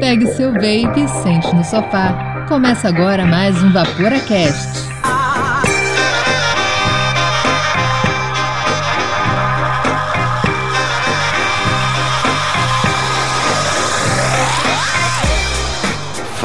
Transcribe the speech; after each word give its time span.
Pegue 0.00 0.26
seu 0.28 0.52
vape, 0.52 1.08
sente 1.22 1.54
no 1.54 1.64
sofá. 1.64 2.44
Começa 2.48 2.88
agora 2.88 3.26
mais 3.26 3.60
um 3.62 3.72
Vaporacast. 3.72 4.95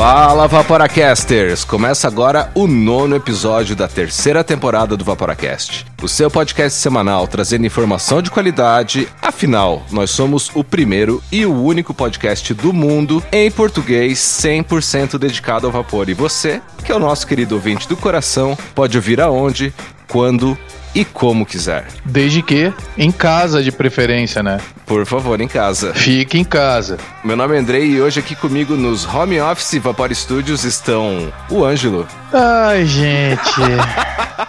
Fala 0.01 0.47
Vaporacasters! 0.47 1.63
Começa 1.63 2.07
agora 2.07 2.49
o 2.55 2.65
nono 2.65 3.15
episódio 3.15 3.75
da 3.75 3.87
terceira 3.87 4.43
temporada 4.43 4.97
do 4.97 5.05
Vaporacast. 5.05 5.85
O 6.01 6.07
seu 6.07 6.27
podcast 6.31 6.79
semanal 6.79 7.27
trazendo 7.27 7.67
informação 7.67 8.19
de 8.19 8.31
qualidade. 8.31 9.07
Afinal, 9.21 9.83
nós 9.91 10.09
somos 10.09 10.49
o 10.55 10.63
primeiro 10.63 11.21
e 11.31 11.45
o 11.45 11.53
único 11.53 11.93
podcast 11.93 12.51
do 12.51 12.73
mundo 12.73 13.23
em 13.31 13.51
português 13.51 14.17
100% 14.17 15.19
dedicado 15.19 15.67
ao 15.67 15.71
vapor. 15.71 16.09
E 16.09 16.15
você, 16.15 16.63
que 16.83 16.91
é 16.91 16.95
o 16.95 16.99
nosso 16.99 17.27
querido 17.27 17.53
ouvinte 17.53 17.87
do 17.87 17.95
coração, 17.95 18.57
pode 18.73 18.97
ouvir 18.97 19.21
aonde, 19.21 19.71
quando 20.07 20.57
e 20.93 21.05
como 21.05 21.45
quiser. 21.45 21.85
Desde 22.05 22.41
que 22.41 22.73
em 22.97 23.11
casa, 23.11 23.63
de 23.63 23.71
preferência, 23.71 24.43
né? 24.43 24.59
Por 24.85 25.05
favor, 25.05 25.39
em 25.39 25.47
casa. 25.47 25.93
Fique 25.93 26.37
em 26.37 26.43
casa. 26.43 26.97
Meu 27.23 27.35
nome 27.35 27.55
é 27.55 27.59
Andrei 27.59 27.85
e 27.85 28.01
hoje 28.01 28.19
aqui 28.19 28.35
comigo 28.35 28.75
nos 28.75 29.05
Home 29.05 29.39
Office 29.39 29.81
Vapor 29.81 30.13
Studios 30.13 30.63
estão 30.63 31.31
o 31.49 31.63
Ângelo. 31.63 32.07
Ai, 32.33 32.85
gente. 32.85 33.61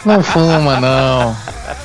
não 0.05 0.23
fuma, 0.23 0.81
não. 0.81 1.37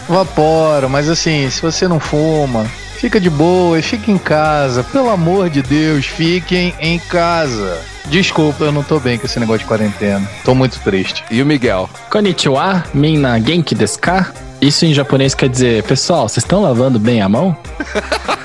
Vaporo, 0.10 0.90
mas 0.90 1.10
assim, 1.10 1.50
se 1.50 1.62
você 1.62 1.88
não 1.88 2.00
fuma, 2.00 2.66
fica 2.98 3.20
de 3.20 3.30
boa 3.30 3.78
e 3.78 3.82
fique 3.82 4.12
em 4.12 4.18
casa. 4.18 4.84
Pelo 4.84 5.10
amor 5.10 5.50
de 5.50 5.62
Deus, 5.62 6.06
fiquem 6.06 6.74
em 6.80 6.98
casa. 6.98 7.80
Desculpa, 8.06 8.64
eu 8.64 8.72
não 8.72 8.84
tô 8.84 9.00
bem 9.00 9.18
com 9.18 9.26
esse 9.26 9.40
negócio 9.40 9.60
de 9.60 9.66
quarentena. 9.66 10.26
Tô 10.46 10.56
muito 10.56 10.80
triste. 10.80 11.24
E 11.30 11.42
o 11.42 11.46
Miguel? 11.46 11.90
Konnichiwa, 12.10 12.86
minna 12.94 13.38
genki 13.40 13.76
desu 13.76 14.00
ka? 14.00 14.32
Isso 14.62 14.86
em 14.86 14.94
japonês 14.94 15.36
quer 15.36 15.50
dizer, 15.50 15.84
pessoal, 15.84 16.28
vocês 16.28 16.44
estão 16.44 16.62
lavando 16.62 16.98
bem 16.98 17.22
a 17.22 17.30
mão? 17.30 17.56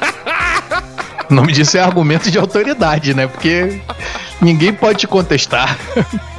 o 1.30 1.34
nome 1.34 1.52
disso 1.52 1.76
é 1.76 1.80
argumento 1.80 2.30
de 2.30 2.38
autoridade, 2.38 3.14
né? 3.14 3.26
Porque 3.26 3.80
ninguém 4.40 4.74
pode 4.74 4.98
te 4.98 5.06
contestar. 5.06 5.78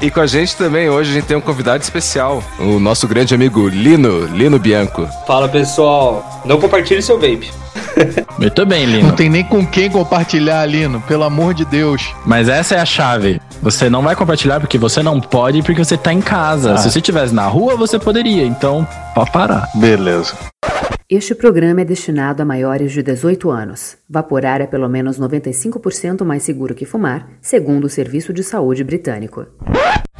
E 0.02 0.12
com 0.12 0.20
a 0.20 0.28
gente 0.28 0.56
também 0.56 0.90
hoje 0.90 1.12
a 1.12 1.14
gente 1.14 1.26
tem 1.26 1.38
um 1.38 1.42
convidado 1.42 1.82
especial, 1.82 2.44
o 2.60 2.80
nosso 2.80 3.08
grande 3.08 3.34
amigo 3.34 3.68
Lino, 3.68 4.26
Lino 4.28 4.60
Bianco. 4.60 5.08
Fala 5.26 5.50
pessoal, 5.50 6.42
não 6.46 6.60
compartilhe 6.60 7.02
seu 7.02 7.20
vape. 7.20 7.62
Muito 8.38 8.66
bem, 8.66 8.86
Lino. 8.86 9.10
Não 9.10 9.16
tem 9.16 9.30
nem 9.30 9.44
com 9.44 9.66
quem 9.66 9.90
compartilhar, 9.90 10.66
Lino, 10.66 11.02
pelo 11.02 11.24
amor 11.24 11.54
de 11.54 11.66
Deus. 11.66 12.14
Mas 12.26 12.50
essa 12.50 12.76
é 12.76 12.80
a 12.80 12.86
chave. 12.86 13.42
Você 13.62 13.90
não 13.90 14.02
vai 14.02 14.16
compartilhar 14.16 14.60
porque 14.60 14.78
você 14.78 15.02
não 15.02 15.20
pode, 15.20 15.62
porque 15.62 15.84
você 15.84 15.98
tá 15.98 16.12
em 16.12 16.22
casa. 16.22 16.74
Ah. 16.74 16.78
Se 16.78 16.92
você 16.92 17.00
estivesse 17.00 17.34
na 17.34 17.48
rua, 17.48 17.76
você 17.76 17.98
poderia. 17.98 18.46
Então, 18.46 18.88
pode 19.16 19.32
parar. 19.32 19.70
Beleza. 19.76 20.36
Este 21.10 21.36
programa 21.36 21.82
é 21.82 21.86
destinado 21.86 22.42
a 22.42 22.46
maiores 22.46 22.92
de 22.92 23.04
18 23.04 23.52
anos. 23.52 23.98
Vaporar 24.10 24.62
é 24.62 24.66
pelo 24.66 24.90
menos 24.90 25.20
95% 25.20 26.24
mais 26.24 26.44
seguro 26.44 26.74
que 26.74 26.86
fumar, 26.86 27.28
segundo 27.42 27.86
o 27.86 27.90
Serviço 27.90 28.34
de 28.34 28.44
Saúde 28.44 28.84
Britânico. 28.84 29.46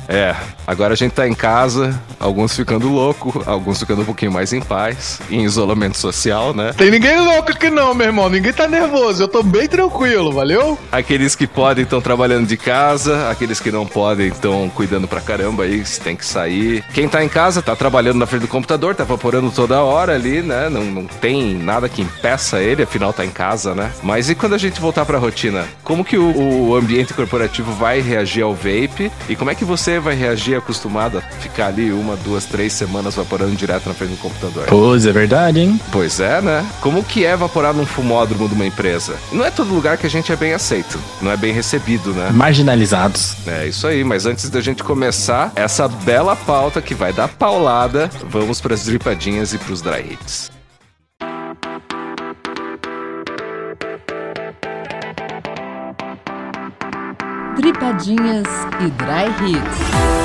É, 0.08 0.36
agora 0.68 0.94
a 0.94 0.98
gente 0.98 1.14
tá 1.14 1.28
em 1.28 1.34
casa, 1.34 2.00
alguns 2.20 2.56
ficando 2.56 2.90
louco, 2.90 3.44
alguns 3.46 3.80
ficando 3.80 4.02
um 4.02 4.06
pouquinho 4.06 4.32
mais 4.32 4.54
em 4.54 4.62
paz, 4.62 5.20
em 5.30 5.44
isolamento 5.44 5.98
social, 5.98 6.54
né? 6.54 6.73
Tem 6.76 6.92
ninguém 6.92 7.20
louco 7.20 7.52
aqui 7.52 7.70
não, 7.70 7.94
meu 7.94 8.08
irmão, 8.08 8.30
ninguém 8.30 8.54
tá 8.54 8.68
nervoso, 8.68 9.24
eu 9.24 9.28
tô 9.28 9.42
bem 9.42 9.68
tranquilo, 9.68 10.31
valeu? 10.31 10.78
Aqueles 10.92 11.36
que 11.36 11.48
podem 11.48 11.84
estão 11.84 12.02
trabalhando 12.02 12.48
de 12.48 12.58
casa, 12.58 13.30
aqueles 13.30 13.59
que 13.59 13.72
não 13.72 13.86
podem 13.86 14.28
estão 14.28 14.70
cuidando 14.70 15.08
pra 15.08 15.22
caramba 15.22 15.64
aí, 15.64 15.86
se 15.86 16.00
tem 16.00 16.16
que 16.16 16.25
sair. 16.25 16.84
Quem 16.94 17.08
tá 17.08 17.24
em 17.24 17.30
casa 17.30 17.62
tá 17.62 17.75
trabalhando 17.75 18.18
na 18.18 18.25
frente 18.25 18.44
do 18.44 18.47
computador, 18.47 18.96
tá 18.96 19.03
vaporando 19.03 19.52
toda 19.52 19.81
hora 19.81 20.13
ali, 20.13 20.42
né? 20.42 20.69
Não, 20.69 20.84
não 20.84 21.06
tem 21.06 21.56
nada 21.56 21.88
que 21.88 22.02
impeça 22.02 22.59
ele, 22.59 22.84
afinal 22.84 23.13
tá 23.13 23.25
em 23.25 23.30
casa, 23.30 23.74
né? 23.74 23.92
Mas 24.03 24.30
e 24.30 24.36
quando 24.36 24.53
a 24.53 24.58
gente 24.58 24.81
voltar 24.81 25.06
pra 25.06 25.18
rotina? 25.18 25.66
Como 25.84 26.03
que 26.03 26.18
o, 26.18 26.69
o 26.69 26.75
ambiente 26.75 27.13
corporativo 27.13 27.72
vai 27.74 28.02
reagir 28.02 28.44
ao 28.44 28.53
vape? 28.53 29.12
E 29.30 29.36
como 29.36 29.52
é 29.52 29.56
que 29.56 29.66
você 29.66 29.93
vai 30.00 30.16
reagir 30.16 30.56
acostumado 30.56 31.18
a 31.18 31.22
ficar 31.22 31.68
ali 31.68 31.92
uma, 31.92 32.16
duas, 32.16 32.46
três 32.46 32.74
semanas 32.74 33.16
vaporando 33.16 33.56
direto 33.56 33.88
na 33.88 33.94
frente 33.94 34.12
do 34.12 34.18
computador? 34.18 34.66
Pois, 34.68 35.06
é 35.06 35.12
verdade, 35.12 35.59
hein? 35.59 35.80
Pois 35.92 36.20
é, 36.20 36.42
né? 36.42 36.66
Como 36.81 37.04
que 37.04 37.26
é 37.26 37.36
vaporar 37.36 37.74
num 37.74 37.86
fumódromo 37.86 38.48
de 38.48 38.56
uma 38.56 38.66
empresa? 38.66 39.16
Não 39.31 39.44
é 39.44 39.52
todo 39.52 39.74
lugar 39.74 39.98
que 39.98 40.06
a 40.06 40.09
gente 40.09 40.31
é 40.31 40.36
bem 40.36 40.54
aceito, 40.54 41.00
não 41.22 41.31
é 41.31 41.38
bem 41.38 41.54
recebido, 41.54 42.14
né? 42.14 42.30
Marginalizados. 42.31 43.36
É 43.48 43.68
isso 43.68 43.88
aí, 43.88 44.04
mas 44.04 44.26
antes 44.26 44.50
da 44.50 44.62
gente 44.62 44.84
começar 44.84 45.52
essa 45.56 45.88
bela 45.88 46.36
pauta 46.36 46.81
que 46.81 46.94
vai 46.94 47.12
dar 47.12 47.28
paulada, 47.28 48.10
vamos 48.30 48.62
para 48.62 48.74
as 48.74 48.86
dripadinhas 48.86 49.54
e 49.54 49.58
para 49.58 49.74
os 49.74 49.81
dry 49.81 50.14
hits. 50.14 50.53
Dripadinhas 57.56 58.47
e 58.81 58.90
Dry 58.90 59.52
Hits. 59.52 60.24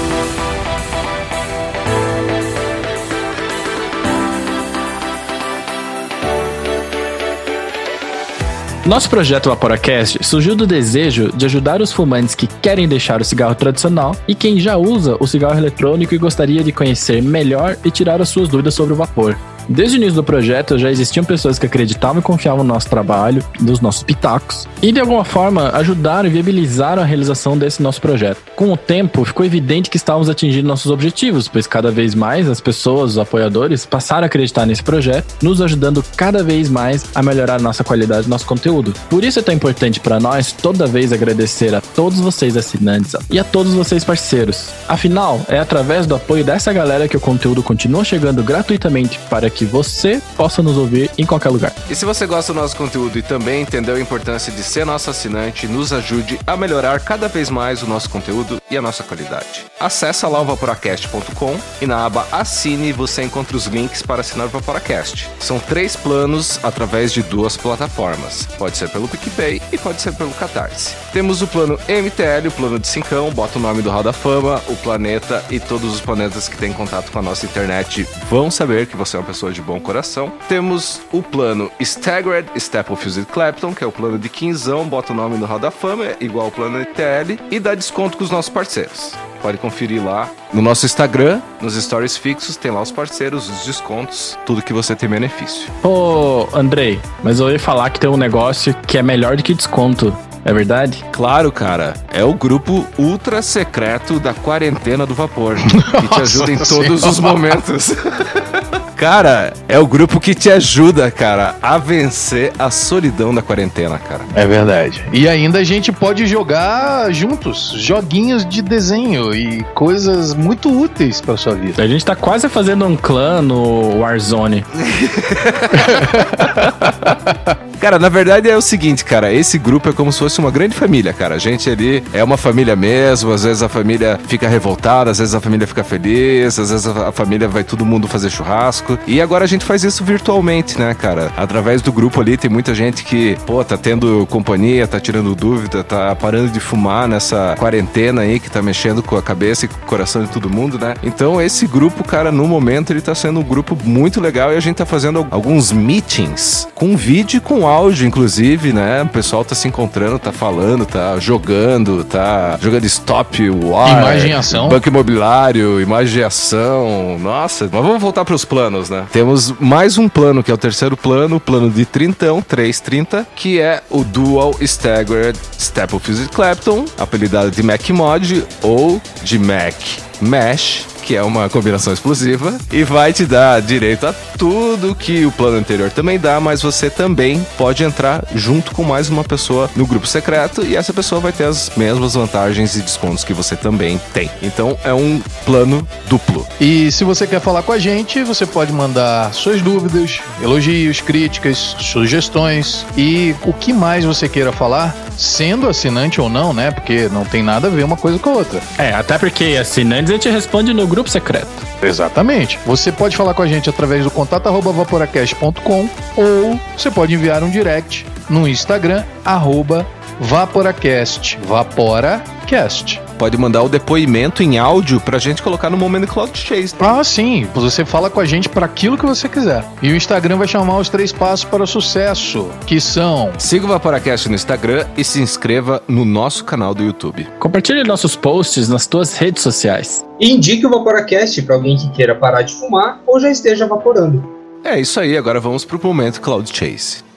Nosso 8.86 9.10
projeto 9.10 9.50
Vaporacast 9.50 10.24
surgiu 10.24 10.56
do 10.56 10.66
desejo 10.66 11.30
de 11.36 11.44
ajudar 11.44 11.82
os 11.82 11.92
fumantes 11.92 12.34
que 12.34 12.46
querem 12.46 12.88
deixar 12.88 13.20
o 13.20 13.24
cigarro 13.24 13.54
tradicional 13.54 14.16
e 14.26 14.34
quem 14.34 14.58
já 14.58 14.78
usa 14.78 15.18
o 15.20 15.26
cigarro 15.26 15.58
eletrônico 15.58 16.14
e 16.14 16.18
gostaria 16.18 16.64
de 16.64 16.72
conhecer 16.72 17.22
melhor 17.22 17.76
e 17.84 17.90
tirar 17.90 18.22
as 18.22 18.30
suas 18.30 18.48
dúvidas 18.48 18.72
sobre 18.72 18.94
o 18.94 18.96
vapor. 18.96 19.36
Desde 19.68 19.96
o 19.96 19.98
início 19.98 20.14
do 20.14 20.24
projeto 20.24 20.78
já 20.78 20.90
existiam 20.90 21.24
pessoas 21.24 21.58
que 21.58 21.66
acreditavam 21.66 22.20
e 22.20 22.22
confiavam 22.22 22.64
no 22.64 22.72
nosso 22.72 22.88
trabalho, 22.88 23.44
nos 23.60 23.80
nossos 23.80 24.02
pitacos, 24.02 24.66
e 24.80 24.90
de 24.90 24.98
alguma 24.98 25.24
forma 25.24 25.70
ajudaram 25.74 26.26
e 26.26 26.32
viabilizaram 26.32 27.02
a 27.02 27.04
realização 27.04 27.56
desse 27.56 27.82
nosso 27.82 28.00
projeto. 28.00 28.40
Com 28.56 28.72
o 28.72 28.76
tempo, 28.76 29.24
ficou 29.24 29.44
evidente 29.44 29.90
que 29.90 29.98
estávamos 29.98 30.30
atingindo 30.30 30.66
nossos 30.66 30.90
objetivos, 30.90 31.48
pois 31.48 31.66
cada 31.66 31.90
vez 31.90 32.14
mais 32.14 32.48
as 32.48 32.60
pessoas, 32.60 33.12
os 33.12 33.18
apoiadores, 33.18 33.84
passaram 33.84 34.22
a 34.22 34.26
acreditar 34.26 34.64
nesse 34.64 34.82
projeto, 34.82 35.36
nos 35.42 35.60
ajudando 35.60 36.02
cada 36.16 36.42
vez 36.42 36.70
mais 36.70 37.04
a 37.14 37.22
melhorar 37.22 37.60
nossa 37.60 37.84
qualidade 37.84 38.26
e 38.26 38.30
nosso 38.30 38.46
conteúdo. 38.46 38.94
Por 39.10 39.22
isso 39.22 39.38
é 39.38 39.42
tão 39.42 39.54
importante 39.54 40.00
para 40.00 40.18
nós 40.18 40.50
toda 40.50 40.86
vez 40.86 41.12
agradecer 41.12 41.74
a 41.74 41.80
todos 41.80 42.18
vocês 42.18 42.56
assinantes 42.56 43.14
e 43.30 43.38
a 43.38 43.44
todos 43.44 43.74
vocês 43.74 44.02
parceiros. 44.02 44.70
Afinal, 44.88 45.42
é 45.48 45.58
através 45.58 46.06
do 46.06 46.14
apoio 46.14 46.42
dessa 46.42 46.72
galera 46.72 47.06
que 47.06 47.16
o 47.16 47.20
conteúdo 47.20 47.62
continua 47.62 48.02
chegando 48.02 48.42
gratuitamente 48.42 49.18
para 49.28 49.50
que 49.58 49.64
você 49.64 50.22
possa 50.36 50.62
nos 50.62 50.76
ouvir 50.76 51.10
em 51.18 51.26
qualquer 51.26 51.48
lugar. 51.48 51.72
E 51.90 51.94
se 51.96 52.04
você 52.04 52.24
gosta 52.26 52.52
do 52.52 52.60
nosso 52.60 52.76
conteúdo 52.76 53.18
e 53.18 53.22
também 53.22 53.62
entendeu 53.62 53.96
a 53.96 54.00
importância 54.00 54.52
de 54.52 54.62
ser 54.62 54.86
nosso 54.86 55.10
assinante, 55.10 55.66
nos 55.66 55.92
ajude 55.92 56.38
a 56.46 56.56
melhorar 56.56 57.00
cada 57.00 57.26
vez 57.26 57.50
mais 57.50 57.82
o 57.82 57.86
nosso 57.88 58.08
conteúdo 58.08 58.62
e 58.70 58.76
a 58.76 58.82
nossa 58.82 59.02
qualidade. 59.02 59.66
Acesse 59.80 60.26
lá 60.26 60.40
o 60.40 60.44
vaporacast.com 60.44 61.56
e 61.80 61.86
na 61.86 62.04
aba 62.04 62.26
Assine 62.32 62.92
você 62.92 63.22
encontra 63.22 63.56
os 63.56 63.66
links 63.66 64.02
para 64.02 64.20
assinar 64.20 64.46
o 64.46 64.50
Vaporacast. 64.50 65.28
São 65.38 65.58
três 65.58 65.94
planos 65.94 66.58
através 66.62 67.12
de 67.12 67.22
duas 67.22 67.56
plataformas. 67.56 68.46
Pode 68.58 68.76
ser 68.76 68.88
pelo 68.90 69.08
PicPay 69.08 69.62
e 69.72 69.78
pode 69.78 70.00
ser 70.00 70.12
pelo 70.14 70.32
Catarse. 70.32 70.94
Temos 71.12 71.42
o 71.42 71.46
plano 71.46 71.78
MTL, 71.88 72.48
o 72.48 72.52
plano 72.52 72.78
de 72.78 72.86
cincão, 72.86 73.30
bota 73.30 73.58
o 73.58 73.62
nome 73.62 73.82
do 73.82 73.90
Hall 73.90 74.02
da 74.02 74.12
Fama, 74.12 74.62
o 74.68 74.76
planeta 74.76 75.44
e 75.50 75.60
todos 75.60 75.94
os 75.94 76.00
planetas 76.00 76.48
que 76.48 76.56
têm 76.56 76.72
contato 76.72 77.10
com 77.10 77.18
a 77.18 77.22
nossa 77.22 77.46
internet 77.46 78.06
vão 78.28 78.50
saber 78.50 78.86
que 78.86 78.96
você 78.96 79.16
é 79.16 79.20
uma 79.20 79.26
pessoa 79.26 79.52
de 79.52 79.62
bom 79.62 79.80
coração. 79.80 80.32
Temos 80.48 81.00
o 81.12 81.22
plano 81.22 81.70
Staggered 81.80 82.48
Step 82.58 82.92
of 82.92 83.02
Fused 83.02 83.26
Clapton, 83.26 83.74
que 83.74 83.84
é 83.84 83.86
o 83.86 83.92
plano 83.92 84.18
de 84.18 84.28
quinzão, 84.28 84.88
bota 84.88 85.12
o 85.12 85.16
nome 85.16 85.36
no 85.38 85.46
Roda 85.46 85.70
Fama, 85.70 86.04
é 86.04 86.16
igual 86.20 86.46
ao 86.46 86.52
plano 86.52 86.84
TL, 86.84 87.38
e 87.50 87.60
dá 87.60 87.74
desconto 87.74 88.16
com 88.18 88.24
os 88.24 88.30
nossos 88.30 88.50
parceiros. 88.58 89.12
Pode 89.40 89.56
conferir 89.58 90.04
lá 90.04 90.28
no 90.52 90.60
nosso 90.60 90.84
Instagram, 90.84 91.40
nos 91.60 91.74
stories 91.76 92.16
fixos, 92.16 92.56
tem 92.56 92.72
lá 92.72 92.82
os 92.82 92.90
parceiros, 92.90 93.48
os 93.48 93.64
descontos, 93.64 94.36
tudo 94.44 94.60
que 94.60 94.72
você 94.72 94.96
tem 94.96 95.08
benefício. 95.08 95.70
Ô, 95.84 96.48
Andrei, 96.52 97.00
mas 97.22 97.38
eu 97.38 97.48
ia 97.52 97.60
falar 97.60 97.88
que 97.90 98.00
tem 98.00 98.10
um 98.10 98.16
negócio 98.16 98.74
que 98.84 98.98
é 98.98 99.02
melhor 99.02 99.36
do 99.36 99.44
que 99.44 99.54
desconto. 99.54 100.12
É 100.44 100.52
verdade? 100.52 101.04
Claro, 101.12 101.52
cara. 101.52 101.94
É 102.12 102.24
o 102.24 102.34
grupo 102.34 102.84
ultra 102.98 103.40
secreto 103.42 104.18
da 104.18 104.34
quarentena 104.34 105.06
do 105.06 105.14
vapor. 105.14 105.54
que 105.54 106.08
te 106.08 106.18
ajuda 106.20 106.50
em 106.52 106.58
todos 106.58 107.04
os 107.04 107.20
momentos. 107.20 107.92
Cara, 108.98 109.52
é 109.68 109.78
o 109.78 109.86
grupo 109.86 110.18
que 110.18 110.34
te 110.34 110.50
ajuda, 110.50 111.08
cara, 111.08 111.54
a 111.62 111.78
vencer 111.78 112.52
a 112.58 112.68
solidão 112.68 113.32
da 113.32 113.40
quarentena, 113.40 113.96
cara. 113.96 114.22
É 114.34 114.44
verdade. 114.44 115.04
E 115.12 115.28
ainda 115.28 115.60
a 115.60 115.64
gente 115.64 115.92
pode 115.92 116.26
jogar 116.26 117.08
juntos, 117.12 117.74
joguinhos 117.76 118.44
de 118.44 118.60
desenho 118.60 119.32
e 119.32 119.62
coisas 119.72 120.34
muito 120.34 120.68
úteis 120.68 121.20
para 121.20 121.36
sua 121.36 121.54
vida. 121.54 121.80
A 121.80 121.86
gente 121.86 122.04
tá 122.04 122.16
quase 122.16 122.48
fazendo 122.48 122.84
um 122.86 122.96
clã 122.96 123.40
no 123.40 124.00
Warzone. 124.00 124.64
Cara, 127.80 127.96
na 127.96 128.08
verdade 128.08 128.50
é 128.50 128.56
o 128.56 128.60
seguinte, 128.60 129.04
cara, 129.04 129.32
esse 129.32 129.56
grupo 129.56 129.88
é 129.88 129.92
como 129.92 130.12
se 130.12 130.18
fosse 130.18 130.40
uma 130.40 130.50
grande 130.50 130.74
família, 130.74 131.12
cara. 131.12 131.36
A 131.36 131.38
gente 131.38 131.70
ali 131.70 132.02
é 132.12 132.24
uma 132.24 132.36
família 132.36 132.74
mesmo, 132.74 133.32
às 133.32 133.44
vezes 133.44 133.62
a 133.62 133.68
família 133.68 134.18
fica 134.26 134.48
revoltada, 134.48 135.12
às 135.12 135.18
vezes 135.18 135.32
a 135.32 135.40
família 135.40 135.66
fica 135.66 135.84
feliz, 135.84 136.58
às 136.58 136.70
vezes 136.70 136.86
a 136.86 137.12
família 137.12 137.46
vai 137.46 137.62
todo 137.62 137.86
mundo 137.86 138.08
fazer 138.08 138.30
churrasco. 138.30 138.98
E 139.06 139.20
agora 139.20 139.44
a 139.44 139.46
gente 139.46 139.64
faz 139.64 139.84
isso 139.84 140.02
virtualmente, 140.04 140.78
né, 140.78 140.92
cara? 140.92 141.30
Através 141.36 141.80
do 141.80 141.92
grupo 141.92 142.20
ali 142.20 142.36
tem 142.36 142.50
muita 142.50 142.74
gente 142.74 143.04
que, 143.04 143.36
pô, 143.46 143.62
tá 143.62 143.76
tendo 143.76 144.26
companhia, 144.28 144.88
tá 144.88 144.98
tirando 144.98 145.32
dúvida, 145.36 145.84
tá 145.84 146.16
parando 146.16 146.50
de 146.50 146.58
fumar 146.58 147.06
nessa 147.06 147.54
quarentena 147.56 148.22
aí 148.22 148.40
que 148.40 148.50
tá 148.50 148.60
mexendo 148.60 149.04
com 149.04 149.16
a 149.16 149.22
cabeça 149.22 149.66
e 149.66 149.68
com 149.68 149.76
o 149.76 149.86
coração 149.86 150.24
de 150.24 150.30
todo 150.30 150.50
mundo, 150.50 150.80
né? 150.80 150.94
Então 151.02 151.40
esse 151.40 151.64
grupo, 151.64 152.02
cara, 152.02 152.32
no 152.32 152.48
momento 152.48 152.92
ele 152.92 153.00
tá 153.00 153.14
sendo 153.14 153.38
um 153.38 153.44
grupo 153.44 153.78
muito 153.84 154.20
legal 154.20 154.52
e 154.52 154.56
a 154.56 154.60
gente 154.60 154.76
tá 154.76 154.86
fazendo 154.86 155.24
alguns 155.30 155.70
meetings 155.70 156.66
com 156.74 156.96
vídeo 156.96 157.38
e 157.38 157.40
com 157.40 157.67
áudio, 157.68 158.06
inclusive, 158.06 158.72
né? 158.72 159.02
O 159.02 159.08
pessoal 159.08 159.44
tá 159.44 159.54
se 159.54 159.68
encontrando, 159.68 160.18
tá 160.18 160.32
falando, 160.32 160.84
tá 160.86 161.18
jogando, 161.18 162.04
tá 162.04 162.58
jogando 162.60 162.84
stop, 162.86 163.48
war, 163.50 164.00
Imagem 164.02 164.30
em 164.30 164.34
ação. 164.34 164.68
banco 164.68 164.88
imobiliário, 164.88 165.80
imagem 165.80 166.22
em 166.22 166.24
ação. 166.24 167.18
Nossa, 167.20 167.68
mas 167.70 167.82
vamos 167.82 168.00
voltar 168.00 168.24
pros 168.24 168.44
planos, 168.44 168.90
né? 168.90 169.04
Temos 169.12 169.52
mais 169.60 169.98
um 169.98 170.08
plano, 170.08 170.42
que 170.42 170.50
é 170.50 170.54
o 170.54 170.58
terceiro 170.58 170.96
plano, 170.96 171.36
o 171.36 171.40
plano 171.40 171.70
de 171.70 171.84
trintão, 171.84 172.40
330, 172.42 173.26
que 173.36 173.60
é 173.60 173.82
o 173.90 174.02
Dual 174.04 174.54
Staggered 174.60 175.38
Step 175.58 175.94
of 175.94 176.28
Clapton, 176.28 176.84
apelidado 176.98 177.50
de 177.50 177.62
Mac 177.62 177.88
Mod 177.90 178.44
ou 178.62 179.00
de 179.22 179.38
Mac 179.38 179.74
Mesh, 180.20 180.86
que 181.08 181.16
é 181.16 181.22
uma 181.22 181.48
combinação 181.48 181.90
explosiva, 181.90 182.58
e 182.70 182.84
vai 182.84 183.14
te 183.14 183.24
dar 183.24 183.62
direito 183.62 184.06
a 184.06 184.12
tudo 184.36 184.94
que 184.94 185.24
o 185.24 185.32
plano 185.32 185.56
anterior 185.56 185.90
também 185.90 186.18
dá, 186.18 186.38
mas 186.38 186.60
você 186.60 186.90
também 186.90 187.44
pode 187.56 187.82
entrar 187.82 188.26
junto 188.34 188.72
com 188.72 188.84
mais 188.84 189.08
uma 189.08 189.24
pessoa 189.24 189.70
no 189.74 189.86
grupo 189.86 190.06
secreto 190.06 190.62
e 190.66 190.76
essa 190.76 190.92
pessoa 190.92 191.18
vai 191.18 191.32
ter 191.32 191.44
as 191.44 191.72
mesmas 191.78 192.12
vantagens 192.12 192.76
e 192.76 192.82
descontos 192.82 193.24
que 193.24 193.32
você 193.32 193.56
também 193.56 193.98
tem. 194.12 194.30
Então 194.42 194.76
é 194.84 194.92
um 194.92 195.22
plano 195.46 195.88
duplo. 196.10 196.46
E 196.60 196.92
se 196.92 197.04
você 197.04 197.26
quer 197.26 197.40
falar 197.40 197.62
com 197.62 197.72
a 197.72 197.78
gente, 197.78 198.22
você 198.22 198.44
pode 198.44 198.70
mandar 198.70 199.32
suas 199.32 199.62
dúvidas, 199.62 200.20
elogios, 200.42 201.00
críticas, 201.00 201.74
sugestões 201.80 202.84
e 202.98 203.34
o 203.46 203.52
que 203.54 203.72
mais 203.72 204.04
você 204.04 204.28
queira 204.28 204.52
falar, 204.52 204.94
sendo 205.16 205.70
assinante 205.70 206.20
ou 206.20 206.28
não, 206.28 206.52
né? 206.52 206.70
Porque 206.70 207.08
não 207.08 207.24
tem 207.24 207.42
nada 207.42 207.68
a 207.68 207.70
ver 207.70 207.82
uma 207.82 207.96
coisa 207.96 208.18
com 208.18 208.28
a 208.28 208.32
outra. 208.34 208.60
É, 208.76 208.92
até 208.92 209.16
porque 209.16 209.56
assinantes 209.58 210.10
a 210.10 210.14
gente 210.14 210.28
responde 210.28 210.74
no 210.74 210.86
grupo 210.86 210.97
secreto. 211.06 211.48
Exatamente. 211.82 212.58
Você 212.66 212.90
pode 212.90 213.16
falar 213.16 213.34
com 213.34 213.42
a 213.42 213.46
gente 213.46 213.68
através 213.68 214.04
do 214.04 214.10
contato 214.10 214.48
vaporacast.com 214.50 215.88
ou 216.16 216.60
você 216.76 216.90
pode 216.90 217.14
enviar 217.14 217.42
um 217.42 217.50
direct 217.50 218.04
no 218.28 218.48
Instagram 218.48 219.04
arroba 219.24 219.86
vaporacast. 220.20 221.38
Vaporacast. 221.46 223.07
Pode 223.18 223.36
mandar 223.36 223.62
o 223.64 223.68
depoimento 223.68 224.42
em 224.42 224.58
áudio 224.58 225.00
pra 225.00 225.18
gente 225.18 225.42
colocar 225.42 225.68
no 225.68 225.76
momento 225.76 226.06
Cloud 226.06 226.38
Chase. 226.38 226.74
Ah, 226.78 227.02
sim. 227.02 227.48
Você 227.52 227.84
fala 227.84 228.08
com 228.08 228.20
a 228.20 228.24
gente 228.24 228.48
para 228.48 228.66
aquilo 228.66 228.96
que 228.96 229.04
você 229.04 229.28
quiser. 229.28 229.64
E 229.82 229.90
o 229.90 229.96
Instagram 229.96 230.36
vai 230.36 230.46
chamar 230.46 230.78
os 230.78 230.88
três 230.88 231.12
passos 231.12 231.44
para 231.44 231.64
o 231.64 231.66
sucesso, 231.66 232.48
que 232.64 232.80
são 232.80 233.32
Siga 233.36 233.64
o 233.64 233.68
Vaporacast 233.68 234.28
no 234.28 234.34
Instagram 234.36 234.86
e 234.96 235.02
se 235.02 235.20
inscreva 235.20 235.82
no 235.88 236.04
nosso 236.04 236.44
canal 236.44 236.72
do 236.74 236.84
YouTube. 236.84 237.26
Compartilhe 237.40 237.82
nossos 237.82 238.14
posts 238.14 238.68
nas 238.68 238.86
tuas 238.86 239.16
redes 239.16 239.42
sociais. 239.42 240.06
E 240.20 240.30
indique 240.30 240.64
o 240.64 240.70
Vaporacast 240.70 241.42
para 241.42 241.56
alguém 241.56 241.76
que 241.76 241.90
queira 241.90 242.14
parar 242.14 242.42
de 242.42 242.54
fumar 242.54 243.00
ou 243.04 243.18
já 243.18 243.30
esteja 243.30 243.66
vaporando. 243.66 244.24
É 244.62 244.78
isso 244.78 245.00
aí, 245.00 245.16
agora 245.16 245.40
vamos 245.40 245.64
pro 245.64 245.80
momento 245.82 246.20
Cloud 246.20 246.50
Chase. 246.52 247.07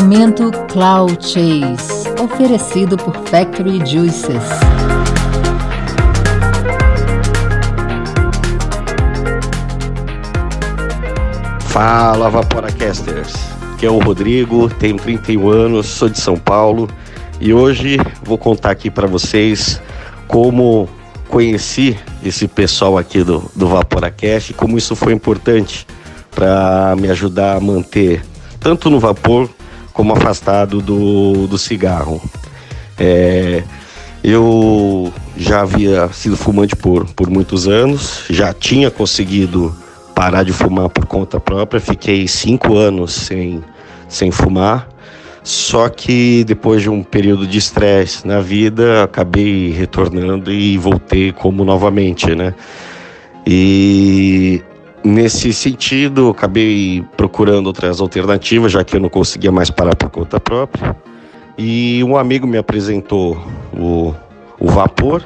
Momento 0.00 0.52
Cloud 0.68 1.18
Chase, 1.20 2.08
oferecido 2.22 2.96
por 2.96 3.16
Factory 3.24 3.84
Juices. 3.84 4.44
Fala 11.66 12.30
Vaporacasters, 12.30 13.34
que 13.76 13.84
é 13.84 13.90
o 13.90 13.98
Rodrigo, 13.98 14.68
tenho 14.68 14.96
31 14.96 15.50
anos, 15.50 15.86
sou 15.86 16.08
de 16.08 16.20
São 16.20 16.36
Paulo 16.36 16.88
e 17.40 17.52
hoje 17.52 17.96
vou 18.22 18.38
contar 18.38 18.70
aqui 18.70 18.92
para 18.92 19.08
vocês 19.08 19.82
como 20.28 20.88
conheci 21.28 21.98
esse 22.24 22.46
pessoal 22.46 22.96
aqui 22.96 23.24
do, 23.24 23.50
do 23.56 23.66
Vaporacast 23.66 24.52
e 24.52 24.54
como 24.54 24.78
isso 24.78 24.94
foi 24.94 25.12
importante 25.12 25.84
para 26.30 26.94
me 26.96 27.10
ajudar 27.10 27.56
a 27.56 27.60
manter 27.60 28.22
tanto 28.60 28.88
no 28.90 29.00
vapor 29.00 29.50
como 29.98 30.12
afastado 30.12 30.80
do, 30.80 31.48
do 31.48 31.58
cigarro. 31.58 32.22
É, 32.96 33.64
eu 34.22 35.12
já 35.36 35.62
havia 35.62 36.08
sido 36.12 36.36
fumante 36.36 36.76
por, 36.76 37.04
por 37.14 37.28
muitos 37.28 37.66
anos, 37.66 38.22
já 38.30 38.54
tinha 38.54 38.92
conseguido 38.92 39.74
parar 40.14 40.44
de 40.44 40.52
fumar 40.52 40.88
por 40.88 41.04
conta 41.04 41.40
própria, 41.40 41.80
fiquei 41.80 42.28
cinco 42.28 42.76
anos 42.76 43.12
sem, 43.12 43.60
sem 44.08 44.30
fumar. 44.30 44.88
Só 45.42 45.88
que 45.88 46.44
depois 46.44 46.80
de 46.80 46.88
um 46.88 47.02
período 47.02 47.44
de 47.44 47.58
estresse 47.58 48.24
na 48.24 48.40
vida, 48.40 49.02
acabei 49.02 49.72
retornando 49.72 50.52
e 50.52 50.78
voltei 50.78 51.32
como 51.32 51.64
novamente, 51.64 52.36
né? 52.36 52.54
E 53.44 54.62
nesse 55.04 55.52
sentido, 55.52 56.30
acabei 56.30 57.04
procurando 57.16 57.66
outras 57.66 58.00
alternativas, 58.00 58.72
já 58.72 58.84
que 58.84 58.96
eu 58.96 59.00
não 59.00 59.08
conseguia 59.08 59.52
mais 59.52 59.70
parar 59.70 59.94
por 59.96 60.10
conta 60.10 60.40
própria. 60.40 60.96
E 61.56 62.02
um 62.04 62.16
amigo 62.16 62.46
me 62.46 62.58
apresentou 62.58 63.36
o, 63.76 64.14
o 64.58 64.68
vapor. 64.68 65.24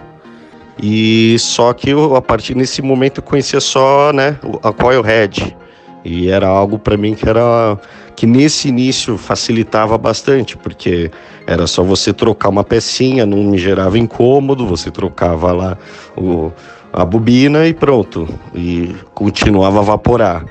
E 0.83 1.37
só 1.39 1.73
que 1.73 1.91
eu, 1.91 2.17
a 2.17 2.23
partir 2.23 2.55
desse 2.55 2.81
momento 2.81 3.19
eu 3.19 3.23
conhecia 3.23 3.61
só, 3.61 4.13
né, 4.13 4.39
a 4.63 4.73
Coilhead. 4.73 5.57
E 6.05 6.29
era 6.29 6.49
algo 6.49 6.79
para 6.79 6.97
mim 6.97 7.15
que 7.15 7.29
era 7.29 7.79
que 8.17 8.27
nesse 8.27 8.69
início 8.69 9.17
facilitava 9.17 9.97
bastante, 9.97 10.57
porque 10.57 11.11
era 11.47 11.67
só 11.67 11.83
você 11.83 12.13
trocar 12.13 12.49
uma 12.49 12.65
pecinha, 12.65 13.25
não 13.25 13.39
me 13.39 13.59
gerava 13.59 13.99
incômodo, 13.99 14.67
você 14.67 14.91
trocava 14.91 15.53
lá 15.53 15.79
o, 16.17 16.53
a 16.93 17.05
bobina 17.05 17.67
e 17.67 17.73
pronto, 17.73 18.29
e 18.55 18.95
continuava 19.15 19.81
a 19.81 19.83
vaporar. 19.83 20.45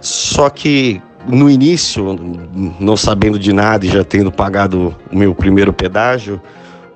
Só 0.00 0.48
que 0.48 1.02
no 1.26 1.50
início, 1.50 2.16
não 2.78 2.96
sabendo 2.96 3.38
de 3.38 3.52
nada 3.52 3.84
e 3.84 3.88
já 3.88 4.04
tendo 4.04 4.30
pagado 4.30 4.94
o 5.12 5.16
meu 5.16 5.34
primeiro 5.34 5.72
pedágio, 5.72 6.40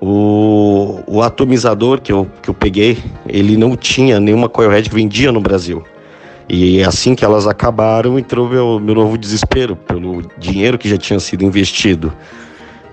o, 0.01 1.01
o 1.07 1.21
atomizador 1.21 2.01
que 2.01 2.11
eu, 2.11 2.27
que 2.41 2.49
eu 2.49 2.53
peguei, 2.53 2.97
ele 3.27 3.57
não 3.57 3.75
tinha 3.75 4.19
nenhuma 4.19 4.49
coilhead 4.49 4.89
que 4.89 4.95
vendia 4.95 5.31
no 5.31 5.41
Brasil. 5.41 5.83
E 6.47 6.83
assim 6.83 7.15
que 7.15 7.25
elas 7.25 7.47
acabaram, 7.47 8.19
entrou 8.19 8.47
meu, 8.47 8.79
meu 8.79 8.95
novo 8.95 9.17
desespero 9.17 9.75
pelo 9.75 10.21
dinheiro 10.37 10.77
que 10.77 10.87
já 10.87 10.97
tinha 10.97 11.19
sido 11.19 11.43
investido. 11.43 12.13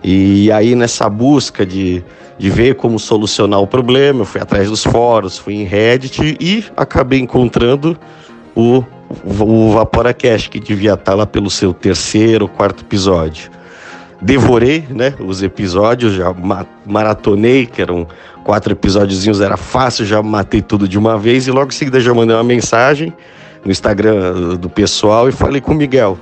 E 0.02 0.50
aí 0.50 0.75
nessa 0.75 1.09
busca 1.09 1.64
de, 1.64 2.02
de 2.38 2.50
ver 2.50 2.74
como 2.74 2.98
solucionar 2.98 3.60
o 3.60 3.66
problema, 3.66 4.20
eu 4.20 4.24
fui 4.24 4.40
atrás 4.40 4.68
dos 4.68 4.82
fóruns, 4.82 5.38
fui 5.38 5.54
em 5.54 5.64
Reddit 5.64 6.36
e 6.40 6.64
acabei 6.76 7.20
encontrando 7.20 7.96
o, 8.54 8.84
o 9.38 9.72
Vaporacast, 9.72 10.50
que 10.50 10.60
devia 10.60 10.94
estar 10.94 11.14
lá 11.14 11.26
pelo 11.26 11.50
seu 11.50 11.72
terceiro 11.72 12.48
quarto 12.48 12.82
episódio. 12.82 13.50
Devorei 14.20 14.84
né, 14.88 15.14
os 15.18 15.42
episódios, 15.42 16.14
já 16.14 16.32
ma 16.32 16.64
maratonei, 16.86 17.66
que 17.66 17.82
eram 17.82 18.06
quatro 18.44 18.72
episódiozinhos, 18.72 19.40
era 19.40 19.56
fácil, 19.56 20.04
já 20.04 20.22
matei 20.22 20.62
tudo 20.62 20.86
de 20.86 20.98
uma 20.98 21.18
vez 21.18 21.46
e 21.46 21.50
logo 21.50 21.68
em 21.68 21.74
seguida 21.74 22.00
já 22.00 22.14
mandei 22.14 22.36
uma 22.36 22.44
mensagem 22.44 23.12
no 23.64 23.70
Instagram 23.70 24.56
do 24.56 24.68
pessoal 24.68 25.28
e 25.28 25.32
falei 25.32 25.60
com 25.60 25.72
o 25.72 25.74
Miguel. 25.74 26.18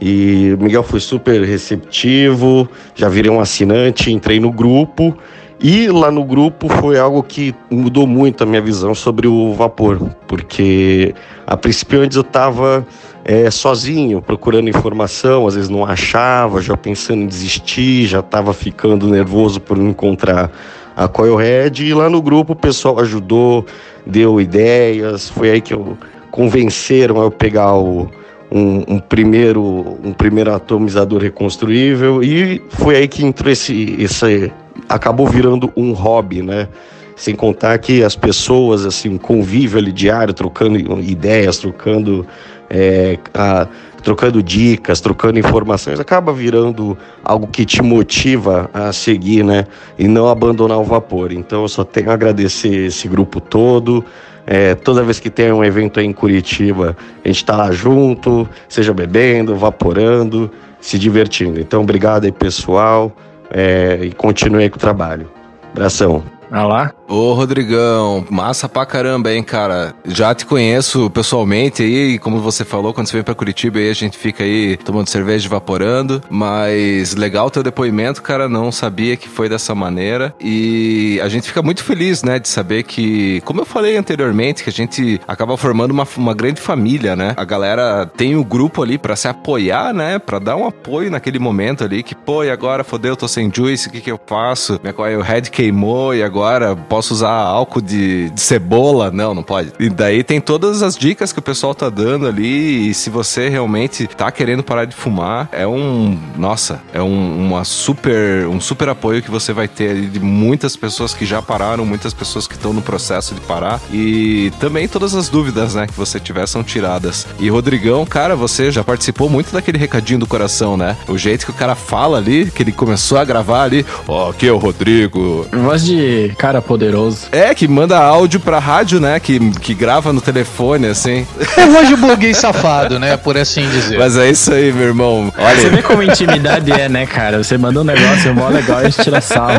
E 0.00 0.54
o 0.58 0.62
Miguel 0.62 0.82
foi 0.82 0.98
super 0.98 1.42
receptivo, 1.42 2.68
já 2.94 3.08
virei 3.08 3.30
um 3.30 3.40
assinante, 3.40 4.10
entrei 4.10 4.40
no 4.40 4.50
grupo. 4.50 5.14
E 5.62 5.88
lá 5.88 6.10
no 6.10 6.24
grupo 6.24 6.70
foi 6.70 6.98
algo 6.98 7.22
que 7.22 7.54
mudou 7.70 8.06
muito 8.06 8.42
a 8.42 8.46
minha 8.46 8.62
visão 8.62 8.94
sobre 8.94 9.28
o 9.28 9.52
vapor, 9.52 10.00
porque 10.26 11.14
a 11.46 11.54
princípio 11.54 12.00
antes 12.00 12.16
eu 12.16 12.22
estava 12.22 12.86
é, 13.22 13.50
sozinho, 13.50 14.22
procurando 14.22 14.70
informação, 14.70 15.46
às 15.46 15.54
vezes 15.54 15.68
não 15.68 15.84
achava, 15.84 16.62
já 16.62 16.78
pensando 16.78 17.22
em 17.22 17.26
desistir, 17.26 18.06
já 18.06 18.20
estava 18.20 18.54
ficando 18.54 19.06
nervoso 19.06 19.60
por 19.60 19.76
não 19.76 19.90
encontrar 19.90 20.50
a 20.96 21.06
Coilhead. 21.06 21.84
E 21.84 21.92
lá 21.92 22.08
no 22.08 22.22
grupo 22.22 22.54
o 22.54 22.56
pessoal 22.56 22.98
ajudou, 22.98 23.66
deu 24.06 24.40
ideias, 24.40 25.28
foi 25.28 25.50
aí 25.50 25.60
que 25.60 25.74
eu 25.74 25.98
convenceram 26.30 27.20
a 27.20 27.24
eu 27.24 27.30
pegar 27.30 27.74
o, 27.74 28.08
um, 28.50 28.94
um, 28.94 28.98
primeiro, 28.98 29.98
um 30.02 30.12
primeiro 30.12 30.52
atomizador 30.52 31.22
reconstruível 31.22 32.22
e 32.22 32.60
foi 32.70 32.96
aí 32.96 33.08
que 33.08 33.24
entrou 33.24 33.50
esse, 33.50 33.96
esse 33.98 34.52
acabou 34.88 35.26
virando 35.26 35.72
um 35.76 35.92
hobby, 35.92 36.42
né? 36.42 36.68
Sem 37.14 37.34
contar 37.36 37.78
que 37.78 38.02
as 38.02 38.16
pessoas, 38.16 38.84
assim, 38.84 39.10
um 39.10 39.18
convívio 39.18 39.78
ali 39.78 39.92
diário, 39.92 40.32
trocando 40.32 40.78
ideias, 41.00 41.58
trocando, 41.58 42.26
é, 42.68 43.18
a, 43.34 43.68
trocando 44.02 44.42
dicas, 44.42 45.00
trocando 45.00 45.38
informações, 45.38 46.00
acaba 46.00 46.32
virando 46.32 46.96
algo 47.22 47.46
que 47.46 47.66
te 47.66 47.82
motiva 47.82 48.70
a 48.72 48.92
seguir, 48.92 49.44
né? 49.44 49.66
E 49.98 50.08
não 50.08 50.28
abandonar 50.28 50.78
o 50.78 50.84
vapor. 50.84 51.30
Então 51.30 51.62
eu 51.62 51.68
só 51.68 51.84
tenho 51.84 52.10
a 52.10 52.14
agradecer 52.14 52.86
esse 52.86 53.06
grupo 53.06 53.38
todo. 53.38 54.04
É, 54.52 54.74
toda 54.74 55.04
vez 55.04 55.20
que 55.20 55.30
tem 55.30 55.52
um 55.52 55.62
evento 55.62 56.00
aí 56.00 56.06
em 56.06 56.12
Curitiba, 56.12 56.96
a 57.24 57.28
gente 57.28 57.36
está 57.36 57.54
lá 57.54 57.70
junto, 57.70 58.48
seja 58.68 58.92
bebendo, 58.92 59.54
vaporando, 59.54 60.50
se 60.80 60.98
divertindo. 60.98 61.60
Então, 61.60 61.82
obrigado 61.82 62.24
aí, 62.24 62.32
pessoal, 62.32 63.12
é, 63.48 64.00
e 64.02 64.10
continue 64.10 64.64
aí 64.64 64.68
com 64.68 64.76
o 64.76 64.80
trabalho. 64.80 65.30
Abração. 65.70 66.39
Ah 66.50 66.64
lá? 66.64 66.92
Ô, 67.08 67.32
Rodrigão, 67.32 68.24
massa 68.28 68.68
pra 68.68 68.84
caramba, 68.84 69.32
hein, 69.32 69.42
cara. 69.42 69.94
Já 70.04 70.34
te 70.34 70.44
conheço 70.44 71.08
pessoalmente 71.10 71.82
aí, 71.82 72.18
como 72.18 72.40
você 72.40 72.64
falou, 72.64 72.92
quando 72.92 73.06
você 73.06 73.14
vem 73.14 73.22
pra 73.22 73.34
Curitiba 73.34 73.78
aí, 73.78 73.88
a 73.88 73.94
gente 73.94 74.18
fica 74.18 74.42
aí 74.42 74.76
tomando 74.76 75.08
cerveja 75.08 75.46
evaporando. 75.46 76.22
Mas 76.28 77.14
legal 77.14 77.50
teu 77.50 77.62
depoimento, 77.62 78.20
cara. 78.20 78.48
Não 78.48 78.72
sabia 78.72 79.16
que 79.16 79.28
foi 79.28 79.48
dessa 79.48 79.74
maneira. 79.74 80.34
E 80.40 81.20
a 81.22 81.28
gente 81.28 81.46
fica 81.46 81.62
muito 81.62 81.84
feliz, 81.84 82.22
né, 82.22 82.38
de 82.38 82.48
saber 82.48 82.82
que, 82.82 83.40
como 83.42 83.60
eu 83.60 83.64
falei 83.64 83.96
anteriormente, 83.96 84.64
que 84.64 84.70
a 84.70 84.72
gente 84.72 85.20
acaba 85.26 85.56
formando 85.56 85.92
uma, 85.92 86.06
uma 86.16 86.34
grande 86.34 86.60
família, 86.60 87.14
né? 87.14 87.32
A 87.36 87.44
galera 87.44 88.06
tem 88.06 88.34
o 88.34 88.40
um 88.40 88.44
grupo 88.44 88.82
ali 88.82 88.98
para 88.98 89.14
se 89.14 89.28
apoiar, 89.28 89.92
né? 89.92 90.18
Pra 90.18 90.38
dar 90.40 90.56
um 90.56 90.66
apoio 90.66 91.10
naquele 91.10 91.38
momento 91.38 91.84
ali, 91.84 92.02
que, 92.02 92.14
pô, 92.14 92.42
e 92.42 92.50
agora 92.50 92.82
fodeu, 92.82 93.16
tô 93.16 93.28
sem 93.28 93.50
juice, 93.54 93.88
o 93.88 93.92
que 93.92 94.00
que 94.00 94.10
eu 94.10 94.20
faço? 94.26 94.80
O 95.18 95.22
head 95.22 95.50
queimou 95.50 96.14
e 96.14 96.22
agora 96.22 96.39
posso 96.88 97.10
posso 97.10 97.14
usar 97.14 97.30
álcool 97.30 97.80
de, 97.80 98.30
de, 98.30 98.40
cebola? 98.40 99.10
Não, 99.10 99.34
não 99.34 99.42
pode. 99.42 99.72
E 99.78 99.88
daí 99.88 100.22
tem 100.22 100.40
todas 100.40 100.82
as 100.82 100.96
dicas 100.96 101.32
que 101.32 101.38
o 101.38 101.42
pessoal 101.42 101.74
tá 101.74 101.88
dando 101.88 102.26
ali. 102.26 102.90
E 102.90 102.94
se 102.94 103.10
você 103.10 103.48
realmente 103.48 104.06
tá 104.06 104.30
querendo 104.30 104.62
parar 104.62 104.84
de 104.84 104.94
fumar, 104.94 105.48
é 105.50 105.66
um. 105.66 106.18
Nossa, 106.36 106.80
é 106.92 107.02
um, 107.02 107.46
uma 107.46 107.64
super, 107.64 108.46
um 108.46 108.60
super 108.60 108.88
apoio 108.88 109.22
que 109.22 109.30
você 109.30 109.52
vai 109.52 109.66
ter 109.66 109.90
ali 109.90 110.06
de 110.06 110.20
muitas 110.20 110.76
pessoas 110.76 111.12
que 111.12 111.26
já 111.26 111.42
pararam, 111.42 111.84
muitas 111.84 112.14
pessoas 112.14 112.46
que 112.46 112.54
estão 112.54 112.72
no 112.72 112.82
processo 112.82 113.34
de 113.34 113.40
parar. 113.40 113.80
E 113.92 114.52
também 114.60 114.86
todas 114.86 115.14
as 115.14 115.28
dúvidas, 115.28 115.74
né, 115.74 115.86
que 115.86 115.94
você 115.94 116.20
tiver 116.20 116.46
são 116.46 116.62
tiradas. 116.62 117.26
E 117.38 117.48
Rodrigão, 117.48 118.04
cara, 118.06 118.36
você 118.36 118.70
já 118.70 118.84
participou 118.84 119.28
muito 119.28 119.52
daquele 119.52 119.78
recadinho 119.78 120.20
do 120.20 120.26
coração, 120.26 120.76
né? 120.76 120.96
O 121.08 121.16
jeito 121.16 121.46
que 121.46 121.50
o 121.50 121.54
cara 121.54 121.74
fala 121.74 122.18
ali, 122.18 122.50
que 122.50 122.62
ele 122.62 122.72
começou 122.72 123.18
a 123.18 123.24
gravar 123.24 123.62
ali. 123.62 123.84
Ó, 124.06 124.26
oh, 124.26 124.30
aqui 124.30 124.46
é 124.46 124.52
o 124.52 124.58
Rodrigo. 124.58 125.46
Voz 125.52 125.84
de 125.84 126.29
cara 126.36 126.60
poderoso. 126.62 127.28
É, 127.32 127.54
que 127.54 127.66
manda 127.66 127.98
áudio 127.98 128.40
pra 128.40 128.58
rádio, 128.58 129.00
né? 129.00 129.18
Que, 129.20 129.38
que 129.60 129.74
grava 129.74 130.12
no 130.12 130.20
telefone, 130.20 130.86
assim. 130.86 131.26
É 131.56 131.84
de 131.84 131.96
bloguei 131.96 132.34
safado, 132.34 132.98
né? 132.98 133.16
Por 133.16 133.36
assim 133.36 133.68
dizer. 133.70 133.98
Mas 133.98 134.16
é 134.16 134.30
isso 134.30 134.52
aí, 134.52 134.72
meu 134.72 134.88
irmão. 134.88 135.32
Olha. 135.36 135.56
Você 135.56 135.68
vê 135.68 135.82
como 135.82 136.02
intimidade 136.02 136.70
é, 136.72 136.88
né, 136.88 137.06
cara? 137.06 137.42
Você 137.42 137.56
manda 137.56 137.80
um 137.80 137.84
negócio 137.84 138.34
mó 138.34 138.48
legal 138.48 138.82
e 138.82 138.86
a 138.86 138.88
gente 138.90 139.02
tira 139.02 139.20
sal. 139.20 139.50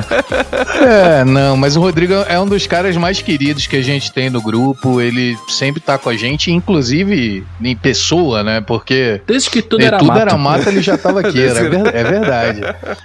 É, 0.81 1.23
não, 1.23 1.55
mas 1.55 1.75
o 1.75 1.81
Rodrigo 1.81 2.13
é 2.27 2.39
um 2.39 2.45
dos 2.45 2.65
caras 2.67 2.97
mais 2.97 3.21
queridos 3.21 3.67
que 3.67 3.75
a 3.75 3.81
gente 3.81 4.11
tem 4.11 4.29
no 4.29 4.41
grupo. 4.41 5.01
Ele 5.01 5.37
sempre 5.47 5.79
tá 5.79 5.97
com 5.97 6.09
a 6.09 6.15
gente, 6.15 6.51
inclusive 6.51 7.45
em 7.61 7.75
pessoa, 7.75 8.43
né? 8.43 8.61
Porque. 8.61 9.21
Desde 9.25 9.49
que 9.49 9.61
tudo 9.61 9.83
era 9.83 9.97
tudo 9.97 10.07
mato. 10.07 10.19
era 10.19 10.37
mato, 10.37 10.69
ele 10.69 10.81
já 10.81 10.97
tava 10.97 11.21
aqui. 11.21 11.41
Era, 11.41 11.59
é 11.59 12.03
verdade. 12.03 12.61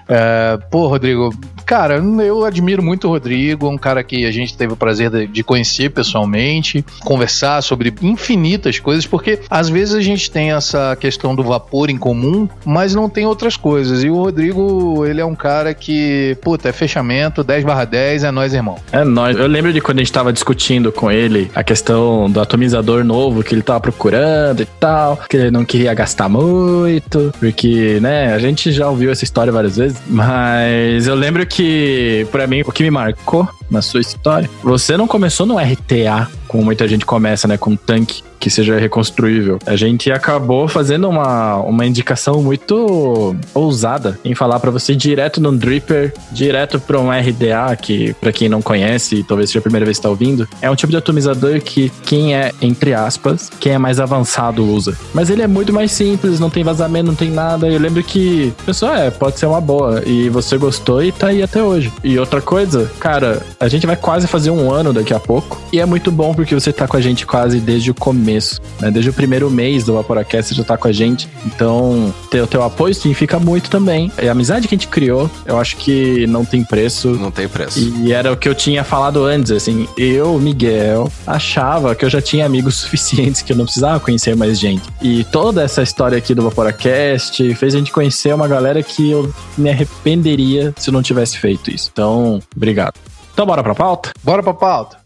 É, 0.08 0.58
pô, 0.70 0.88
Rodrigo, 0.88 1.34
cara, 1.64 1.96
eu 1.96 2.44
admiro 2.44 2.82
muito 2.82 3.06
o 3.08 3.10
Rodrigo, 3.10 3.55
um 3.64 3.78
cara 3.78 4.02
que 4.02 4.26
a 4.26 4.30
gente 4.30 4.56
teve 4.56 4.72
o 4.72 4.76
prazer 4.76 5.26
de 5.28 5.42
conhecer 5.42 5.90
pessoalmente, 5.90 6.84
conversar 7.00 7.62
sobre 7.62 7.94
infinitas 8.02 8.78
coisas, 8.78 9.06
porque 9.06 9.40
às 9.48 9.68
vezes 9.68 9.94
a 9.94 10.00
gente 10.00 10.30
tem 10.30 10.52
essa 10.52 10.96
questão 10.96 11.34
do 11.34 11.42
vapor 11.42 11.90
em 11.90 11.96
comum, 11.96 12.48
mas 12.64 12.94
não 12.94 13.08
tem 13.08 13.26
outras 13.26 13.56
coisas. 13.56 14.02
E 14.04 14.10
o 14.10 14.16
Rodrigo, 14.16 15.04
ele 15.06 15.20
é 15.20 15.24
um 15.24 15.34
cara 15.34 15.72
que, 15.74 16.36
puta, 16.42 16.68
é 16.68 16.72
fechamento, 16.72 17.42
10 17.42 17.64
barra 17.64 17.84
10, 17.84 18.24
é 18.24 18.30
nós, 18.30 18.52
irmão. 18.52 18.76
É 18.92 19.04
nós. 19.04 19.36
Eu 19.36 19.46
lembro 19.46 19.72
de 19.72 19.80
quando 19.80 19.98
a 19.98 20.02
gente 20.02 20.12
tava 20.12 20.32
discutindo 20.32 20.92
com 20.92 21.10
ele 21.10 21.50
a 21.54 21.62
questão 21.62 22.30
do 22.30 22.40
atomizador 22.40 23.04
novo 23.04 23.42
que 23.42 23.54
ele 23.54 23.62
tava 23.62 23.80
procurando 23.80 24.62
e 24.62 24.66
tal, 24.66 25.20
que 25.28 25.36
ele 25.36 25.50
não 25.50 25.64
queria 25.64 25.94
gastar 25.94 26.28
muito, 26.28 27.32
porque, 27.38 27.98
né, 28.00 28.34
a 28.34 28.38
gente 28.38 28.72
já 28.72 28.88
ouviu 28.88 29.10
essa 29.10 29.24
história 29.24 29.52
várias 29.52 29.76
vezes, 29.76 30.00
mas 30.06 31.06
eu 31.06 31.14
lembro 31.14 31.46
que, 31.46 32.26
para 32.30 32.46
mim, 32.46 32.62
o 32.66 32.72
que 32.72 32.82
me 32.82 32.90
marcou 32.90 33.35
sacou? 33.36 33.48
Na 33.70 33.82
sua 33.82 34.00
história. 34.00 34.48
Você 34.62 34.96
não 34.96 35.06
começou 35.06 35.46
no 35.46 35.56
RTA, 35.58 36.28
como 36.46 36.64
muita 36.64 36.86
gente 36.86 37.04
começa, 37.04 37.46
né? 37.48 37.56
Com 37.56 37.76
tanque 37.76 38.22
que 38.38 38.50
seja 38.50 38.78
reconstruível. 38.78 39.58
A 39.66 39.76
gente 39.76 40.10
acabou 40.12 40.68
fazendo 40.68 41.08
uma, 41.08 41.56
uma 41.56 41.84
indicação 41.84 42.42
muito 42.42 43.34
ousada 43.54 44.18
em 44.24 44.34
falar 44.34 44.60
para 44.60 44.70
você 44.70 44.94
direto 44.94 45.40
no 45.40 45.50
Dripper, 45.56 46.14
direto 46.30 46.78
para 46.78 47.00
um 47.00 47.10
RDA, 47.10 47.74
que 47.80 48.14
para 48.14 48.32
quem 48.32 48.48
não 48.48 48.62
conhece, 48.62 49.24
talvez 49.26 49.50
seja 49.50 49.58
a 49.58 49.62
primeira 49.62 49.84
vez 49.84 49.96
que 49.96 50.00
está 50.00 50.10
ouvindo, 50.10 50.48
é 50.60 50.70
um 50.70 50.76
tipo 50.76 50.90
de 50.90 50.96
atomizador 50.96 51.60
que 51.60 51.90
quem 52.04 52.36
é, 52.36 52.52
entre 52.60 52.94
aspas, 52.94 53.50
quem 53.58 53.72
é 53.72 53.78
mais 53.78 53.98
avançado 53.98 54.64
usa. 54.64 54.96
Mas 55.12 55.30
ele 55.30 55.42
é 55.42 55.46
muito 55.46 55.72
mais 55.72 55.90
simples, 55.90 56.38
não 56.38 56.50
tem 56.50 56.62
vazamento, 56.62 57.06
não 57.06 57.14
tem 57.14 57.30
nada. 57.30 57.66
Eu 57.66 57.80
lembro 57.80 58.02
que, 58.02 58.52
pessoal, 58.64 58.94
é, 58.94 59.10
pode 59.10 59.38
ser 59.38 59.46
uma 59.46 59.60
boa. 59.60 60.02
E 60.06 60.28
você 60.28 60.56
gostou 60.56 61.02
e 61.02 61.10
tá 61.10 61.28
aí 61.28 61.42
até 61.42 61.62
hoje. 61.62 61.92
E 62.04 62.18
outra 62.18 62.40
coisa, 62.40 62.90
cara, 63.00 63.42
a 63.58 63.68
gente 63.68 63.86
vai 63.86 63.96
quase 63.96 64.26
fazer 64.26 64.50
um 64.50 64.70
ano 64.70 64.92
daqui 64.92 65.14
a 65.14 65.20
pouco. 65.20 65.60
E 65.72 65.80
é 65.80 65.86
muito 65.86 66.10
bom 66.10 66.34
porque 66.34 66.54
você 66.54 66.72
tá 66.72 66.86
com 66.86 66.96
a 66.96 67.00
gente 67.00 67.26
quase 67.26 67.60
desde 67.60 67.90
o 67.90 67.94
começo. 67.94 68.60
Né? 68.80 68.90
Desde 68.90 69.10
o 69.10 69.12
primeiro 69.12 69.50
mês 69.50 69.84
do 69.84 69.94
Vaporacast 69.94 70.48
você 70.48 70.54
já 70.54 70.64
tá 70.64 70.76
com 70.76 70.88
a 70.88 70.92
gente. 70.92 71.28
Então, 71.46 72.14
ter 72.30 72.40
o 72.40 72.46
teu 72.46 72.62
apoio 72.62 72.94
significa 72.94 73.38
muito 73.38 73.70
também. 73.70 74.10
E 74.20 74.28
a 74.28 74.32
amizade 74.32 74.68
que 74.68 74.74
a 74.74 74.78
gente 74.78 74.88
criou, 74.88 75.30
eu 75.44 75.58
acho 75.58 75.76
que 75.76 76.26
não 76.26 76.44
tem 76.44 76.62
preço. 76.62 77.10
Não 77.10 77.30
tem 77.30 77.48
preço. 77.48 77.78
E 77.78 78.12
era 78.12 78.32
o 78.32 78.36
que 78.36 78.48
eu 78.48 78.54
tinha 78.54 78.84
falado 78.84 79.24
antes, 79.24 79.50
assim. 79.50 79.88
Eu, 79.96 80.38
Miguel, 80.38 81.10
achava 81.26 81.94
que 81.94 82.04
eu 82.04 82.10
já 82.10 82.20
tinha 82.20 82.44
amigos 82.46 82.76
suficientes, 82.86 83.42
que 83.42 83.52
eu 83.52 83.56
não 83.56 83.64
precisava 83.64 83.98
conhecer 84.00 84.36
mais 84.36 84.58
gente. 84.58 84.82
E 85.02 85.24
toda 85.24 85.62
essa 85.62 85.82
história 85.82 86.16
aqui 86.18 86.34
do 86.34 86.42
Vaporacast 86.42 87.54
fez 87.54 87.74
a 87.74 87.78
gente 87.78 87.92
conhecer 87.92 88.34
uma 88.34 88.48
galera 88.48 88.82
que 88.82 89.10
eu 89.10 89.32
me 89.56 89.70
arrependeria 89.70 90.74
se 90.76 90.90
eu 90.90 90.92
não 90.92 91.02
tivesse 91.02 91.38
feito 91.38 91.70
isso. 91.70 91.90
Então, 91.92 92.40
obrigado. 92.54 92.94
Então, 93.36 93.44
bora 93.44 93.62
pra 93.62 93.74
pauta? 93.74 94.12
Bora 94.24 94.42
pra 94.42 94.54
pauta. 94.54 94.96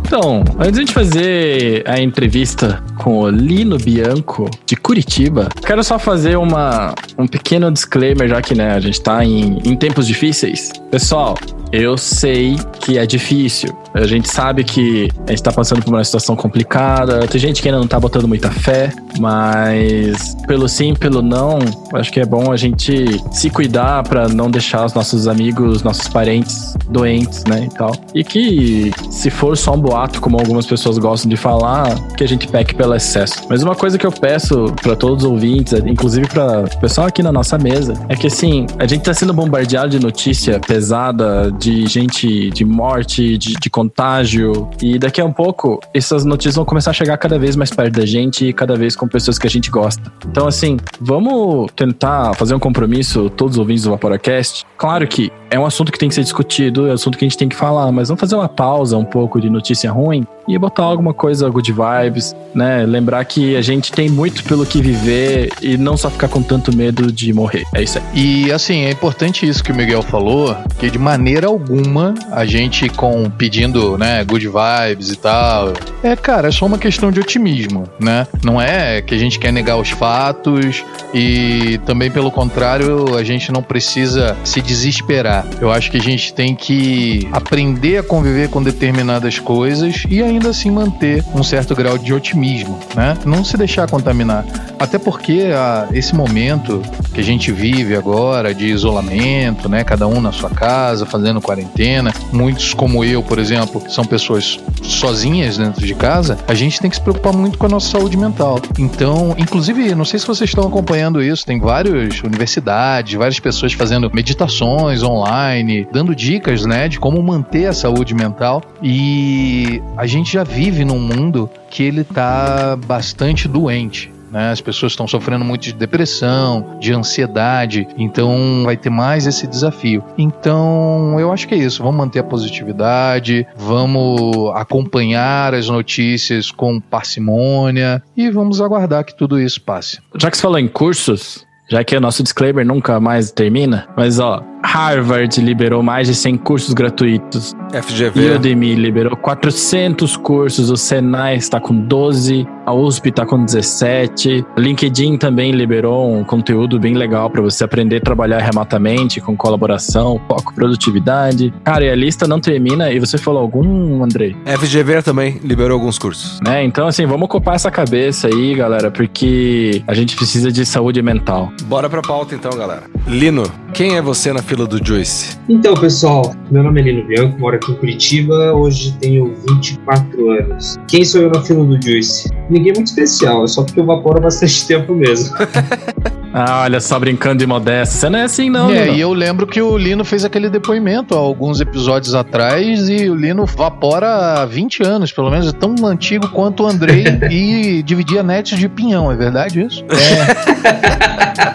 Então, 0.00 0.42
antes 0.58 0.86
de 0.86 0.90
fazer 0.90 1.86
a 1.86 2.00
entrevista 2.00 2.82
com 2.96 3.18
o 3.18 3.28
Lino 3.28 3.76
Bianco, 3.76 4.50
de 4.64 4.76
Curitiba, 4.76 5.50
quero 5.66 5.84
só 5.84 5.98
fazer 5.98 6.38
uma, 6.38 6.94
um 7.18 7.26
pequeno 7.26 7.70
disclaimer, 7.70 8.26
já 8.26 8.40
que 8.40 8.54
né, 8.54 8.72
a 8.72 8.80
gente 8.80 8.98
tá 9.02 9.22
em, 9.22 9.58
em 9.66 9.76
tempos 9.76 10.06
difíceis. 10.06 10.72
Pessoal, 10.90 11.34
eu 11.72 11.96
sei 11.96 12.56
que 12.80 12.98
é 12.98 13.06
difícil. 13.06 13.76
A 13.94 14.06
gente 14.06 14.30
sabe 14.30 14.64
que 14.64 15.08
a 15.26 15.30
gente 15.30 15.42
tá 15.42 15.52
passando 15.52 15.82
por 15.82 15.92
uma 15.92 16.04
situação 16.04 16.36
complicada. 16.36 17.26
Tem 17.26 17.40
gente 17.40 17.60
que 17.60 17.68
ainda 17.68 17.80
não 17.80 17.86
tá 17.86 17.98
botando 17.98 18.28
muita 18.28 18.50
fé, 18.50 18.92
mas 19.18 20.36
pelo 20.46 20.68
sim, 20.68 20.94
pelo 20.94 21.20
não, 21.20 21.58
acho 21.94 22.12
que 22.12 22.20
é 22.20 22.26
bom 22.26 22.52
a 22.52 22.56
gente 22.56 23.06
se 23.32 23.50
cuidar 23.50 24.02
para 24.04 24.28
não 24.28 24.50
deixar 24.50 24.84
os 24.84 24.94
nossos 24.94 25.26
amigos, 25.26 25.82
nossos 25.82 26.08
parentes 26.08 26.74
doentes, 26.88 27.44
né, 27.44 27.68
e 27.70 27.74
tal. 27.74 27.92
E 28.14 28.24
que 28.24 28.92
se 29.10 29.30
for 29.30 29.56
só 29.56 29.74
um 29.74 29.80
boato, 29.80 30.20
como 30.20 30.38
algumas 30.38 30.66
pessoas 30.66 30.98
gostam 30.98 31.28
de 31.28 31.36
falar, 31.36 31.94
que 32.16 32.22
a 32.22 32.28
gente 32.28 32.46
peque 32.46 32.74
pelo 32.74 32.94
excesso. 32.94 33.42
Mas 33.48 33.62
uma 33.62 33.74
coisa 33.74 33.98
que 33.98 34.06
eu 34.06 34.12
peço 34.12 34.66
para 34.82 34.94
todos 34.94 35.24
os 35.24 35.30
ouvintes, 35.30 35.72
inclusive 35.86 36.26
para 36.28 36.64
o 36.64 36.80
pessoal 36.80 37.06
aqui 37.06 37.22
na 37.22 37.32
nossa 37.32 37.58
mesa, 37.58 37.94
é 38.08 38.14
que 38.14 38.26
assim, 38.26 38.66
a 38.78 38.86
gente 38.86 39.02
tá 39.02 39.12
sendo 39.12 39.32
bombardeado 39.32 39.90
de 39.90 39.98
notícia 39.98 40.60
pesada 40.60 41.50
de 41.58 41.86
gente, 41.86 42.50
de 42.50 42.64
morte, 42.64 43.36
de, 43.36 43.54
de 43.54 43.70
contágio. 43.70 44.68
E 44.82 44.98
daqui 44.98 45.20
a 45.20 45.24
um 45.24 45.32
pouco, 45.32 45.80
essas 45.92 46.24
notícias 46.24 46.56
vão 46.56 46.64
começar 46.64 46.90
a 46.90 46.94
chegar 46.94 47.16
cada 47.18 47.38
vez 47.38 47.56
mais 47.56 47.70
perto 47.70 47.98
da 47.98 48.06
gente 48.06 48.46
e 48.46 48.52
cada 48.52 48.76
vez 48.76 48.94
com 48.94 49.08
pessoas 49.08 49.38
que 49.38 49.46
a 49.46 49.50
gente 49.50 49.70
gosta. 49.70 50.12
Então, 50.26 50.46
assim, 50.46 50.76
vamos 51.00 51.70
tentar 51.74 52.34
fazer 52.34 52.54
um 52.54 52.58
compromisso, 52.58 53.28
todos 53.30 53.56
os 53.56 53.58
ouvintes 53.58 53.84
do 53.84 53.90
Vaporacast. 53.90 54.64
Claro 54.76 55.06
que 55.06 55.30
é 55.50 55.58
um 55.58 55.66
assunto 55.66 55.90
que 55.90 55.98
tem 55.98 56.08
que 56.08 56.14
ser 56.14 56.22
discutido, 56.22 56.86
é 56.86 56.90
um 56.90 56.94
assunto 56.94 57.18
que 57.18 57.24
a 57.24 57.28
gente 57.28 57.38
tem 57.38 57.48
que 57.48 57.56
falar, 57.56 57.90
mas 57.90 58.08
vamos 58.08 58.20
fazer 58.20 58.36
uma 58.36 58.48
pausa 58.48 58.96
um 58.96 59.04
pouco 59.04 59.40
de 59.40 59.50
notícia 59.50 59.90
ruim 59.90 60.26
e 60.48 60.58
botar 60.58 60.84
alguma 60.84 61.12
coisa 61.12 61.48
good 61.50 61.72
vibes, 61.72 62.34
né? 62.54 62.84
Lembrar 62.86 63.24
que 63.24 63.54
a 63.54 63.62
gente 63.62 63.92
tem 63.92 64.08
muito 64.08 64.42
pelo 64.44 64.64
que 64.64 64.80
viver 64.80 65.50
e 65.60 65.76
não 65.76 65.96
só 65.96 66.08
ficar 66.10 66.28
com 66.28 66.42
tanto 66.42 66.74
medo 66.74 67.12
de 67.12 67.32
morrer. 67.32 67.64
É 67.74 67.82
isso 67.82 67.98
aí. 67.98 68.04
E 68.14 68.52
assim, 68.52 68.84
é 68.84 68.90
importante 68.90 69.46
isso 69.46 69.62
que 69.62 69.70
o 69.70 69.74
Miguel 69.74 70.02
falou, 70.02 70.56
que 70.78 70.90
de 70.90 70.98
maneira 70.98 71.46
alguma 71.46 72.14
a 72.32 72.46
gente 72.46 72.88
com 72.88 73.28
pedindo, 73.30 73.98
né, 73.98 74.24
good 74.24 74.48
vibes 74.48 75.10
e 75.10 75.16
tal. 75.16 75.74
É, 76.02 76.16
cara, 76.16 76.48
é 76.48 76.50
só 76.50 76.64
uma 76.64 76.78
questão 76.78 77.10
de 77.10 77.20
otimismo, 77.20 77.84
né? 78.00 78.26
Não 78.42 78.60
é 78.60 79.02
que 79.02 79.14
a 79.14 79.18
gente 79.18 79.38
quer 79.38 79.52
negar 79.52 79.76
os 79.76 79.90
fatos 79.90 80.84
e 81.12 81.78
também 81.84 82.10
pelo 82.10 82.30
contrário, 82.30 83.16
a 83.16 83.22
gente 83.22 83.52
não 83.52 83.62
precisa 83.62 84.36
se 84.44 84.62
desesperar. 84.62 85.46
Eu 85.60 85.70
acho 85.70 85.90
que 85.90 85.96
a 85.96 86.00
gente 86.00 86.32
tem 86.32 86.54
que 86.54 87.28
aprender 87.32 87.98
a 87.98 88.02
conviver 88.02 88.48
com 88.48 88.62
determinadas 88.62 89.38
coisas 89.38 90.04
e 90.08 90.22
ainda 90.22 90.37
assim 90.46 90.70
manter 90.70 91.24
um 91.34 91.42
certo 91.42 91.74
grau 91.74 91.96
de 91.98 92.12
otimismo, 92.12 92.78
né? 92.94 93.16
Não 93.24 93.42
se 93.42 93.56
deixar 93.56 93.88
contaminar. 93.88 94.44
Até 94.78 94.98
porque 94.98 95.50
a, 95.54 95.88
esse 95.92 96.14
momento 96.14 96.82
que 97.12 97.20
a 97.20 97.24
gente 97.24 97.50
vive 97.50 97.96
agora 97.96 98.54
de 98.54 98.66
isolamento, 98.66 99.68
né? 99.68 99.82
Cada 99.82 100.06
um 100.06 100.20
na 100.20 100.32
sua 100.32 100.50
casa, 100.50 101.06
fazendo 101.06 101.40
quarentena. 101.40 102.12
Muitos, 102.32 102.74
como 102.74 103.02
eu, 103.04 103.22
por 103.22 103.38
exemplo, 103.38 103.82
são 103.88 104.04
pessoas 104.04 104.60
sozinhas 104.82 105.56
dentro 105.58 105.84
de 105.84 105.94
casa. 105.94 106.38
A 106.46 106.54
gente 106.54 106.80
tem 106.80 106.90
que 106.90 106.96
se 106.96 107.02
preocupar 107.02 107.32
muito 107.32 107.58
com 107.58 107.66
a 107.66 107.68
nossa 107.68 107.88
saúde 107.88 108.16
mental. 108.16 108.60
Então, 108.78 109.34
inclusive, 109.38 109.94
não 109.94 110.04
sei 110.04 110.18
se 110.18 110.26
vocês 110.26 110.50
estão 110.50 110.66
acompanhando 110.66 111.22
isso, 111.22 111.44
tem 111.44 111.58
várias 111.58 112.22
universidades, 112.22 113.14
várias 113.14 113.40
pessoas 113.40 113.72
fazendo 113.72 114.10
meditações 114.12 115.02
online, 115.02 115.86
dando 115.92 116.14
dicas, 116.14 116.64
né, 116.64 116.88
de 116.88 116.98
como 116.98 117.22
manter 117.22 117.66
a 117.66 117.72
saúde 117.72 118.14
mental. 118.14 118.62
E 118.82 119.82
a 119.96 120.06
gente 120.06 120.27
já 120.32 120.44
vive 120.44 120.84
num 120.84 120.98
mundo 120.98 121.48
que 121.70 121.82
ele 121.82 122.04
tá 122.04 122.76
bastante 122.86 123.48
doente. 123.48 124.12
Né? 124.30 124.50
As 124.50 124.60
pessoas 124.60 124.92
estão 124.92 125.08
sofrendo 125.08 125.44
muito 125.44 125.62
de 125.62 125.72
depressão, 125.72 126.76
de 126.78 126.92
ansiedade, 126.92 127.88
então 127.96 128.62
vai 128.64 128.76
ter 128.76 128.90
mais 128.90 129.26
esse 129.26 129.46
desafio. 129.46 130.04
Então, 130.18 131.18
eu 131.18 131.32
acho 131.32 131.48
que 131.48 131.54
é 131.54 131.58
isso. 131.58 131.82
Vamos 131.82 131.96
manter 131.96 132.18
a 132.18 132.24
positividade, 132.24 133.46
vamos 133.56 134.50
acompanhar 134.54 135.54
as 135.54 135.68
notícias 135.68 136.50
com 136.50 136.78
parcimônia 136.80 138.02
e 138.16 138.30
vamos 138.30 138.60
aguardar 138.60 139.04
que 139.04 139.16
tudo 139.16 139.40
isso 139.40 139.62
passe. 139.62 139.98
Já 140.16 140.30
que 140.30 140.36
você 140.36 140.42
falou 140.42 140.58
em 140.58 140.68
cursos, 140.68 141.46
já 141.70 141.84
que 141.84 141.96
o 141.96 142.00
nosso 142.00 142.22
disclaimer 142.22 142.66
nunca 142.66 142.98
mais 143.00 143.30
termina, 143.30 143.88
mas 143.96 144.18
ó, 144.18 144.42
Harvard 144.62 145.40
liberou 145.40 145.82
mais 145.82 146.08
de 146.08 146.14
100 146.14 146.36
cursos 146.38 146.74
gratuitos. 146.74 147.54
FGV. 147.72 148.36
Udemy 148.36 148.74
liberou 148.74 149.16
400 149.16 150.16
cursos, 150.16 150.70
o 150.70 150.76
Senai 150.76 151.36
está 151.36 151.60
com 151.60 151.74
12, 151.74 152.46
a 152.64 152.72
USP 152.72 153.10
está 153.10 153.24
com 153.26 153.44
17. 153.44 154.44
LinkedIn 154.56 155.16
também 155.16 155.52
liberou 155.52 156.14
um 156.14 156.24
conteúdo 156.24 156.78
bem 156.78 156.94
legal 156.94 157.30
para 157.30 157.42
você 157.42 157.64
aprender 157.64 157.96
a 157.96 158.00
trabalhar 158.00 158.40
remotamente, 158.40 159.20
com 159.20 159.36
colaboração, 159.36 160.20
foco, 160.28 160.54
produtividade. 160.54 161.52
Cara, 161.64 161.84
e 161.84 161.90
a 161.90 161.94
lista 161.94 162.26
não 162.26 162.40
termina. 162.40 162.90
E 162.90 162.98
você 162.98 163.18
falou 163.18 163.40
algum, 163.40 164.02
Andrei? 164.02 164.36
FGV 164.44 165.02
também 165.02 165.38
liberou 165.42 165.74
alguns 165.74 165.98
cursos. 165.98 166.40
Né? 166.40 166.64
Então, 166.64 166.86
assim, 166.86 167.06
vamos 167.06 167.24
ocupar 167.24 167.54
essa 167.54 167.70
cabeça 167.70 168.28
aí, 168.28 168.54
galera, 168.54 168.90
porque 168.90 169.82
a 169.86 169.94
gente 169.94 170.16
precisa 170.16 170.50
de 170.50 170.64
saúde 170.64 171.02
mental. 171.02 171.52
Bora 171.64 171.88
pra 171.88 172.02
pauta 172.02 172.34
então, 172.34 172.50
galera. 172.56 172.82
Lino, 173.06 173.44
quem 173.78 173.94
é 173.94 174.02
você 174.02 174.32
na 174.32 174.42
fila 174.42 174.66
do 174.66 174.84
Juice? 174.84 175.38
Então, 175.48 175.72
pessoal, 175.74 176.34
meu 176.50 176.64
nome 176.64 176.80
é 176.80 176.84
Lino 176.86 177.06
Bianco, 177.06 177.38
moro 177.38 177.54
aqui 177.54 177.70
em 177.70 177.76
Curitiba, 177.76 178.52
hoje 178.52 178.92
tenho 179.00 179.32
24 179.48 180.30
anos. 180.32 180.76
Quem 180.88 181.04
sou 181.04 181.22
eu 181.22 181.30
na 181.30 181.40
fila 181.40 181.64
do 181.64 181.80
Juice? 181.80 182.28
Ninguém 182.50 182.72
muito 182.72 182.88
especial, 182.88 183.44
é 183.44 183.46
só 183.46 183.62
porque 183.62 183.78
eu 183.78 183.86
vaporo 183.86 184.18
há 184.18 184.22
bastante 184.22 184.66
tempo 184.66 184.96
mesmo. 184.96 185.32
Ah, 186.40 186.62
olha 186.62 186.78
só, 186.80 187.00
brincando 187.00 187.38
de 187.38 187.46
modesto. 187.46 187.96
Você 187.96 188.08
não 188.08 188.18
é 188.20 188.22
assim, 188.22 188.48
não, 188.48 188.70
É, 188.70 188.84
Lino. 188.84 188.96
e 188.96 189.00
eu 189.00 189.12
lembro 189.12 189.44
que 189.44 189.60
o 189.60 189.76
Lino 189.76 190.04
fez 190.04 190.24
aquele 190.24 190.48
depoimento 190.48 191.16
há 191.16 191.18
alguns 191.18 191.60
episódios 191.60 192.14
atrás 192.14 192.88
e 192.88 193.10
o 193.10 193.14
Lino 193.16 193.44
vapora 193.44 194.06
há 194.42 194.46
20 194.46 194.84
anos, 194.84 195.10
pelo 195.10 195.30
menos, 195.30 195.48
é 195.48 195.52
tão 195.52 195.74
antigo 195.84 196.28
quanto 196.28 196.62
o 196.62 196.68
Andrei 196.68 197.04
e 197.28 197.82
dividia 197.82 198.22
nets 198.22 198.56
de 198.56 198.68
pinhão, 198.68 199.10
é 199.10 199.16
verdade 199.16 199.60
isso? 199.62 199.84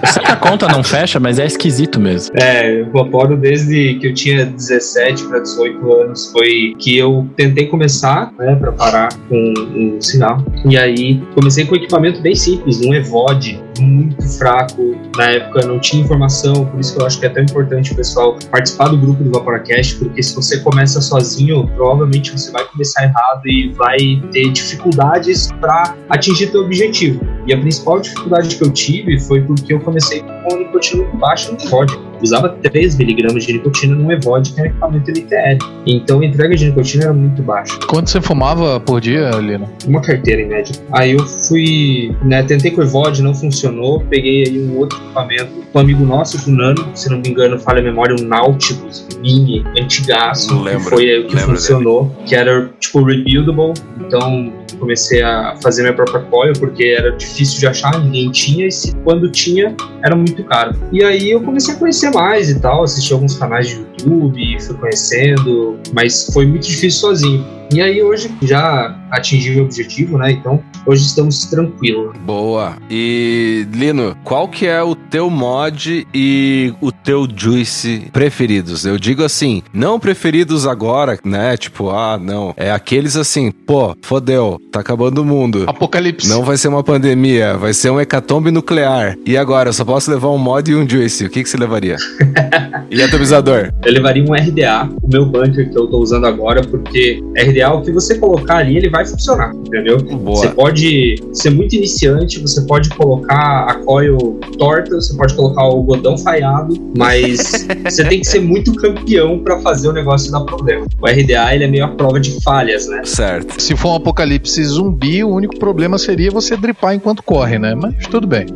Eu 0.02 0.08
sei 0.12 0.24
que 0.24 0.32
a 0.32 0.36
conta 0.36 0.68
não 0.68 0.84
fecha, 0.84 1.20
mas 1.20 1.39
é 1.39 1.46
esquisito 1.46 2.00
mesmo. 2.00 2.36
É, 2.38 2.82
eu 2.82 2.91
vaporo 2.91 3.36
desde 3.38 3.96
que 3.96 4.08
eu 4.08 4.13
tinha 4.13 4.46
17 4.46 5.24
para 5.26 5.39
18 5.39 5.93
anos. 5.93 6.32
Foi 6.32 6.74
que 6.78 6.98
eu 6.98 7.28
tentei 7.36 7.67
começar, 7.67 8.32
né, 8.38 8.56
para 8.56 8.72
parar 8.72 9.10
com 9.30 9.98
o 9.98 10.02
sinal. 10.02 10.43
E 10.65 10.78
aí 10.78 11.22
comecei 11.34 11.65
com 11.65 11.74
um 11.74 11.78
equipamento 11.78 12.22
bem 12.22 12.36
simples, 12.36 12.80
um 12.82 12.93
EVOD, 12.93 13.62
muito 13.80 14.28
fraco. 14.38 14.96
Na 15.18 15.26
época 15.32 15.66
não 15.66 15.80
tinha 15.80 16.04
informação, 16.04 16.66
por 16.66 16.80
isso 16.80 16.96
que 16.96 17.02
eu 17.02 17.06
acho 17.06 17.20
que 17.20 17.26
é 17.26 17.30
tão 17.30 17.44
importante 17.44 17.94
o 17.94 17.96
pessoal 17.96 18.38
participar 18.52 18.90
do 18.90 18.98
grupo 18.98 19.24
do 19.24 19.32
Vaporacast, 19.32 19.96
porque 19.96 20.22
se 20.22 20.36
você 20.36 20.60
começa 20.60 21.02
sozinho, 21.02 21.68
provavelmente 21.76 22.32
você 22.32 22.52
vai 22.52 22.66
começar 22.66 23.04
errado 23.04 23.42
e 23.46 23.72
vai 23.74 23.98
ter 24.32 24.52
dificuldades 24.52 25.52
para 25.60 25.96
atingir 26.10 26.52
teu 26.52 26.62
objetivo. 26.62 27.26
E 27.48 27.54
a 27.54 27.60
principal 27.60 28.00
dificuldade 28.00 28.56
que 28.56 28.64
eu 28.64 28.72
tive 28.72 29.20
foi 29.20 29.42
porque 29.42 29.74
eu 29.74 29.80
comecei 29.80 30.22
com 30.22 30.58
nicotina 30.58 31.04
muito 31.04 31.18
baixa 31.18 31.52
no 31.52 31.62
EVOD. 31.62 32.12
Usava 32.21 32.58
3mg 32.63 33.38
de 33.45 33.54
nicotina 33.54 33.95
no 33.95 34.12
EVOD, 34.12 34.54
que 34.54 34.60
é 34.60 34.63
um 34.63 34.67
equipamento 34.67 35.12
LTL. 35.12 35.58
Então 35.86 36.21
a 36.21 36.26
entrega 36.26 36.56
de 36.56 36.65
nicotina 36.67 37.06
era 37.06 37.13
muito 37.13 37.41
baixa. 37.41 37.78
Quanto 37.88 38.10
você 38.10 38.21
fumava 38.21 38.80
por 38.80 39.02
dia, 39.02 39.30
Lino? 39.32 39.69
Uma 39.88 40.02
carteira 40.02 40.41
em 40.41 40.47
média. 40.47 40.76
Aí 40.91 41.12
eu 41.12 41.26
fui, 41.26 42.15
né, 42.23 42.43
tentei 42.43 42.71
com 42.71 42.82
o 42.82 42.84
EVOD, 42.84 43.21
não 43.21 43.34
funcionou. 43.34 44.02
Peguei 44.10 44.43
aí 44.47 44.60
um 44.62 44.78
outro 44.78 44.97
equipamento. 44.99 45.63
Um 45.73 45.80
amigo 45.80 46.06
nosso, 46.06 46.49
o 46.49 46.54
Nano, 46.54 46.86
se 46.93 47.10
não 47.10 47.19
me 47.19 47.30
engano, 47.30 47.58
falha 47.60 47.80
a 47.80 47.84
memória, 47.84 48.15
um 48.19 48.28
Nautilus 48.28 49.08
mini, 49.19 49.63
antigaço, 49.80 50.54
Não 50.54 50.63
que 50.63 50.69
lembro. 50.69 50.84
foi 50.89 51.19
o 51.19 51.28
que 51.28 51.36
Lembro 51.36 51.52
funcionou, 51.56 52.12
que 52.26 52.36
era 52.36 52.69
tipo 52.80 53.04
rebuildable. 53.04 53.73
Então 53.99 54.54
comecei 54.78 55.22
a 55.22 55.56
fazer 55.62 55.84
minha 55.84 55.94
própria 55.94 56.22
coil 56.22 56.54
porque 56.54 56.96
era 56.98 57.12
difícil 57.12 57.60
de 57.60 57.68
achar, 57.68 58.00
ninguém 58.00 58.32
tinha, 58.32 58.68
e 58.68 58.72
se, 58.72 58.96
quando 59.04 59.30
tinha, 59.30 59.76
era 60.04 60.16
muito 60.16 60.44
caro. 60.44 60.76
E 60.92 61.04
aí 61.04 61.32
eu 61.32 61.42
comecei 61.42 61.74
a 61.74 61.78
conhecer 61.78 62.12
mais 62.12 62.50
e 62.50 62.60
tal, 62.60 62.84
assisti 62.84 63.14
alguns 63.14 63.38
canais 63.38 63.70
de 63.70 63.76
YouTube, 63.76 64.62
fui 64.62 64.76
conhecendo, 64.78 65.80
mas 65.94 66.30
foi 66.34 66.46
muito 66.46 66.68
difícil 66.68 67.00
sozinho. 67.00 67.62
E 67.71 67.82
aí 67.82 68.02
hoje 68.04 68.32
já 68.41 68.95
atingi 69.13 69.52
meu 69.52 69.65
objetivo, 69.65 70.17
né? 70.17 70.32
Então 70.32 70.63
hoje 70.86 71.06
estamos 71.06 71.45
tranquilos. 71.45 72.15
Boa. 72.26 72.76
E 72.89 73.67
Lino, 73.71 74.17
qual 74.23 74.47
que 74.47 74.65
é 74.65 74.82
o 74.82 74.95
teu 74.95 75.30
mod 75.30 76.08
e 76.13 76.73
o 76.82 76.91
teu 76.91 77.28
juice 77.34 78.08
preferidos? 78.12 78.86
Eu 78.86 78.97
digo 78.97 79.23
assim, 79.23 79.62
não 79.71 79.99
preferidos 79.99 80.65
agora, 80.65 81.19
né? 81.23 81.56
Tipo, 81.58 81.89
ah, 81.89 82.17
não. 82.17 82.54
É 82.58 82.71
aqueles 82.71 83.15
assim, 83.15 83.52
pô, 83.52 83.95
fodeu, 84.02 84.60
tá 84.71 84.80
acabando 84.80 85.21
o 85.21 85.26
mundo. 85.26 85.65
Apocalipse. 85.67 86.28
Não 86.28 86.43
vai 86.43 86.58
ser 86.58 86.67
uma 86.67 86.84
pandemia, 86.84 87.56
vai 87.58 87.73
ser 87.73 87.91
um 87.91 87.99
hecatombe 87.99 88.52
nuclear. 88.52 89.15
E 89.26 89.38
agora, 89.38 89.69
eu 89.69 89.73
só 89.73 89.86
posso 89.86 90.10
levar 90.10 90.30
um 90.30 90.38
mod 90.38 90.69
e 90.71 90.76
um 90.76 90.88
juice. 90.89 91.26
O 91.26 91.30
que, 91.30 91.43
que 91.43 91.49
você 91.49 91.58
levaria? 91.58 91.97
e 92.89 93.02
atomizador? 93.02 93.71
Eu 93.86 93.91
levaria 93.91 94.23
um 94.23 94.34
RDA, 94.34 94.89
o 95.02 95.08
meu 95.08 95.26
bunker 95.26 95.69
que 95.69 95.78
eu 95.78 95.88
tô 95.88 95.99
usando 95.99 96.26
agora, 96.26 96.62
porque 96.62 97.21
RDA, 97.38 97.53
o 97.74 97.82
que 97.82 97.92
você 97.92 98.18
colocar 98.18 98.58
ali, 98.58 98.78
ele 98.78 98.89
vai 98.89 99.06
funcionar, 99.06 99.54
entendeu? 99.56 99.98
Você 100.00 100.48
Boa. 100.48 100.48
pode 100.56 101.16
ser 101.34 101.50
muito 101.50 101.76
iniciante, 101.76 102.39
você 102.39 102.62
pode 102.62 102.89
colocar 102.89 103.66
a 103.70 103.76
coil 103.76 104.39
torta, 104.58 104.96
você 104.96 105.16
pode 105.16 105.36
colocar 105.36 105.63
o 105.63 105.72
algodão 105.72 106.18
falhado, 106.18 106.76
mas 106.98 107.68
você 107.84 108.04
tem 108.06 108.20
que 108.20 108.28
ser 108.28 108.39
muito 108.42 108.74
campeão 108.76 109.39
pra 109.39 109.60
fazer 109.60 109.89
o 109.89 109.94
negócio 109.94 110.32
dar 110.32 110.42
problema. 110.42 110.86
O 111.02 111.06
RDA, 111.06 111.54
ele 111.54 111.63
é 111.66 111.68
meio 111.68 111.86
a 111.86 111.89
prova 111.89 112.20
de 112.20 112.42
falhas, 112.42 112.88
né? 112.88 113.02
Certo. 113.04 113.62
Se 113.62 113.76
for 113.76 113.89
um 113.89 113.96
apocalipse 113.96 114.63
zumbi, 114.63 115.24
o 115.24 115.30
único 115.30 115.58
problema 115.60 115.98
seria 115.98 116.32
você 116.32 116.56
dripar 116.56 116.94
enquanto 116.96 117.22
corre, 117.24 117.60
né? 117.60 117.76
Mas 117.76 118.08
tudo 118.08 118.28
bem. 118.28 118.46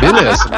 Beleza. 0.00 0.50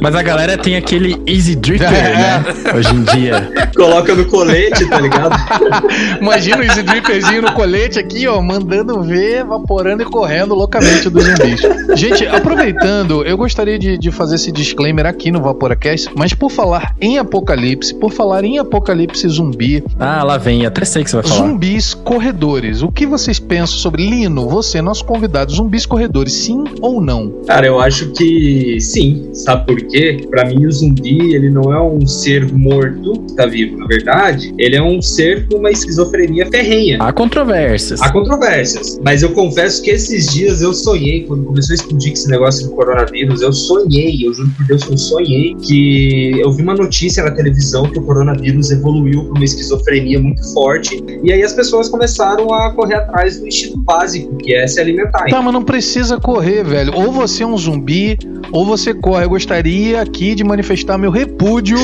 Mas 0.00 0.14
a 0.14 0.22
galera 0.22 0.56
tem 0.58 0.76
aquele 0.76 1.20
easy 1.26 1.54
dripper, 1.56 1.92
É. 1.92 2.14
né? 2.18 2.44
Hoje 2.74 2.94
em 2.94 3.02
dia. 3.02 3.50
Coloca 3.76 4.14
no 4.14 4.24
colete, 4.26 4.86
tá 4.86 5.00
ligado? 5.00 5.36
Imagina 6.20 6.58
o 6.58 6.62
Easy 6.62 6.82
Dripperzinho 6.82 7.42
no 7.42 7.52
colete 7.52 7.98
aqui, 7.98 8.26
ó, 8.26 8.40
mandando 8.40 9.02
ver, 9.02 9.40
evaporando 9.40 10.02
e 10.02 10.06
correndo 10.06 10.54
loucamente 10.54 11.10
dos 11.10 11.24
zumbis. 11.24 11.60
Gente, 11.98 12.26
aproveitando, 12.26 13.22
eu 13.24 13.36
gostaria 13.36 13.78
de, 13.78 13.98
de 13.98 14.10
fazer 14.10 14.36
esse 14.36 14.50
disclaimer 14.50 15.06
aqui 15.06 15.30
no 15.30 15.40
Vaporacast, 15.42 16.10
mas 16.16 16.32
por 16.32 16.50
falar 16.50 16.94
em 17.00 17.18
apocalipse, 17.18 17.94
por 17.94 18.12
falar 18.12 18.44
em 18.44 18.58
apocalipse 18.58 19.28
zumbi, 19.28 19.82
Ah, 19.98 20.22
lá 20.22 20.38
vem. 20.38 20.64
Até 20.66 20.84
sei 20.84 21.04
que 21.04 21.10
você 21.10 21.16
vai 21.16 21.26
falar. 21.26 21.36
zumbis 21.48 21.94
corredores, 21.94 22.82
o 22.82 22.90
que 22.90 23.06
vocês 23.06 23.38
pensam 23.38 23.76
sobre 23.78 24.08
Lino, 24.08 24.48
você, 24.48 24.80
nosso 24.80 25.04
convidado, 25.04 25.52
zumbis 25.52 25.84
corredores, 25.86 26.32
sim 26.32 26.64
ou 26.80 27.00
não? 27.00 27.42
Cara, 27.46 27.66
eu 27.66 27.78
acho 27.80 28.10
que 28.12 28.78
sim. 28.80 29.28
Sabe 29.32 29.66
por 29.66 29.80
quê? 29.82 30.26
Pra 30.30 30.44
mim, 30.44 30.66
o 30.66 30.72
zumbi, 30.72 31.34
ele 31.34 31.50
não 31.50 31.72
é 31.72 31.80
um 31.80 31.98
um 31.98 32.06
ser 32.06 32.46
morto, 32.52 33.12
que 33.26 33.34
tá 33.34 33.44
vivo, 33.44 33.76
na 33.76 33.86
verdade, 33.86 34.54
ele 34.56 34.76
é 34.76 34.82
um 34.82 35.02
ser 35.02 35.48
com 35.48 35.56
uma 35.58 35.67
esquizofrenia 35.70 36.46
ferrenha. 36.50 36.98
Há 37.00 37.12
controvérsias. 37.12 38.00
Há 38.00 38.12
controvérsias, 38.12 38.98
mas 39.04 39.22
eu 39.22 39.30
confesso 39.30 39.82
que 39.82 39.90
esses 39.90 40.32
dias 40.32 40.62
eu 40.62 40.72
sonhei, 40.72 41.24
quando 41.24 41.44
começou 41.44 41.72
a 41.72 41.76
explodir 41.76 42.12
esse 42.12 42.28
negócio 42.28 42.68
do 42.68 42.74
coronavírus, 42.74 43.42
eu 43.42 43.52
sonhei, 43.52 44.26
eu 44.26 44.32
juro 44.32 44.50
por 44.56 44.66
Deus 44.66 44.84
que 44.84 44.92
eu 44.92 44.98
sonhei, 44.98 45.54
que 45.56 46.40
eu 46.40 46.52
vi 46.52 46.62
uma 46.62 46.74
notícia 46.74 47.22
na 47.22 47.30
televisão 47.30 47.84
que 47.84 47.98
o 47.98 48.02
coronavírus 48.02 48.70
evoluiu 48.70 49.24
para 49.24 49.34
uma 49.34 49.44
esquizofrenia 49.44 50.20
muito 50.20 50.42
forte, 50.52 51.02
e 51.22 51.32
aí 51.32 51.42
as 51.42 51.52
pessoas 51.52 51.88
começaram 51.88 52.52
a 52.52 52.72
correr 52.72 52.94
atrás 52.94 53.38
do 53.38 53.46
instinto 53.46 53.78
básico, 53.78 54.36
que 54.36 54.54
é 54.54 54.66
se 54.66 54.80
alimentar. 54.80 55.26
Tá, 55.26 55.42
mas 55.42 55.52
não 55.52 55.64
precisa 55.64 56.18
correr, 56.18 56.64
velho. 56.64 56.92
Ou 56.94 57.12
você 57.12 57.42
é 57.42 57.46
um 57.46 57.56
zumbi, 57.56 58.18
ou 58.52 58.64
você 58.64 58.94
corre. 58.94 59.24
Eu 59.24 59.30
gostaria 59.30 60.00
aqui 60.00 60.34
de 60.34 60.44
manifestar 60.44 60.98
meu 60.98 61.10
repúdio 61.10 61.78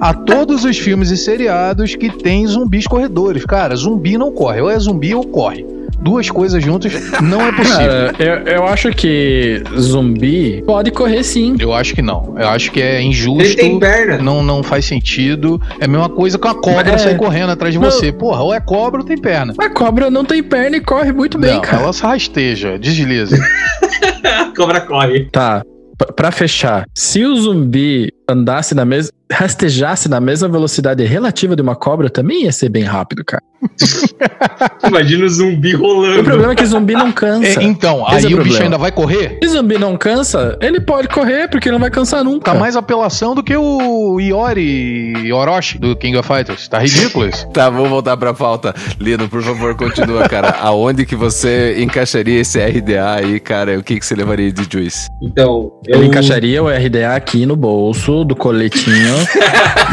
a 0.00 0.14
todos 0.14 0.64
os 0.64 0.78
filmes 0.78 1.10
e 1.10 1.16
seriados 1.16 1.94
que 1.94 2.10
tem 2.10 2.46
zumbis 2.46 2.86
corredores. 2.86 3.17
Cara, 3.46 3.74
zumbi 3.76 4.16
não 4.18 4.32
corre. 4.32 4.60
Ou 4.60 4.70
é 4.70 4.78
zumbi 4.78 5.14
ou 5.14 5.24
corre. 5.26 5.64
Duas 6.00 6.30
coisas 6.30 6.62
juntas 6.62 6.92
não 7.20 7.40
é 7.42 7.50
possível. 7.50 8.12
Cara, 8.12 8.14
eu, 8.20 8.56
eu 8.58 8.66
acho 8.68 8.90
que 8.92 9.60
zumbi 9.76 10.62
pode 10.64 10.92
correr 10.92 11.24
sim. 11.24 11.56
Eu 11.58 11.72
acho 11.72 11.92
que 11.92 12.00
não. 12.02 12.36
Eu 12.38 12.48
acho 12.48 12.70
que 12.70 12.80
é 12.80 12.96
Ele 13.00 13.08
injusto. 13.08 13.56
tem 13.56 13.78
perna. 13.80 14.18
Não, 14.18 14.40
não 14.42 14.62
faz 14.62 14.84
sentido. 14.84 15.60
É 15.80 15.86
a 15.86 15.88
mesma 15.88 16.08
coisa 16.08 16.38
que 16.38 16.46
uma 16.46 16.54
cobra 16.54 16.92
É. 16.92 16.98
sair 16.98 17.16
correndo 17.16 17.50
atrás 17.50 17.74
de 17.74 17.80
Não. 17.80 17.90
você. 17.90 18.12
Porra, 18.12 18.42
ou 18.42 18.54
é 18.54 18.60
cobra 18.60 19.00
ou 19.00 19.06
tem 19.06 19.18
perna. 19.18 19.54
A 19.58 19.68
cobra 19.70 20.08
não 20.08 20.24
tem 20.24 20.40
perna 20.40 20.76
e 20.76 20.80
corre 20.80 21.12
muito 21.12 21.36
bem, 21.36 21.54
não, 21.54 21.60
cara. 21.62 21.82
ela 21.82 21.92
se 21.92 22.02
rasteja, 22.02 22.78
desliza. 22.78 23.36
Cobra 24.56 24.80
corre. 24.80 25.28
Tá. 25.32 25.62
Pra 26.14 26.30
fechar, 26.30 26.84
se 26.94 27.24
o 27.24 27.34
zumbi 27.36 28.12
andasse 28.28 28.74
na 28.74 28.84
mesma. 28.84 29.12
rastejasse 29.30 30.08
na 30.08 30.20
mesma 30.20 30.48
velocidade 30.48 31.04
relativa 31.04 31.54
de 31.54 31.62
uma 31.62 31.76
cobra, 31.76 32.08
também 32.10 32.44
ia 32.44 32.52
ser 32.52 32.68
bem 32.68 32.82
rápido, 32.84 33.24
cara. 33.24 33.42
Imagina 34.86 35.24
o 35.24 35.28
zumbi 35.28 35.74
O 35.74 35.78
rolando. 35.80 36.22
problema 36.24 36.52
é 36.52 36.54
que 36.54 36.64
zumbi 36.64 36.94
não 36.94 37.10
cansa. 37.10 37.60
É, 37.60 37.64
então, 37.64 38.04
Esse 38.12 38.26
aí 38.28 38.32
é 38.32 38.36
o 38.36 38.40
o 38.40 38.44
bicho 38.44 38.62
ainda 38.62 38.78
vai 38.78 38.92
correr? 38.92 39.38
Se 39.42 39.48
zumbi 39.48 39.76
não 39.78 39.96
cansa, 39.96 40.56
ele 40.60 40.80
pode 40.80 41.08
correr, 41.08 41.48
porque 41.48 41.68
ele 41.68 41.74
não 41.74 41.80
vai 41.80 41.90
cansar 41.90 42.22
nunca. 42.22 42.52
Tá 42.52 42.58
mais 42.58 42.76
apelação 42.76 43.34
do 43.34 43.42
que 43.42 43.56
o 43.56 44.20
Iori 44.20 45.32
Orochi 45.32 45.78
do 45.78 45.96
King 45.96 46.16
of 46.16 46.26
Fighters. 46.26 46.68
Tá 46.68 46.78
ridículo 46.78 47.28
isso. 47.28 47.48
Tá, 47.48 47.68
vamos 47.68 47.88
voltar 47.90 48.16
pra 48.16 48.32
pauta. 48.32 48.74
Lino, 49.00 49.28
por 49.28 49.42
favor, 49.42 49.74
continua, 49.74 50.28
cara. 50.28 50.50
Aonde 50.62 51.04
que 51.04 51.16
você 51.16 51.82
encaixaria 51.82 52.40
esse 52.40 52.58
RDA 52.60 53.14
aí, 53.16 53.40
cara? 53.40 53.78
O 53.78 53.82
que, 53.82 53.98
que 53.98 54.06
você 54.06 54.14
levaria 54.14 54.52
de 54.52 54.66
juice? 54.70 55.08
Então, 55.22 55.72
eu 55.86 55.98
Ele 55.98 56.06
encaixaria 56.06 56.62
o 56.62 56.68
RDA 56.68 57.14
aqui 57.14 57.44
no 57.44 57.56
bolso 57.56 58.17
do 58.24 58.36
coletinho 58.36 59.14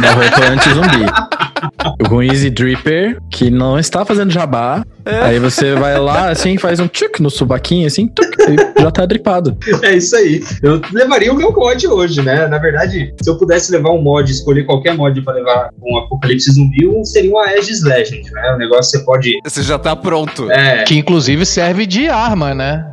da 0.02 0.12
roupa 0.12 0.46
anti-zumbi. 0.52 2.08
Com 2.10 2.22
Easy 2.24 2.50
Dripper, 2.50 3.20
que 3.30 3.50
não 3.50 3.78
está 3.80 4.06
fazendo 4.06 4.32
jabá. 4.32 4.84
Aí 5.06 5.40
você 5.40 5.74
vai 5.76 6.00
lá, 6.00 6.30
assim, 6.30 6.58
faz 6.58 6.80
um 6.80 6.88
tchuk 6.88 7.22
no 7.22 7.30
subaquinho, 7.30 7.86
assim, 7.88 8.08
tuc, 8.08 8.28
e 8.50 8.82
já 8.82 8.92
tá 8.92 9.06
dripado. 9.06 9.58
É 9.84 9.96
isso 9.96 10.16
aí. 10.16 10.44
Eu 10.64 10.82
levaria 10.92 11.32
o 11.32 11.36
meu 11.36 11.52
mod 11.52 11.88
hoje, 11.88 12.22
né? 12.22 12.48
Na 12.48 12.58
verdade, 12.58 13.14
se 13.22 13.30
eu 13.30 13.38
pudesse 13.38 13.72
levar 13.72 13.92
um 13.92 14.02
mod, 14.02 14.32
escolher 14.32 14.66
qualquer 14.66 14.96
mod 14.96 15.22
pra 15.22 15.34
levar 15.34 15.70
um 15.84 15.98
Apocalipse 15.98 16.52
Zumbi, 16.52 16.88
um 16.88 17.04
seria 17.04 17.32
um 17.32 17.38
Aegis 17.40 17.84
Legend, 17.84 18.30
né? 18.32 18.54
O 18.54 18.58
negócio 18.58 18.92
você 18.92 19.06
pode. 19.06 19.32
Você 19.44 19.62
já 19.64 19.78
tá 19.78 19.96
pronto. 19.96 20.52
É, 20.52 20.84
Que 20.84 20.98
inclusive 20.98 21.46
serve 21.46 21.86
de 21.86 22.08
arma, 22.08 22.54
né? 22.54 22.86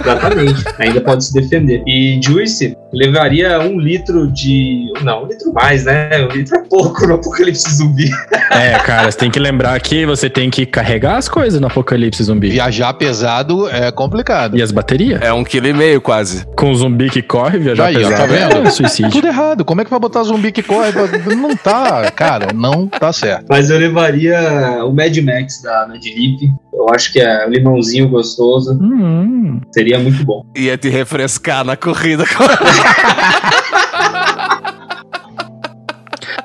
exatamente. 0.00 0.64
Ainda 0.78 1.00
pode 1.00 1.24
se 1.24 1.32
defender. 1.32 1.82
E 1.86 2.20
Juice 2.22 2.76
levaria 2.92 3.58
um 3.60 3.78
litro 3.78 4.30
de. 4.32 4.92
Não, 5.02 5.24
um 5.24 5.26
litro 5.26 5.52
mais, 5.52 5.84
né? 5.84 6.10
Um 6.30 6.34
litro 6.34 6.56
é 6.56 6.62
pouco 6.68 7.06
no 7.06 7.14
Apocalipse 7.14 7.74
Zumbi. 7.74 8.10
É, 8.50 8.78
cara, 8.78 9.10
você 9.10 9.18
tem 9.18 9.30
que 9.30 9.38
lembrar 9.38 9.78
que 9.80 10.04
você 10.06 10.28
tem 10.28 10.50
que 10.50 10.66
carregar 10.66 11.16
as 11.16 11.28
coisas 11.28 11.53
no 11.60 11.66
apocalipse 11.66 12.22
zumbi. 12.22 12.50
Viajar 12.50 12.92
pesado 12.94 13.68
é 13.68 13.90
complicado. 13.90 14.56
E 14.56 14.62
as 14.62 14.70
baterias? 14.72 15.20
É 15.22 15.32
um 15.32 15.44
quilo 15.44 15.66
e 15.66 15.72
meio 15.72 16.00
quase. 16.00 16.46
Com 16.56 16.70
o 16.70 16.74
zumbi 16.74 17.10
que 17.10 17.22
corre, 17.22 17.58
viajar 17.58 17.86
Aí, 17.86 17.96
ó, 17.96 17.98
pesado 18.08 18.16
tá 18.16 18.26
vendo? 18.26 18.66
é 18.66 18.70
suicídio. 18.70 19.10
Tudo 19.12 19.26
errado. 19.28 19.64
Como 19.64 19.80
é 19.80 19.84
que 19.84 19.90
vai 19.90 19.98
botar 20.00 20.22
zumbi 20.22 20.52
que 20.52 20.62
corre? 20.62 20.90
Não 21.36 21.56
tá, 21.56 22.10
cara, 22.10 22.48
não 22.54 22.86
tá 22.86 23.12
certo. 23.12 23.46
Mas 23.48 23.70
eu 23.70 23.78
levaria 23.78 24.84
o 24.84 24.92
Mad 24.92 25.16
Max 25.18 25.62
da 25.62 25.86
Nadlip. 25.86 26.48
Eu 26.72 26.88
acho 26.92 27.12
que 27.12 27.20
é 27.20 27.46
um 27.46 27.50
limãozinho 27.50 28.08
gostoso. 28.08 28.72
Hum, 28.80 29.60
Seria 29.72 29.98
muito 29.98 30.24
bom. 30.24 30.44
Ia 30.56 30.76
te 30.76 30.88
refrescar 30.88 31.64
na 31.64 31.76
corrida. 31.76 32.24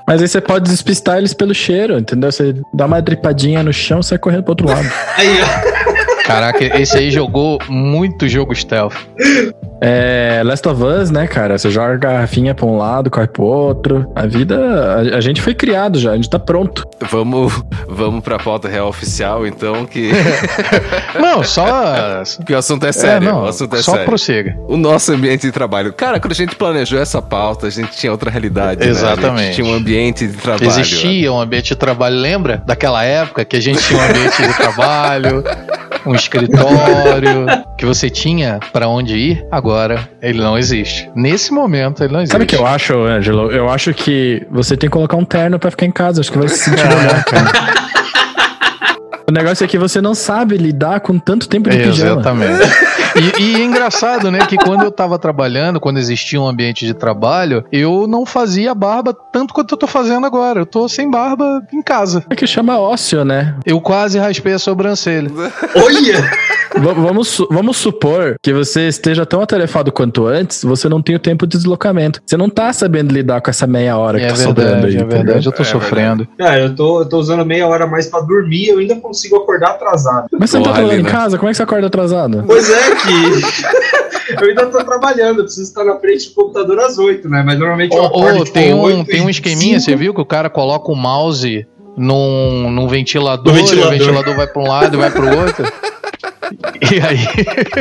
Mas 0.09 0.23
aí 0.23 0.27
você 0.27 0.41
pode 0.41 0.67
despistar 0.67 1.19
eles 1.19 1.35
pelo 1.35 1.53
cheiro, 1.53 1.99
entendeu? 1.99 2.31
Você 2.31 2.55
dá 2.73 2.87
uma 2.87 2.99
dripadinha 2.99 3.61
no 3.61 3.71
chão 3.71 3.99
e 3.99 4.03
sai 4.03 4.17
correndo 4.17 4.41
pro 4.41 4.53
outro 4.53 4.67
lado. 4.67 4.91
Aí, 5.15 5.37
ó. 5.39 6.23
Caraca, 6.25 6.81
esse 6.81 6.97
aí 6.97 7.11
jogou 7.11 7.59
muito 7.69 8.27
jogo 8.27 8.55
stealth. 8.55 8.95
É, 9.81 10.41
Last 10.43 10.67
of 10.67 10.83
Us, 10.83 11.09
né, 11.09 11.25
cara? 11.27 11.57
Você 11.57 11.69
joga 11.69 11.93
a 11.93 11.97
garrafinha 11.97 12.53
pra 12.53 12.65
um 12.65 12.77
lado, 12.77 13.09
corre 13.09 13.27
pro 13.27 13.43
outro. 13.43 14.11
A 14.15 14.25
vida. 14.25 14.57
A, 15.13 15.17
a 15.17 15.21
gente 15.21 15.41
foi 15.41 15.53
criado 15.53 15.97
já, 15.99 16.11
a 16.11 16.15
gente 16.15 16.29
tá 16.29 16.37
pronto. 16.39 16.85
vamos, 17.09 17.63
vamos 17.87 18.21
pra 18.23 18.37
pauta 18.37 18.67
real 18.67 18.87
oficial, 18.89 19.47
então, 19.47 19.85
que, 19.85 20.11
Não, 21.19 21.43
só. 21.43 22.23
que 22.45 22.53
o 22.53 22.57
assunto 22.57 22.85
é 22.85 22.91
sério. 22.91 23.27
é, 23.27 23.31
não, 23.31 23.43
o 23.43 23.47
assunto 23.47 23.75
é 23.75 23.81
só 23.81 23.91
sério. 23.93 24.05
prossiga. 24.05 24.55
O 24.67 24.75
nosso 24.75 25.13
ambiente 25.13 25.41
de 25.43 25.51
trabalho. 25.51 25.93
Cara, 25.93 26.19
quando 26.19 26.31
a 26.33 26.35
gente 26.35 26.55
planejou 26.55 26.99
essa 26.99 27.21
pauta, 27.21 27.67
a 27.67 27.69
gente 27.69 27.91
tinha 27.95 28.11
outra 28.11 28.29
realidade. 28.29 28.81
né? 28.81 28.87
A 28.87 28.89
Exatamente. 28.89 29.43
gente 29.45 29.55
tinha 29.55 29.67
um 29.67 29.73
ambiente 29.73 30.27
de 30.27 30.33
trabalho. 30.37 30.67
Existia 30.67 31.31
um 31.31 31.39
ambiente 31.39 31.69
de 31.69 31.75
trabalho, 31.75 32.15
lembra? 32.17 32.61
Daquela 32.65 33.03
época 33.05 33.45
que 33.45 33.55
a 33.55 33.61
gente 33.61 33.81
tinha 33.81 33.99
um 33.99 34.03
ambiente 34.03 34.41
de 34.41 34.53
trabalho, 34.57 35.43
um 36.05 36.13
escritório, 36.15 37.45
que 37.77 37.85
você 37.85 38.09
tinha 38.09 38.59
pra 38.73 38.87
onde 38.87 39.15
ir, 39.15 39.45
agora 39.51 39.68
ele 40.21 40.39
não 40.41 40.57
existe. 40.57 41.09
Nesse 41.15 41.51
momento 41.53 42.03
ele 42.03 42.13
não 42.13 42.19
existe. 42.21 42.31
Sabe 42.33 42.43
o 42.43 42.47
que 42.47 42.55
eu 42.55 42.65
acho, 42.65 42.93
Ângelo? 42.97 43.51
Eu 43.51 43.69
acho 43.69 43.93
que 43.93 44.45
você 44.49 44.75
tem 44.75 44.89
que 44.89 44.93
colocar 44.93 45.17
um 45.17 45.25
terno 45.25 45.59
pra 45.59 45.71
ficar 45.71 45.85
em 45.85 45.91
casa. 45.91 46.21
Acho 46.21 46.31
que 46.31 46.37
vai 46.37 46.47
se 46.47 46.57
sentir 46.57 46.85
melhor, 46.87 47.23
cara. 47.23 47.51
O 49.27 49.31
negócio 49.31 49.63
é 49.63 49.67
que 49.67 49.77
você 49.77 50.01
não 50.01 50.15
sabe 50.15 50.57
lidar 50.57 51.01
com 51.01 51.19
tanto 51.19 51.47
tempo 51.47 51.69
de 51.69 51.77
pijama. 51.83 52.13
Exatamente. 52.21 52.67
E, 53.37 53.41
e 53.41 53.55
é 53.61 53.65
engraçado, 53.65 54.31
né, 54.31 54.39
que 54.45 54.55
quando 54.57 54.83
eu 54.83 54.91
tava 54.91 55.17
trabalhando, 55.19 55.79
quando 55.79 55.97
existia 55.97 56.39
um 56.39 56.47
ambiente 56.47 56.85
de 56.85 56.93
trabalho, 56.93 57.63
eu 57.71 58.07
não 58.07 58.25
fazia 58.25 58.73
barba 58.73 59.13
tanto 59.33 59.53
quanto 59.53 59.73
eu 59.73 59.77
tô 59.77 59.87
fazendo 59.87 60.25
agora. 60.25 60.61
Eu 60.61 60.65
tô 60.65 60.87
sem 60.87 61.09
barba 61.09 61.61
em 61.73 61.81
casa. 61.81 62.23
É 62.29 62.35
que 62.35 62.47
chama 62.47 62.79
ócio, 62.79 63.25
né? 63.25 63.55
Eu 63.65 63.81
quase 63.81 64.17
raspei 64.17 64.53
a 64.53 64.59
sobrancelha. 64.59 65.29
Olha! 65.75 66.29
V- 66.71 66.93
vamos, 66.93 67.27
su- 67.29 67.47
vamos 67.49 67.77
supor 67.77 68.35
que 68.43 68.53
você 68.53 68.87
esteja 68.87 69.25
tão 69.25 69.41
atarefado 69.41 69.91
quanto 69.91 70.27
antes, 70.27 70.63
você 70.63 70.87
não 70.87 71.01
tem 71.01 71.15
o 71.15 71.19
tempo 71.19 71.47
de 71.47 71.57
deslocamento. 71.57 72.21
Você 72.23 72.37
não 72.37 72.47
tá 72.47 72.71
sabendo 72.71 73.11
lidar 73.11 73.41
com 73.41 73.49
essa 73.49 73.65
meia 73.65 73.97
hora 73.97 74.19
que 74.19 74.25
É 74.25 74.27
tá 74.29 74.35
sobrando 74.35 74.69
verdade, 74.73 74.85
aí. 74.85 74.93
é 74.93 74.99
entendeu? 75.01 75.17
verdade. 75.25 75.45
Eu 75.47 75.51
tô 75.51 75.63
É 75.63 75.65
sofrendo. 75.65 76.27
Cara, 76.37 76.59
eu 76.59 76.75
tô, 76.75 77.01
eu 77.01 77.09
tô 77.09 77.17
usando 77.17 77.43
meia 77.43 77.67
hora 77.67 77.85
a 77.85 77.87
mais 77.87 78.05
pra 78.05 78.19
dormir 78.21 78.67
eu 78.67 78.77
ainda 78.77 78.95
consigo 78.97 79.37
acordar 79.37 79.71
atrasado. 79.71 80.27
Mas 80.39 80.51
você 80.51 80.57
não 80.57 80.63
tá 80.63 80.69
Porra, 80.69 80.81
trabalhando 80.83 81.07
em 81.07 81.11
casa? 81.11 81.37
Como 81.39 81.49
é 81.49 81.51
que 81.51 81.57
você 81.57 81.63
acorda 81.63 81.87
atrasado? 81.87 82.43
Pois 82.45 82.69
é 82.69 82.95
que. 82.95 83.08
Eu 84.41 84.47
ainda 84.47 84.65
tô 84.67 84.83
trabalhando, 84.83 85.39
eu 85.39 85.43
preciso 85.43 85.67
estar 85.67 85.83
na 85.83 85.95
frente 85.97 86.29
do 86.29 86.35
computador 86.35 86.79
às 86.79 86.97
8, 86.97 87.27
né? 87.29 87.43
Mas 87.45 87.57
normalmente 87.59 87.95
eu 87.95 88.05
acordo 88.05 88.41
ô, 88.41 88.43
tipo, 88.45 88.53
tem, 88.53 88.73
um, 88.73 88.81
8 88.81 89.05
tem 89.05 89.21
um 89.21 89.29
esqueminha, 89.29 89.79
5. 89.79 89.85
você 89.91 89.95
viu 89.95 90.13
que 90.13 90.21
o 90.21 90.25
cara 90.25 90.49
coloca 90.49 90.91
o 90.91 90.95
mouse 90.95 91.65
num, 91.97 92.69
num 92.71 92.87
ventilador, 92.87 93.45
No 93.45 93.53
ventilador. 93.53 93.87
o 93.93 93.97
ventilador 93.97 94.35
vai 94.35 94.47
pra 94.47 94.61
um 94.61 94.67
lado 94.67 94.95
e 94.95 94.97
vai 94.97 95.11
pro 95.11 95.37
outro. 95.37 95.65
E 96.91 96.99
aí. 97.01 97.19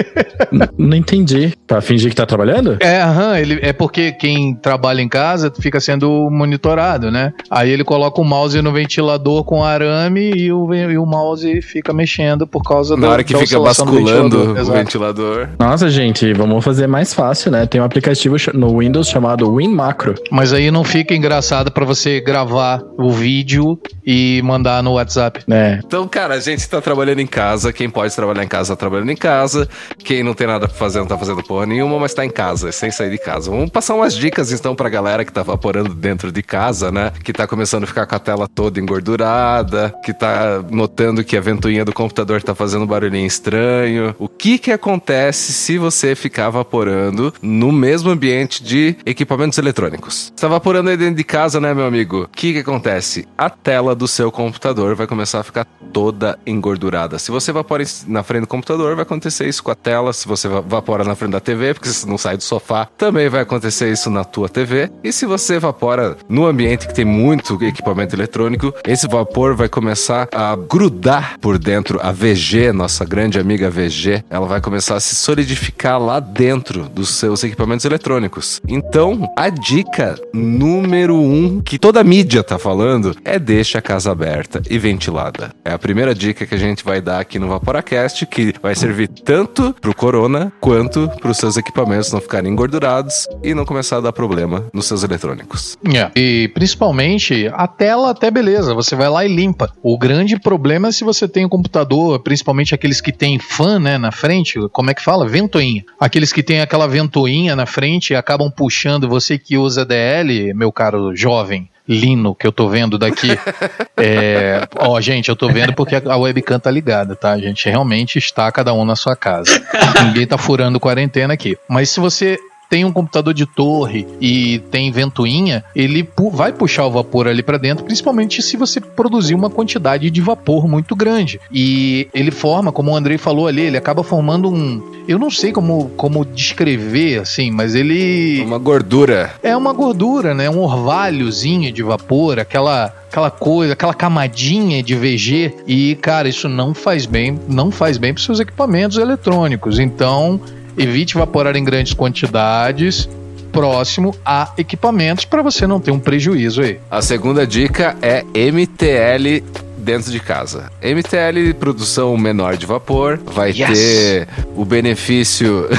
Não 0.76 0.96
entendi. 0.96 1.52
Pra 1.66 1.80
fingir 1.80 2.10
que 2.10 2.16
tá 2.16 2.26
trabalhando? 2.26 2.76
É, 2.80 3.00
aham, 3.02 3.38
ele, 3.38 3.58
é 3.62 3.72
porque 3.72 4.12
quem 4.12 4.54
trabalha 4.54 5.00
em 5.02 5.08
casa 5.08 5.52
fica 5.60 5.80
sendo 5.80 6.28
monitorado, 6.30 7.10
né? 7.10 7.32
Aí 7.50 7.70
ele 7.70 7.84
coloca 7.84 8.20
o 8.20 8.24
mouse 8.24 8.60
no 8.62 8.72
ventilador 8.72 9.44
com 9.44 9.62
arame 9.64 10.30
e 10.34 10.52
o, 10.52 10.72
e 10.74 10.96
o 10.98 11.04
mouse 11.06 11.60
fica 11.62 11.92
mexendo 11.92 12.46
por 12.46 12.62
causa 12.62 12.96
Na 12.96 13.02
da- 13.06 13.12
hora 13.12 13.24
que 13.24 13.36
fica 13.36 13.60
basculando 13.60 14.38
ventilador. 14.54 14.68
o 14.68 14.72
ventilador. 14.72 15.48
Nossa, 15.58 15.88
gente, 15.90 16.32
vamos 16.32 16.64
fazer 16.64 16.86
mais 16.86 17.12
fácil, 17.12 17.50
né? 17.50 17.66
Tem 17.66 17.80
um 17.80 17.84
aplicativo 17.84 18.36
no 18.54 18.78
Windows 18.78 19.08
chamado 19.08 19.52
WinMacro. 19.52 20.14
Mas 20.30 20.52
aí 20.52 20.70
não 20.70 20.84
fica 20.84 21.14
engraçado 21.14 21.70
pra 21.70 21.84
você 21.84 22.20
gravar 22.20 22.82
o 22.98 23.10
vídeo 23.10 23.78
e 24.06 24.40
mandar 24.44 24.82
no 24.82 24.92
WhatsApp. 24.92 25.40
né? 25.46 25.80
Então, 25.84 26.06
cara, 26.08 26.34
a 26.34 26.40
gente 26.40 26.66
tá 26.68 26.80
trabalhando 26.80 27.20
em 27.20 27.26
casa. 27.26 27.72
Quem 27.72 27.88
pode 27.90 28.14
trabalhar 28.14 28.42
em 28.44 28.48
casa 28.48 28.57
casa 28.58 28.76
trabalhando 28.76 29.10
em 29.10 29.16
casa. 29.16 29.68
Quem 29.98 30.22
não 30.22 30.34
tem 30.34 30.46
nada 30.46 30.66
pra 30.66 30.76
fazer 30.76 30.98
não 30.98 31.06
tá 31.06 31.16
fazendo 31.16 31.42
porra 31.42 31.66
nenhuma, 31.66 31.98
mas 31.98 32.12
tá 32.12 32.24
em 32.24 32.30
casa, 32.30 32.72
sem 32.72 32.90
sair 32.90 33.10
de 33.10 33.18
casa. 33.18 33.50
Vamos 33.50 33.70
passar 33.70 33.94
umas 33.94 34.14
dicas 34.14 34.52
então 34.52 34.74
pra 34.74 34.88
galera 34.88 35.24
que 35.24 35.32
tá 35.32 35.42
vaporando 35.42 35.94
dentro 35.94 36.32
de 36.32 36.42
casa, 36.42 36.90
né? 36.90 37.12
Que 37.22 37.32
tá 37.32 37.46
começando 37.46 37.84
a 37.84 37.86
ficar 37.86 38.06
com 38.06 38.14
a 38.14 38.18
tela 38.18 38.48
toda 38.48 38.80
engordurada, 38.80 39.94
que 40.04 40.12
tá 40.12 40.62
notando 40.70 41.22
que 41.22 41.36
a 41.36 41.40
ventoinha 41.40 41.84
do 41.84 41.92
computador 41.92 42.42
tá 42.42 42.54
fazendo 42.54 42.82
um 42.82 42.86
barulhinho 42.86 43.26
estranho. 43.26 44.14
O 44.18 44.28
que 44.28 44.58
que 44.58 44.72
acontece 44.72 45.52
se 45.52 45.78
você 45.78 46.14
ficar 46.14 46.50
vaporando 46.50 47.32
no 47.40 47.70
mesmo 47.70 48.10
ambiente 48.10 48.62
de 48.62 48.96
equipamentos 49.06 49.58
eletrônicos? 49.58 50.32
Você 50.34 50.40
tá 50.40 50.48
vaporando 50.48 50.90
aí 50.90 50.96
dentro 50.96 51.14
de 51.14 51.24
casa, 51.24 51.60
né, 51.60 51.72
meu 51.72 51.86
amigo? 51.86 52.22
O 52.24 52.28
que 52.28 52.52
que 52.52 52.58
acontece? 52.58 53.26
A 53.36 53.48
tela 53.48 53.94
do 53.94 54.08
seu 54.08 54.32
computador 54.32 54.96
vai 54.96 55.06
começar 55.06 55.40
a 55.40 55.44
ficar 55.44 55.66
toda 55.92 56.38
engordurada. 56.46 57.18
Se 57.18 57.30
você 57.30 57.52
vapora 57.52 57.78
na 58.06 58.22
frente 58.22 58.46
computador, 58.48 58.94
vai 58.94 59.02
acontecer 59.02 59.48
isso 59.48 59.62
com 59.62 59.70
a 59.70 59.74
tela. 59.74 60.12
Se 60.12 60.26
você 60.26 60.48
vapora 60.48 61.04
na 61.04 61.14
frente 61.14 61.32
da 61.32 61.40
TV, 61.40 61.74
porque 61.74 61.88
você 61.88 62.06
não 62.08 62.18
sai 62.18 62.36
do 62.36 62.42
sofá, 62.42 62.88
também 62.96 63.28
vai 63.28 63.42
acontecer 63.42 63.90
isso 63.90 64.10
na 64.10 64.24
tua 64.24 64.48
TV. 64.48 64.90
E 65.04 65.12
se 65.12 65.26
você 65.26 65.54
evapora 65.54 66.16
no 66.28 66.46
ambiente 66.46 66.86
que 66.86 66.94
tem 66.94 67.04
muito 67.04 67.62
equipamento 67.64 68.14
eletrônico, 68.14 68.72
esse 68.86 69.06
vapor 69.06 69.54
vai 69.54 69.68
começar 69.68 70.28
a 70.32 70.56
grudar 70.56 71.38
por 71.40 71.58
dentro. 71.58 72.00
A 72.02 72.12
VG, 72.12 72.72
nossa 72.72 73.04
grande 73.04 73.38
amiga 73.38 73.70
VG, 73.70 74.24
ela 74.30 74.46
vai 74.46 74.60
começar 74.60 74.96
a 74.96 75.00
se 75.00 75.14
solidificar 75.14 76.00
lá 76.00 76.20
dentro 76.20 76.88
dos 76.88 77.10
seus 77.10 77.44
equipamentos 77.44 77.84
eletrônicos. 77.84 78.60
Então, 78.66 79.30
a 79.36 79.48
dica 79.48 80.16
número 80.32 81.16
um 81.16 81.60
que 81.60 81.78
toda 81.78 82.02
mídia 82.02 82.42
tá 82.42 82.58
falando 82.58 83.14
é 83.24 83.38
deixa 83.38 83.78
a 83.78 83.82
casa 83.82 84.10
aberta 84.10 84.62
e 84.68 84.78
ventilada. 84.78 85.52
É 85.64 85.72
a 85.72 85.78
primeira 85.78 86.14
dica 86.14 86.46
que 86.46 86.54
a 86.54 86.58
gente 86.58 86.84
vai 86.84 87.00
dar 87.00 87.20
aqui 87.20 87.38
no 87.38 87.48
Vaporacast, 87.48 88.24
que 88.38 88.54
vai 88.62 88.74
servir 88.74 89.08
tanto 89.08 89.74
pro 89.80 89.92
corona 89.92 90.52
quanto 90.60 91.08
para 91.20 91.30
os 91.30 91.36
seus 91.36 91.56
equipamentos 91.56 92.12
não 92.12 92.20
ficarem 92.20 92.52
engordurados 92.52 93.26
e 93.42 93.52
não 93.52 93.64
começar 93.64 93.96
a 93.96 94.00
dar 94.00 94.12
problema 94.12 94.66
nos 94.72 94.86
seus 94.86 95.02
eletrônicos. 95.02 95.76
É. 95.84 96.10
E 96.14 96.48
principalmente 96.54 97.50
a 97.52 97.66
tela 97.66 98.10
até 98.10 98.30
beleza, 98.30 98.74
você 98.74 98.94
vai 98.94 99.08
lá 99.08 99.24
e 99.24 99.28
limpa. 99.28 99.72
O 99.82 99.98
grande 99.98 100.38
problema 100.38 100.88
é 100.88 100.92
se 100.92 101.02
você 101.02 101.26
tem 101.26 101.44
um 101.44 101.48
computador, 101.48 102.20
principalmente 102.20 102.74
aqueles 102.74 103.00
que 103.00 103.10
tem 103.10 103.40
fan, 103.40 103.80
né, 103.80 103.98
na 103.98 104.12
frente, 104.12 104.56
como 104.70 104.90
é 104.90 104.94
que 104.94 105.02
fala? 105.02 105.26
Ventoinha. 105.26 105.84
Aqueles 105.98 106.32
que 106.32 106.42
tem 106.42 106.60
aquela 106.60 106.86
ventoinha 106.86 107.56
na 107.56 107.66
frente 107.66 108.12
e 108.12 108.16
acabam 108.16 108.50
puxando 108.50 109.08
você 109.08 109.36
que 109.36 109.58
usa 109.58 109.84
DL, 109.84 110.54
meu 110.54 110.70
caro 110.70 111.14
jovem, 111.16 111.68
lino 111.88 112.34
que 112.34 112.46
eu 112.46 112.52
tô 112.52 112.68
vendo 112.68 112.98
daqui. 112.98 113.28
é, 113.96 114.68
ó, 114.76 115.00
gente, 115.00 115.28
eu 115.28 115.36
tô 115.36 115.48
vendo 115.48 115.72
porque 115.72 115.96
a 115.96 116.16
webcam 116.16 116.60
tá 116.60 116.70
ligada, 116.70 117.16
tá? 117.16 117.32
A 117.32 117.38
gente 117.38 117.68
realmente 117.68 118.18
está 118.18 118.50
cada 118.52 118.74
um 118.74 118.84
na 118.84 118.94
sua 118.94 119.16
casa. 119.16 119.62
Ninguém 120.04 120.26
tá 120.26 120.36
furando 120.36 120.78
quarentena 120.78 121.32
aqui. 121.32 121.56
Mas 121.68 121.90
se 121.90 122.00
você 122.00 122.38
tem 122.68 122.84
um 122.84 122.92
computador 122.92 123.32
de 123.32 123.46
torre 123.46 124.06
e 124.20 124.58
tem 124.70 124.90
ventoinha, 124.90 125.64
ele 125.74 126.02
pu 126.02 126.30
vai 126.30 126.52
puxar 126.52 126.86
o 126.86 126.90
vapor 126.90 127.26
ali 127.26 127.42
para 127.42 127.58
dentro, 127.58 127.84
principalmente 127.84 128.42
se 128.42 128.56
você 128.56 128.80
produzir 128.80 129.34
uma 129.34 129.50
quantidade 129.50 130.10
de 130.10 130.20
vapor 130.20 130.68
muito 130.68 130.94
grande. 130.94 131.40
E 131.50 132.08
ele 132.12 132.30
forma, 132.30 132.70
como 132.70 132.92
o 132.92 132.96
Andrei 132.96 133.18
falou 133.18 133.46
ali, 133.46 133.62
ele 133.62 133.76
acaba 133.76 134.02
formando 134.02 134.50
um. 134.50 134.98
Eu 135.08 135.18
não 135.18 135.30
sei 135.30 135.52
como, 135.52 135.90
como 135.96 136.24
descrever 136.24 137.20
assim, 137.20 137.50
mas 137.50 137.74
ele. 137.74 138.42
Uma 138.42 138.58
gordura. 138.58 139.32
É 139.42 139.56
uma 139.56 139.72
gordura, 139.72 140.34
né? 140.34 140.50
Um 140.50 140.60
orvalhozinho 140.60 141.72
de 141.72 141.82
vapor, 141.82 142.38
aquela 142.38 142.94
aquela 143.08 143.30
coisa, 143.30 143.72
aquela 143.72 143.94
camadinha 143.94 144.82
de 144.82 144.94
VG 144.94 145.54
e 145.66 145.96
cara, 145.96 146.28
isso 146.28 146.46
não 146.46 146.74
faz 146.74 147.06
bem, 147.06 147.40
não 147.48 147.70
faz 147.70 147.96
bem 147.96 148.12
para 148.12 148.22
seus 148.22 148.38
equipamentos 148.38 148.98
eletrônicos. 148.98 149.78
Então, 149.78 150.38
Evite 150.78 151.16
evaporar 151.16 151.56
em 151.56 151.64
grandes 151.64 151.92
quantidades 151.92 153.08
próximo 153.52 154.14
a 154.24 154.52
equipamentos 154.58 155.24
para 155.24 155.42
você 155.42 155.66
não 155.66 155.80
ter 155.80 155.90
um 155.90 155.98
prejuízo 155.98 156.62
aí. 156.62 156.78
A 156.90 157.02
segunda 157.02 157.46
dica 157.46 157.96
é 158.00 158.22
MTL 158.22 159.42
dentro 159.78 160.12
de 160.12 160.20
casa. 160.20 160.70
MTL, 160.82 161.54
produção 161.58 162.16
menor 162.16 162.56
de 162.56 162.66
vapor, 162.66 163.18
vai 163.24 163.50
yes. 163.50 163.70
ter 163.70 164.28
o 164.54 164.64
benefício. 164.64 165.66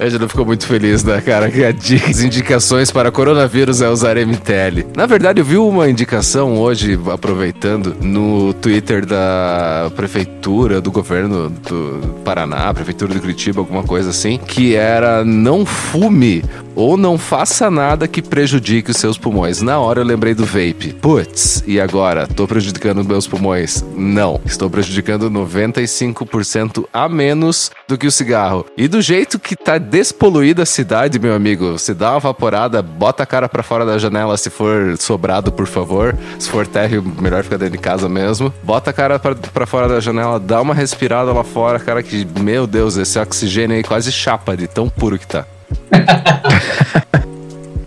A 0.04 0.18
não 0.18 0.28
ficou 0.28 0.44
muito 0.44 0.66
feliz, 0.66 1.02
né, 1.02 1.22
cara? 1.22 1.50
Que 1.50 1.64
as 1.64 2.20
indicações 2.20 2.90
para 2.90 3.10
coronavírus 3.10 3.80
é 3.80 3.88
usar 3.88 4.16
MTL. 4.18 4.84
Na 4.94 5.06
verdade, 5.06 5.40
eu 5.40 5.44
vi 5.46 5.56
uma 5.56 5.88
indicação 5.88 6.58
hoje, 6.58 6.98
aproveitando, 7.10 7.96
no 8.02 8.52
Twitter 8.52 9.06
da 9.06 9.90
prefeitura, 9.96 10.78
do 10.78 10.92
governo 10.92 11.48
do 11.48 12.14
Paraná, 12.22 12.74
prefeitura 12.74 13.14
de 13.14 13.20
Curitiba, 13.20 13.60
alguma 13.60 13.82
coisa 13.82 14.10
assim, 14.10 14.36
que 14.36 14.74
era 14.74 15.24
não 15.24 15.64
fume 15.64 16.44
ou 16.74 16.96
não 16.96 17.16
faça 17.18 17.70
nada 17.70 18.08
que 18.08 18.22
prejudique 18.22 18.90
os 18.90 18.96
seus 18.96 19.16
pulmões. 19.16 19.62
Na 19.62 19.78
hora 19.78 20.00
eu 20.00 20.04
lembrei 20.04 20.34
do 20.34 20.44
vape. 20.44 20.94
Putz, 21.00 21.62
e 21.66 21.80
agora? 21.80 22.26
Tô 22.26 22.46
prejudicando 22.46 23.04
meus 23.04 23.26
pulmões? 23.26 23.84
Não. 23.96 24.40
Estou 24.44 24.68
prejudicando 24.68 25.30
95% 25.30 26.86
a 26.92 27.08
menos 27.08 27.70
do 27.86 27.96
que 27.96 28.06
o 28.06 28.12
cigarro. 28.12 28.66
E 28.76 28.88
do 28.88 29.00
jeito 29.00 29.38
que 29.38 29.56
tá 29.56 29.78
despoluída 29.78 30.62
a 30.62 30.66
cidade, 30.66 31.18
meu 31.18 31.34
amigo, 31.34 31.72
você 31.72 31.94
dá 31.94 32.12
uma 32.12 32.20
vaporada, 32.20 32.82
bota 32.82 33.22
a 33.22 33.26
cara 33.26 33.48
para 33.48 33.62
fora 33.62 33.84
da 33.84 33.98
janela 33.98 34.36
se 34.36 34.50
for 34.50 34.96
sobrado, 34.98 35.52
por 35.52 35.66
favor. 35.66 36.16
Se 36.38 36.48
for 36.48 36.66
térreo, 36.66 37.04
melhor 37.20 37.42
ficar 37.42 37.56
dentro 37.56 37.76
de 37.76 37.82
casa 37.82 38.08
mesmo. 38.08 38.52
Bota 38.62 38.90
a 38.90 38.92
cara 38.92 39.18
para 39.18 39.66
fora 39.66 39.88
da 39.88 40.00
janela, 40.00 40.40
dá 40.40 40.60
uma 40.60 40.74
respirada 40.74 41.32
lá 41.32 41.44
fora, 41.44 41.78
cara, 41.78 42.02
que, 42.02 42.26
meu 42.40 42.66
Deus, 42.66 42.96
esse 42.96 43.18
oxigênio 43.18 43.76
aí 43.76 43.82
quase 43.82 44.10
chapa 44.10 44.56
de 44.56 44.66
tão 44.66 44.88
puro 44.88 45.18
que 45.18 45.26
tá. 45.26 45.46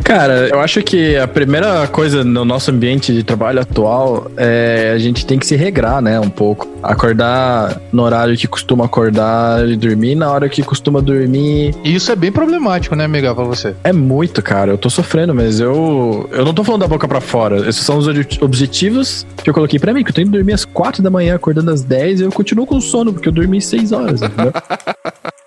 Cara, 0.07 0.47
eu 0.47 0.61
acho 0.61 0.81
que 0.83 1.17
a 1.17 1.27
primeira 1.27 1.85
coisa 1.87 2.23
no 2.23 2.45
nosso 2.45 2.71
ambiente 2.71 3.11
de 3.11 3.23
trabalho 3.23 3.59
atual 3.59 4.31
é 4.37 4.93
a 4.95 4.97
gente 4.97 5.25
tem 5.25 5.37
que 5.37 5.45
se 5.45 5.57
regrar, 5.57 6.01
né, 6.01 6.17
um 6.17 6.29
pouco. 6.29 6.65
Acordar 6.81 7.77
no 7.91 8.03
horário 8.03 8.37
que 8.37 8.47
costuma 8.47 8.85
acordar 8.85 9.67
e 9.67 9.75
dormir 9.75 10.15
na 10.15 10.31
hora 10.31 10.47
que 10.47 10.63
costuma 10.63 11.01
dormir. 11.01 11.75
E 11.83 11.93
isso 11.93 12.09
é 12.09 12.15
bem 12.15 12.31
problemático, 12.31 12.95
né, 12.95 13.03
amiga, 13.03 13.35
pra 13.35 13.43
você? 13.43 13.75
É 13.83 13.91
muito, 13.91 14.41
cara. 14.41 14.71
Eu 14.71 14.77
tô 14.77 14.89
sofrendo, 14.89 15.35
mas 15.35 15.59
eu 15.59 16.29
eu 16.31 16.45
não 16.45 16.53
tô 16.53 16.63
falando 16.63 16.83
da 16.83 16.87
boca 16.87 17.05
para 17.05 17.19
fora. 17.19 17.67
Esses 17.67 17.85
são 17.85 17.97
os 17.97 18.07
objetivos 18.39 19.27
que 19.43 19.49
eu 19.49 19.53
coloquei 19.53 19.77
para 19.77 19.93
mim, 19.93 20.05
que 20.05 20.11
eu 20.11 20.15
tenho 20.15 20.27
que 20.27 20.33
dormir 20.33 20.53
às 20.53 20.63
quatro 20.63 21.03
da 21.03 21.09
manhã, 21.09 21.35
acordando 21.35 21.69
às 21.69 21.83
10 21.83 22.21
e 22.21 22.23
eu 22.23 22.31
continuo 22.31 22.65
com 22.65 22.79
sono, 22.79 23.11
porque 23.11 23.27
eu 23.27 23.33
dormi 23.33 23.61
seis 23.61 23.91
horas, 23.91 24.21
entendeu? 24.21 24.53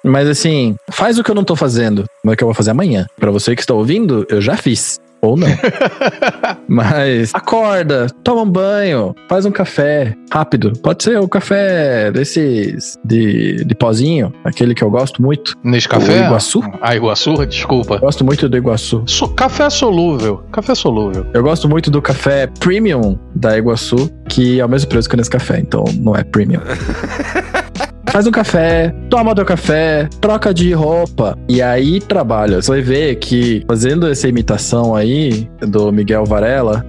Mas 0.04 0.28
assim, 0.28 0.76
faz 0.90 1.18
o 1.18 1.24
que 1.24 1.30
eu 1.30 1.34
não 1.34 1.44
tô 1.44 1.54
fazendo, 1.54 2.04
mas 2.24 2.34
o 2.34 2.36
que 2.36 2.44
eu 2.44 2.48
vou 2.48 2.54
fazer 2.54 2.70
amanhã. 2.70 3.06
Para 3.18 3.30
você 3.30 3.54
que 3.54 3.60
está 3.60 3.74
ouvindo, 3.74 4.26
eu 4.30 4.40
já 4.40 4.56
fiz. 4.56 4.98
Ou 5.22 5.36
não. 5.36 5.48
Mas 6.66 7.34
acorda, 7.34 8.06
toma 8.24 8.42
um 8.42 8.50
banho, 8.50 9.14
faz 9.28 9.44
um 9.44 9.50
café 9.50 10.14
rápido. 10.32 10.72
Pode 10.82 11.02
ser 11.02 11.18
o 11.18 11.28
café 11.28 12.10
desses 12.10 12.96
de, 13.04 13.64
de 13.64 13.74
pozinho, 13.74 14.32
aquele 14.44 14.74
que 14.74 14.82
eu 14.82 14.90
gosto 14.90 15.20
muito. 15.20 15.54
Nesse 15.62 15.88
café? 15.88 16.22
O 16.22 16.26
Iguaçu. 16.26 16.62
Ah, 16.80 16.96
Iguaçu, 16.96 17.46
desculpa. 17.46 17.96
Eu 17.96 18.00
gosto 18.00 18.24
muito 18.24 18.48
do 18.48 18.56
Iguaçu. 18.56 19.02
So, 19.06 19.28
café 19.28 19.68
solúvel. 19.68 20.42
Café 20.52 20.74
solúvel. 20.74 21.26
Eu 21.34 21.42
gosto 21.42 21.68
muito 21.68 21.90
do 21.90 22.00
café 22.00 22.46
premium 22.46 23.18
da 23.34 23.58
Iguaçu, 23.58 24.10
que 24.28 24.58
é 24.58 24.64
o 24.64 24.68
mesmo 24.68 24.88
preço 24.88 25.08
que 25.08 25.16
nesse 25.16 25.30
café, 25.30 25.60
então 25.60 25.84
não 25.98 26.16
é 26.16 26.24
premium. 26.24 26.62
faz 28.10 28.26
um 28.26 28.30
café, 28.30 28.92
toma 29.08 29.34
teu 29.34 29.44
café, 29.44 30.08
troca 30.20 30.52
de 30.52 30.72
roupa 30.72 31.38
e 31.48 31.62
aí 31.62 32.00
trabalha. 32.00 32.60
Você 32.60 32.72
vai 32.72 32.82
ver 32.82 33.16
que 33.16 33.64
fazendo 33.68 34.08
essa 34.08 34.28
imitação 34.28 34.94
aí 34.94 35.48
do 35.60 35.92
Miguel 35.92 36.24
Varela, 36.24 36.84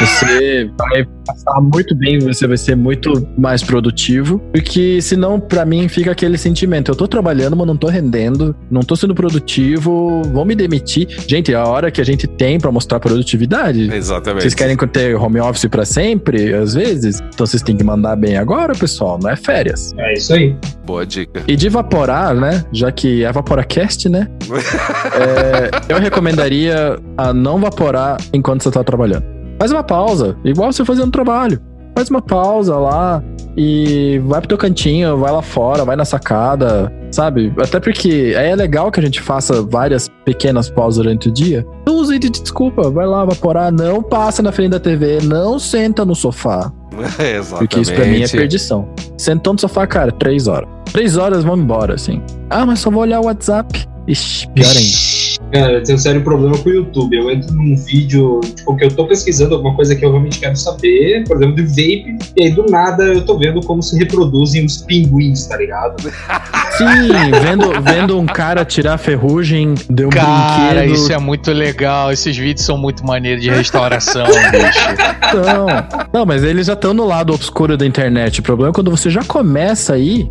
você 0.00 0.70
vai 0.78 1.06
passar 1.26 1.60
muito 1.60 1.94
bem, 1.94 2.18
você 2.18 2.46
vai 2.46 2.56
ser 2.56 2.76
muito 2.76 3.26
mais 3.36 3.62
produtivo. 3.62 4.38
Porque 4.52 5.00
senão, 5.00 5.40
para 5.40 5.64
mim, 5.64 5.88
fica 5.88 6.10
aquele 6.10 6.36
sentimento: 6.36 6.90
eu 6.90 6.94
tô 6.94 7.06
trabalhando, 7.06 7.56
mas 7.56 7.66
não 7.66 7.76
tô 7.76 7.88
rendendo, 7.88 8.54
não 8.70 8.82
tô 8.82 8.96
sendo 8.96 9.14
produtivo, 9.14 10.22
vão 10.32 10.44
me 10.44 10.54
demitir. 10.54 11.08
Gente, 11.26 11.52
é 11.52 11.56
a 11.56 11.64
hora 11.64 11.90
que 11.90 12.00
a 12.00 12.04
gente 12.04 12.26
tem 12.26 12.58
para 12.58 12.70
mostrar 12.70 13.00
produtividade. 13.00 13.92
Exatamente. 13.92 14.42
Vocês 14.42 14.54
querem 14.54 14.76
ter 14.76 15.16
home 15.16 15.40
office 15.40 15.66
para 15.66 15.84
sempre, 15.84 16.52
às 16.54 16.74
vezes? 16.74 17.20
Então 17.20 17.46
vocês 17.46 17.62
têm 17.62 17.76
que 17.76 17.84
mandar 17.84 18.16
bem 18.16 18.36
agora, 18.36 18.74
pessoal, 18.74 19.18
não 19.22 19.30
é 19.30 19.36
férias. 19.36 19.92
É 19.96 20.14
isso 20.14 20.34
aí. 20.34 20.56
Boa 20.84 21.06
dica. 21.06 21.42
E 21.48 21.56
de 21.56 21.66
evaporar, 21.66 22.34
né? 22.34 22.64
Já 22.72 22.92
que 22.92 23.24
é 23.24 23.32
Vaporacast, 23.32 24.08
né? 24.08 24.28
é, 25.88 25.92
eu 25.92 25.98
recomendaria 25.98 26.98
a 27.16 27.32
não 27.32 27.58
vaporar 27.58 28.18
enquanto 28.32 28.62
você 28.62 28.70
tá 28.70 28.84
trabalhando. 28.84 29.43
Faz 29.64 29.72
uma 29.72 29.82
pausa, 29.82 30.36
igual 30.44 30.70
você 30.70 30.84
fazendo 30.84 31.10
trabalho. 31.10 31.58
Faz 31.96 32.10
uma 32.10 32.20
pausa 32.20 32.76
lá 32.76 33.24
e 33.56 34.20
vai 34.26 34.38
pro 34.38 34.48
teu 34.48 34.58
cantinho, 34.58 35.16
vai 35.16 35.32
lá 35.32 35.40
fora, 35.40 35.86
vai 35.86 35.96
na 35.96 36.04
sacada, 36.04 36.92
sabe? 37.10 37.50
Até 37.58 37.80
porque 37.80 38.34
é 38.36 38.54
legal 38.54 38.92
que 38.92 39.00
a 39.00 39.02
gente 39.02 39.22
faça 39.22 39.62
várias 39.62 40.10
pequenas 40.22 40.68
pausas 40.68 41.02
durante 41.02 41.30
o 41.30 41.32
dia. 41.32 41.66
Não 41.86 41.96
use 41.96 42.18
de 42.18 42.28
desculpa, 42.28 42.90
vai 42.90 43.06
lá 43.06 43.22
evaporar, 43.22 43.72
não 43.72 44.02
passa 44.02 44.42
na 44.42 44.52
frente 44.52 44.72
da 44.72 44.78
TV, 44.78 45.20
não 45.22 45.58
senta 45.58 46.04
no 46.04 46.14
sofá. 46.14 46.70
Exatamente. 47.18 47.56
Porque 47.56 47.80
isso 47.80 47.94
pra 47.94 48.04
mim 48.04 48.22
é 48.22 48.28
perdição. 48.28 48.86
Sentou 49.16 49.54
no 49.54 49.58
sofá, 49.58 49.86
cara, 49.86 50.12
três 50.12 50.46
horas. 50.46 50.68
Três 50.92 51.16
horas, 51.16 51.42
vamos 51.42 51.64
embora, 51.64 51.94
assim. 51.94 52.20
Ah, 52.50 52.66
mas 52.66 52.80
só 52.80 52.90
vou 52.90 53.00
olhar 53.00 53.18
o 53.18 53.24
WhatsApp. 53.24 53.88
Ixi, 54.06 54.46
pior 54.50 54.68
ainda. 54.68 55.13
Cara, 55.52 55.74
eu 55.74 55.82
tenho 55.82 55.96
um 55.96 56.00
sério 56.00 56.22
problema 56.22 56.56
com 56.58 56.68
o 56.68 56.72
YouTube. 56.72 57.16
Eu 57.16 57.30
entro 57.30 57.52
num 57.54 57.76
vídeo, 57.76 58.40
tipo, 58.40 58.76
que 58.76 58.84
eu 58.84 58.90
tô 58.90 59.06
pesquisando 59.06 59.54
alguma 59.54 59.74
coisa 59.74 59.94
que 59.94 60.04
eu 60.04 60.10
realmente 60.10 60.40
quero 60.40 60.56
saber, 60.56 61.24
por 61.24 61.36
exemplo, 61.36 61.56
de 61.56 61.62
vape, 61.62 62.18
e 62.36 62.42
aí 62.42 62.50
do 62.50 62.66
nada 62.66 63.04
eu 63.04 63.24
tô 63.24 63.38
vendo 63.38 63.60
como 63.60 63.82
se 63.82 63.96
reproduzem 63.96 64.64
os 64.64 64.78
pinguins, 64.78 65.46
tá 65.46 65.56
ligado? 65.56 66.02
Sim, 66.76 67.30
vendo, 67.40 67.80
vendo 67.82 68.18
um 68.18 68.26
cara 68.26 68.64
tirar 68.64 68.98
ferrugem 68.98 69.74
de 69.88 70.06
um 70.06 70.10
Cara, 70.10 70.80
brinquedo. 70.80 70.94
isso 70.94 71.12
é 71.12 71.18
muito 71.18 71.52
legal. 71.52 72.10
Esses 72.10 72.36
vídeos 72.36 72.66
são 72.66 72.76
muito 72.76 73.06
maneiros 73.06 73.42
de 73.42 73.50
restauração, 73.50 74.26
bicho. 74.50 75.36
Não, 75.36 75.66
não, 76.12 76.26
mas 76.26 76.42
eles 76.42 76.66
já 76.66 76.72
estão 76.72 76.92
no 76.92 77.06
lado 77.06 77.32
obscuro 77.32 77.76
da 77.76 77.86
internet. 77.86 78.40
O 78.40 78.42
problema 78.42 78.70
é 78.70 78.74
quando 78.74 78.90
você 78.90 79.08
já 79.08 79.22
começa 79.22 79.94
aí. 79.94 80.28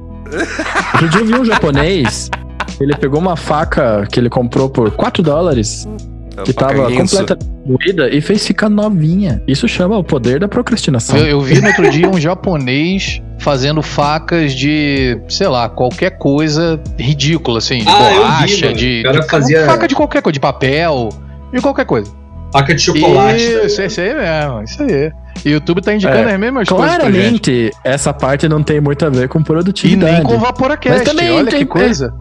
Outro 0.93 1.09
dia 1.09 1.19
eu 1.21 1.25
vi 1.25 1.35
um 1.35 1.45
japonês. 1.45 2.29
Ele 2.79 2.95
pegou 2.95 3.19
uma 3.19 3.35
faca 3.35 4.07
que 4.11 4.19
ele 4.19 4.29
comprou 4.29 4.69
por 4.69 4.91
4 4.91 5.21
dólares, 5.23 5.87
que 6.43 6.51
tava 6.53 6.91
completamente 6.91 7.47
moída, 7.65 8.09
e 8.09 8.19
fez 8.19 8.45
ficar 8.45 8.69
novinha. 8.69 9.41
Isso 9.47 9.67
chama 9.67 9.97
o 9.97 10.03
poder 10.03 10.39
da 10.39 10.47
procrastinação. 10.47 11.17
Eu, 11.17 11.25
eu 11.27 11.41
vi 11.41 11.61
no 11.61 11.67
outro 11.67 11.89
dia 11.89 12.09
um 12.09 12.19
japonês 12.19 13.21
fazendo 13.39 13.81
facas 13.81 14.53
de, 14.53 15.17
sei 15.29 15.47
lá, 15.47 15.69
qualquer 15.69 16.17
coisa 16.17 16.79
ridícula, 16.97 17.59
assim, 17.59 17.79
de 17.79 17.87
Ah, 17.89 18.09
vi, 18.09 18.15
borracha, 18.17 18.65
mano. 18.65 18.77
de, 18.77 18.99
O 18.99 19.03
cara 19.03 19.19
de- 19.19 19.27
fazia- 19.29 19.65
faca 19.65 19.87
de 19.87 19.95
qualquer 19.95 20.21
coisa, 20.21 20.33
de 20.33 20.39
papel, 20.39 21.09
de 21.53 21.61
qualquer 21.61 21.85
coisa. 21.85 22.11
Faca 22.51 22.73
de 22.75 22.81
chocolate. 22.81 23.37
Isso, 23.41 23.49
ligado? 23.51 23.85
isso 23.87 24.01
aí 24.01 24.13
mesmo, 24.15 24.63
isso 24.63 24.83
aí. 24.83 25.11
E 25.45 25.49
o 25.49 25.53
YouTube 25.53 25.81
tá 25.81 25.93
indicando 25.93 26.29
É, 26.29 26.33
as 26.33 26.39
mesmas 26.39 26.69
coisas 26.69 26.95
pra 26.95 27.05
gente. 27.05 27.11
Claramente, 27.13 27.71
essa 27.83 28.13
parte 28.13 28.47
não 28.47 28.61
tem 28.63 28.79
muito 28.79 29.05
a 29.05 29.09
ver 29.09 29.27
com 29.27 29.39
E 29.39 29.43
produtividade. 29.43 30.13
nem 30.13 30.23
com 30.23 30.35
o 30.35 30.39
Vaporacast, 30.39 30.99
Mas 30.99 31.09
também 31.09 31.31
olha 31.31 31.49
tem- 31.49 31.59
que 31.59 31.65
coisa. 31.65 32.13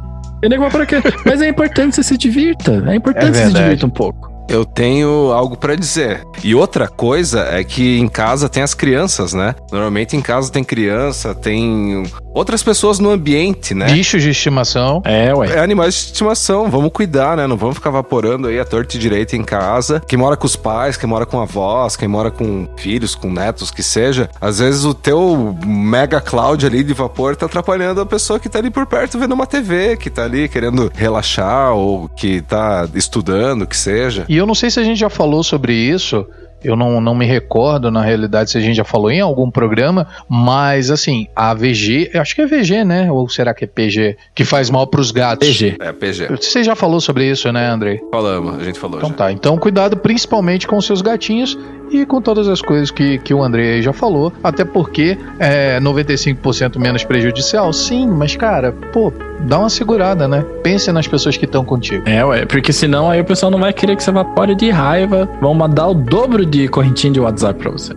Vou 0.59 0.71
por 0.71 0.83
aqui. 0.83 0.97
Mas 1.25 1.41
é 1.41 1.49
importante 1.49 1.97
você 1.97 2.03
se 2.03 2.17
divirta. 2.17 2.83
É 2.87 2.95
importante 2.95 3.39
É 3.39 3.45
você 3.45 3.47
se 3.47 3.55
divirta 3.55 3.87
um 3.87 3.91
pouco. 3.91 4.32
Eu 4.53 4.67
tenho 4.67 5.33
algo 5.33 5.57
pra 5.57 5.75
dizer. 5.75 6.27
E 6.45 6.55
outra 6.55 6.87
coisa 6.87 7.49
é 7.51 7.65
que 7.65 7.99
em 7.99 8.07
casa 8.07 8.49
tem 8.49 8.63
as 8.63 8.75
crianças, 8.75 9.33
né? 9.33 9.55
Normalmente 9.71 10.15
em 10.15 10.21
casa 10.21 10.53
tem 10.53 10.63
criança, 10.63 11.35
tem 11.35 12.05
outras 12.35 12.63
pessoas 12.63 12.99
no 12.99 13.11
ambiente, 13.11 13.75
né? 13.75 13.87
Bichos 13.87 14.23
de 14.23 14.29
estimação. 14.31 15.03
É, 15.07 15.35
ué. 15.35 15.57
É 15.57 15.61
animais 15.61 15.95
de 15.95 16.01
estimação, 16.01 16.71
vamos 16.71 16.91
cuidar, 16.93 17.37
né? 17.37 17.47
Não 17.47 17.57
vamos 17.57 17.77
ficar 17.77 17.91
vaporando 17.91 18.49
aí 18.49 18.61
a 18.61 18.65
torta 18.65 18.95
e 18.97 18.99
direita 18.99 19.37
em 19.37 19.43
casa. 19.43 20.03
Quem 20.07 20.19
mora 20.19 20.37
com 20.37 20.47
os 20.47 20.55
pais, 20.55 20.99
quem 20.99 21.09
mora 21.09 21.25
com 21.25 21.41
avós, 21.41 21.97
quem 21.97 22.09
mora 22.09 22.31
com 22.31 22.69
filhos, 22.77 23.15
com 23.15 23.31
netos, 23.31 23.71
que 23.71 23.83
seja. 23.83 24.29
Às 24.39 24.59
vezes 24.59 24.85
o 24.85 24.93
teu 24.93 25.57
mega 25.65 26.21
cloud 26.21 26.65
ali 26.67 26.83
de 26.83 26.93
vapor 26.93 27.37
tá 27.37 27.47
atrapalhando 27.47 28.03
a 28.03 28.07
pessoa 28.07 28.39
que 28.39 28.51
tá 28.51 28.59
ali 28.59 28.71
por 28.71 28.85
perto 28.85 29.19
vendo 29.19 29.33
uma 29.33 29.47
TV, 29.47 29.97
que 29.97 30.11
tá 30.11 30.25
ali 30.25 30.47
querendo 30.47 30.93
relaxar 30.95 31.73
ou 31.73 32.09
que 32.09 32.43
tá 32.43 32.87
estudando, 32.95 33.67
que 33.67 33.77
seja. 33.77 34.27
E 34.29 34.42
eu 34.43 34.47
não 34.47 34.55
sei 34.55 34.71
se 34.71 34.81
a 34.81 34.85
gente 34.85 34.99
já 34.99 35.09
falou 35.09 35.43
sobre 35.43 35.73
isso. 35.73 36.27
Eu 36.65 36.77
não, 36.77 37.01
não 37.01 37.15
me 37.15 37.25
recordo, 37.27 37.91
na 37.91 38.03
realidade, 38.03 38.51
se 38.51 38.59
a 38.59 38.61
gente 38.61 38.77
já 38.77 38.85
falou 38.85 39.11
em 39.11 39.21
algum 39.21 39.51
programa, 39.51 40.07
mas 40.29 40.91
assim, 40.91 41.27
a 41.35 41.53
VG, 41.55 42.11
eu 42.15 42.21
acho 42.21 42.35
que 42.35 42.43
é 42.43 42.47
VG, 42.47 42.85
né? 42.85 43.11
Ou 43.11 43.29
será 43.29 43.53
que 43.55 43.65
é 43.65 43.67
PG? 43.67 44.17
Que 44.35 44.45
faz 44.45 44.71
mal 44.71 44.87
pros 44.87 45.11
gatos. 45.11 45.47
PG. 45.49 45.77
É, 45.81 45.93
PG. 45.93 46.29
Você 46.29 46.63
já 46.63 46.75
falou 46.75 47.01
sobre 47.01 47.29
isso, 47.31 47.51
né, 47.53 47.69
Andrei? 47.69 48.01
Falamos, 48.11 48.61
a 48.61 48.65
gente 48.65 48.79
falou 48.79 48.99
Então 48.99 49.11
já. 49.11 49.17
tá, 49.17 49.33
então 49.33 49.57
cuidado 49.59 49.97
principalmente 49.97 50.67
com 50.67 50.77
os 50.77 50.87
seus 50.87 51.03
gatinhos 51.03 51.59
e 51.91 52.07
com 52.07 52.21
todas 52.23 52.49
as 52.49 52.63
coisas 52.63 52.91
que, 52.91 53.19
que 53.19 53.35
o 53.35 53.43
Andrei 53.43 53.75
aí 53.75 53.83
já 53.83 53.93
falou, 53.93 54.33
até 54.43 54.65
porque 54.65 55.19
é 55.39 55.79
95% 55.81 56.79
menos 56.79 57.05
prejudicial, 57.05 57.71
sim, 57.73 58.07
mas 58.09 58.35
cara, 58.35 58.73
pô, 58.73 59.13
dá 59.41 59.59
uma 59.59 59.69
segurada, 59.69 60.27
né? 60.27 60.45
Pense 60.63 60.91
nas 60.91 61.07
pessoas 61.07 61.37
que 61.37 61.45
estão 61.45 61.65
contigo. 61.65 62.09
É, 62.09 62.25
ué. 62.25 62.47
Porque 62.47 62.73
senão 62.73 63.11
aí 63.11 63.21
o 63.21 63.25
pessoal 63.25 63.51
não 63.51 63.59
vai 63.59 63.73
querer 63.73 63.97
que 63.97 64.03
você 64.03 64.11
evapore 64.11 64.55
de 64.55 64.71
raiva. 64.71 65.29
Vão 65.41 65.55
mandar 65.55 65.89
o 65.89 65.95
dobro 65.95 66.45
de 66.53 66.69
correntinha 66.69 67.13
de 67.13 67.19
WhatsApp 67.19 67.59
pra 67.59 67.71
você. 67.71 67.95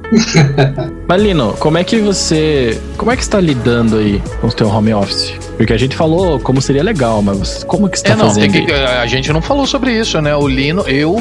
Mas, 1.08 1.22
Lino, 1.22 1.54
como 1.60 1.78
é 1.78 1.84
que 1.84 2.00
você. 2.00 2.80
Como 2.98 3.12
é 3.12 3.16
que 3.16 3.22
está 3.22 3.40
lidando 3.40 3.98
aí 3.98 4.22
com 4.40 4.48
o 4.48 4.52
seu 4.52 4.68
home 4.68 4.94
office? 4.94 5.34
Porque 5.58 5.74
a 5.74 5.78
gente 5.78 5.96
falou 5.96 6.40
como 6.40 6.62
seria 6.62 6.84
legal, 6.84 7.22
mas 7.22 7.64
como 7.64 7.88
que 7.88 8.00
você 8.00 8.06
tá 8.06 8.14
É, 8.14 8.16
não, 8.16 8.34
tem 8.34 8.50
fazendo 8.50 8.66
que, 8.66 8.74
aí? 8.74 8.98
a 8.98 9.06
gente 9.06 9.32
não 9.32 9.42
falou 9.42 9.66
sobre 9.68 9.92
isso, 9.98 10.20
né? 10.22 10.36
O 10.36 10.48
Lino, 10.48 10.82
eu, 10.84 11.16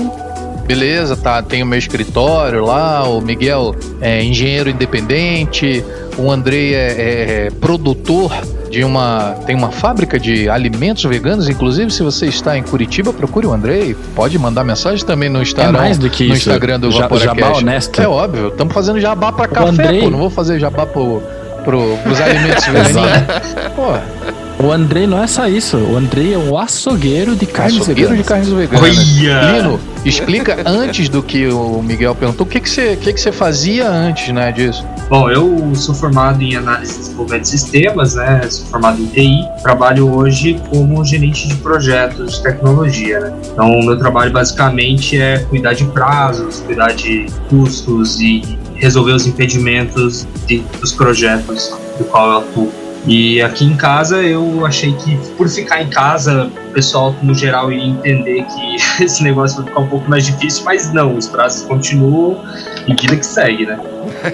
beleza, 0.67 1.17
tá, 1.17 1.43
tenho 1.43 1.67
meu 1.67 1.79
escritório 1.79 2.65
lá, 2.65 3.07
o 3.09 3.21
Miguel 3.21 3.75
é 4.01 4.25
engenheiro 4.25 4.71
independente, 4.71 5.85
o 6.17 6.31
Andrei 6.31 6.75
é, 6.75 7.47
é 7.47 7.51
produtor 7.61 8.33
de 8.75 8.85
uma, 8.85 9.37
tem 9.47 9.55
uma 9.55 9.71
fábrica 9.71 10.19
de 10.19 10.49
alimentos 10.49 11.05
veganos, 11.05 11.49
inclusive 11.49 11.91
se 11.93 12.03
você 12.03 12.27
está 12.27 12.59
em 12.59 12.63
Curitiba, 12.63 13.13
procure 13.13 13.47
o 13.47 13.53
Andrei, 13.53 13.95
pode 14.17 14.37
mandar 14.39 14.65
mensagem 14.65 15.05
também 15.07 15.29
no 15.29 15.39
É 15.39 15.43
Instagram, 15.43 15.73
mais 15.79 15.97
do 15.99 16.11
que 16.11 16.27
no 16.27 16.35
isso. 16.35 16.49
Instagram 16.49 16.81
do 16.81 16.91
Ja-. 16.91 17.09
Jabá 17.17 17.53
honesto. 17.57 18.01
É 18.03 18.09
óbvio, 18.09 18.49
estamos 18.49 18.75
fazendo 18.75 19.01
jabá 19.01 19.31
pra 19.33 19.47
café, 19.47 19.69
Andrei- 19.69 20.01
pô, 20.03 20.11
não 20.11 20.19
vou 20.19 20.31
fazer 20.31 20.59
jabá 20.59 20.85
pro, 20.87 21.23
pro, 21.65 21.97
pros 22.03 22.21
alimentos 22.21 22.65
veganos. 22.69 23.55
Pô, 23.77 23.93
O 24.59 24.71
Andrei 24.71 25.07
não 25.07 25.23
é 25.23 25.27
só 25.27 25.47
isso. 25.49 25.77
O 25.77 25.97
Andrei 25.97 26.33
é 26.35 26.39
um 26.39 26.57
açougueiro 26.57 27.35
de 27.35 27.45
carnes 27.47 27.81
Açougueiro 27.83 28.11
veganas. 28.15 28.25
de 28.25 28.29
carnes 28.29 28.49
veganas. 28.49 28.99
Olha! 28.99 29.53
Lino, 29.57 29.81
explica 30.05 30.57
antes 30.65 31.09
do 31.09 31.23
que 31.23 31.49
o 31.49 31.83
Miguel 31.83 32.15
perguntou, 32.15 32.47
o 32.47 32.49
que, 32.49 32.61
que, 32.61 32.71
você, 32.71 32.95
o 32.95 32.97
que, 32.97 33.13
que 33.13 33.21
você 33.21 33.33
fazia 33.33 33.89
antes 33.91 34.33
né, 34.33 34.53
disso? 34.53 34.87
Bom, 35.11 35.29
eu 35.29 35.71
sou 35.75 35.95
formado 35.95 36.41
em 36.41 36.57
análise 36.57 36.95
e 36.95 36.99
desenvolvimento 36.99 37.43
de 37.43 37.49
sistemas, 37.49 38.15
né? 38.15 38.41
Sou 38.49 38.67
formado 38.69 39.03
em 39.03 39.07
TI. 39.07 39.45
Trabalho 39.63 40.11
hoje 40.15 40.59
como 40.71 41.05
gerente 41.05 41.47
de 41.49 41.57
projetos 41.57 42.37
de 42.37 42.43
tecnologia, 42.43 43.21
né? 43.21 43.33
Então, 43.53 43.69
o 43.71 43.85
meu 43.85 43.99
trabalho 43.99 44.33
basicamente 44.33 45.21
é 45.21 45.39
cuidar 45.51 45.75
de 45.75 45.85
prazos, 45.87 46.61
cuidar 46.61 46.93
de 46.95 47.27
custos 47.51 48.19
e 48.21 48.43
resolver 48.77 49.13
os 49.13 49.27
impedimentos 49.27 50.27
de- 50.47 50.63
dos 50.81 50.93
projetos 50.93 51.71
do 51.99 52.05
qual 52.05 52.31
eu 52.31 52.39
atuo. 52.39 52.73
E 53.07 53.43
aqui 53.43 53.65
em 53.65 53.77
casa 53.77 54.23
eu 54.23 54.65
achei 54.65 54.93
que 54.95 55.17
por 55.37 55.49
ficar 55.49 55.83
em 55.83 55.89
casa, 55.89 56.51
o 56.69 56.73
pessoal 56.73 57.15
no 57.23 57.35
geral 57.35 57.71
ia 57.71 57.85
entender 57.85 58.45
que 58.45 58.77
esse 59.05 59.23
negócio 59.23 59.59
vai 59.59 59.67
ficar 59.67 59.81
um 59.81 59.89
pouco 59.89 60.09
mais 60.09 60.25
difícil, 60.25 60.65
mas 60.65 60.93
não, 60.93 61.17
os 61.17 61.29
prazos 61.29 61.67
continuam 61.67 62.41
e 62.87 62.95
vida 62.95 63.17
que 63.17 63.27
segue, 63.27 63.67
né? 63.67 63.79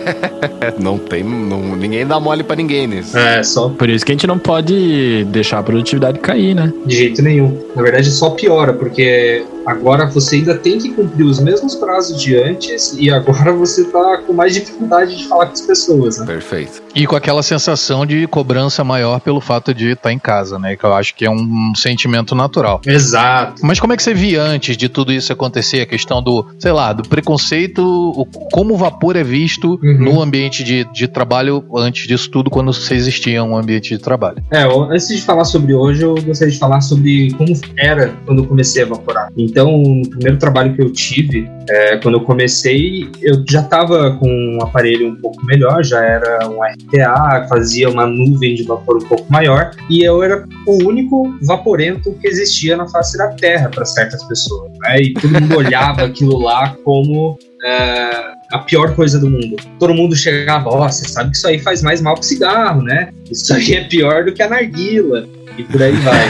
Não 0.78 0.98
tem. 0.98 1.22
Não, 1.22 1.76
ninguém 1.76 2.06
dá 2.06 2.18
mole 2.20 2.42
pra 2.42 2.56
ninguém 2.56 2.86
nisso. 2.86 3.16
É, 3.16 3.42
só 3.42 3.68
Por 3.68 3.88
isso 3.88 4.04
que 4.04 4.12
a 4.12 4.14
gente 4.14 4.26
não 4.26 4.38
pode 4.38 5.24
deixar 5.24 5.58
a 5.58 5.62
produtividade 5.62 6.18
cair, 6.18 6.54
né? 6.54 6.72
De 6.86 6.96
jeito 6.96 7.22
nenhum. 7.22 7.56
Na 7.74 7.82
verdade, 7.82 8.10
só 8.10 8.30
piora, 8.30 8.72
porque 8.72 9.44
agora 9.70 10.06
você 10.06 10.36
ainda 10.36 10.56
tem 10.56 10.78
que 10.78 10.90
cumprir 10.90 11.24
os 11.24 11.38
mesmos 11.40 11.74
prazos 11.74 12.20
de 12.20 12.36
antes 12.36 12.94
e 12.98 13.10
agora 13.10 13.52
você 13.52 13.84
tá 13.84 14.18
com 14.26 14.32
mais 14.32 14.54
dificuldade 14.54 15.16
de 15.16 15.26
falar 15.28 15.46
com 15.46 15.52
as 15.52 15.60
pessoas, 15.60 16.18
né? 16.18 16.26
Perfeito. 16.26 16.82
E 16.94 17.06
com 17.06 17.14
aquela 17.16 17.42
sensação 17.42 18.04
de 18.04 18.26
cobrança 18.26 18.82
maior 18.82 19.20
pelo 19.20 19.40
fato 19.40 19.72
de 19.72 19.90
estar 19.92 20.12
em 20.12 20.18
casa, 20.18 20.58
né? 20.58 20.76
Que 20.76 20.84
eu 20.84 20.92
acho 20.94 21.14
que 21.14 21.24
é 21.24 21.30
um 21.30 21.72
sentimento 21.76 22.34
natural. 22.34 22.80
Exato. 22.86 23.60
Mas 23.64 23.78
como 23.80 23.92
é 23.92 23.96
que 23.96 24.02
você 24.02 24.12
via 24.14 24.42
antes 24.42 24.76
de 24.76 24.88
tudo 24.88 25.12
isso 25.12 25.32
acontecer? 25.32 25.80
A 25.80 25.86
questão 25.86 26.22
do, 26.22 26.46
sei 26.58 26.72
lá, 26.72 26.92
do 26.92 27.02
preconceito, 27.08 27.80
o- 27.82 28.26
como 28.52 28.74
o 28.74 28.76
vapor 28.76 29.16
é 29.16 29.24
visto 29.24 29.78
Uhum. 29.82 29.98
no 30.14 30.20
ambiente 30.22 30.62
de, 30.64 30.84
de 30.92 31.06
trabalho 31.08 31.64
antes 31.76 32.06
disso 32.06 32.30
tudo, 32.30 32.50
quando 32.50 32.72
você 32.72 32.94
existia 32.94 33.42
um 33.42 33.56
ambiente 33.56 33.90
de 33.90 33.98
trabalho. 33.98 34.42
É, 34.50 34.64
antes 34.90 35.08
de 35.08 35.22
falar 35.22 35.44
sobre 35.44 35.74
hoje, 35.74 36.02
eu 36.02 36.14
gostaria 36.22 36.52
de 36.52 36.58
falar 36.58 36.80
sobre 36.80 37.32
como 37.34 37.52
era 37.78 38.14
quando 38.26 38.42
eu 38.42 38.46
comecei 38.46 38.82
a 38.82 38.86
evaporar. 38.86 39.28
Então, 39.36 39.59
no 39.66 40.08
primeiro 40.08 40.38
trabalho 40.38 40.74
que 40.74 40.82
eu 40.82 40.92
tive, 40.92 41.48
é, 41.68 41.96
quando 41.98 42.14
eu 42.14 42.20
comecei, 42.22 43.08
eu 43.22 43.44
já 43.48 43.60
estava 43.60 44.16
com 44.16 44.28
um 44.28 44.62
aparelho 44.62 45.08
um 45.08 45.16
pouco 45.16 45.44
melhor, 45.44 45.84
já 45.84 46.04
era 46.04 46.48
um 46.48 46.58
RTA, 46.62 47.46
fazia 47.48 47.88
uma 47.88 48.06
nuvem 48.06 48.54
de 48.54 48.64
vapor 48.64 48.96
um 48.96 49.06
pouco 49.06 49.30
maior, 49.30 49.70
e 49.88 50.02
eu 50.02 50.22
era 50.22 50.44
o 50.66 50.84
único 50.84 51.34
vaporento 51.42 52.12
que 52.20 52.26
existia 52.26 52.76
na 52.76 52.88
face 52.88 53.16
da 53.16 53.28
Terra 53.28 53.68
para 53.68 53.84
certas 53.84 54.22
pessoas. 54.24 54.70
Né? 54.80 55.02
E 55.02 55.14
todo 55.14 55.40
mundo 55.40 55.56
olhava 55.56 56.02
aquilo 56.02 56.38
lá 56.38 56.74
como 56.84 57.38
é, 57.64 58.32
a 58.52 58.58
pior 58.58 58.94
coisa 58.94 59.18
do 59.18 59.30
mundo. 59.30 59.56
Todo 59.78 59.94
mundo 59.94 60.16
chegava, 60.16 60.68
ó, 60.68 60.88
você 60.88 61.06
sabe 61.06 61.30
que 61.30 61.36
isso 61.36 61.46
aí 61.46 61.58
faz 61.58 61.82
mais 61.82 62.00
mal 62.00 62.14
que 62.14 62.26
cigarro, 62.26 62.82
né? 62.82 63.10
Isso 63.30 63.52
aí 63.52 63.74
é 63.74 63.84
pior 63.84 64.24
do 64.24 64.32
que 64.32 64.42
a 64.42 64.48
narguila. 64.48 65.28
E 65.58 65.64
por 65.64 65.82
aí 65.82 65.92
vai. 65.92 66.26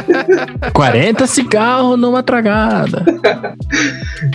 40 0.72 1.26
cigarros 1.26 1.98
numa 1.98 2.22
tragada. 2.22 3.04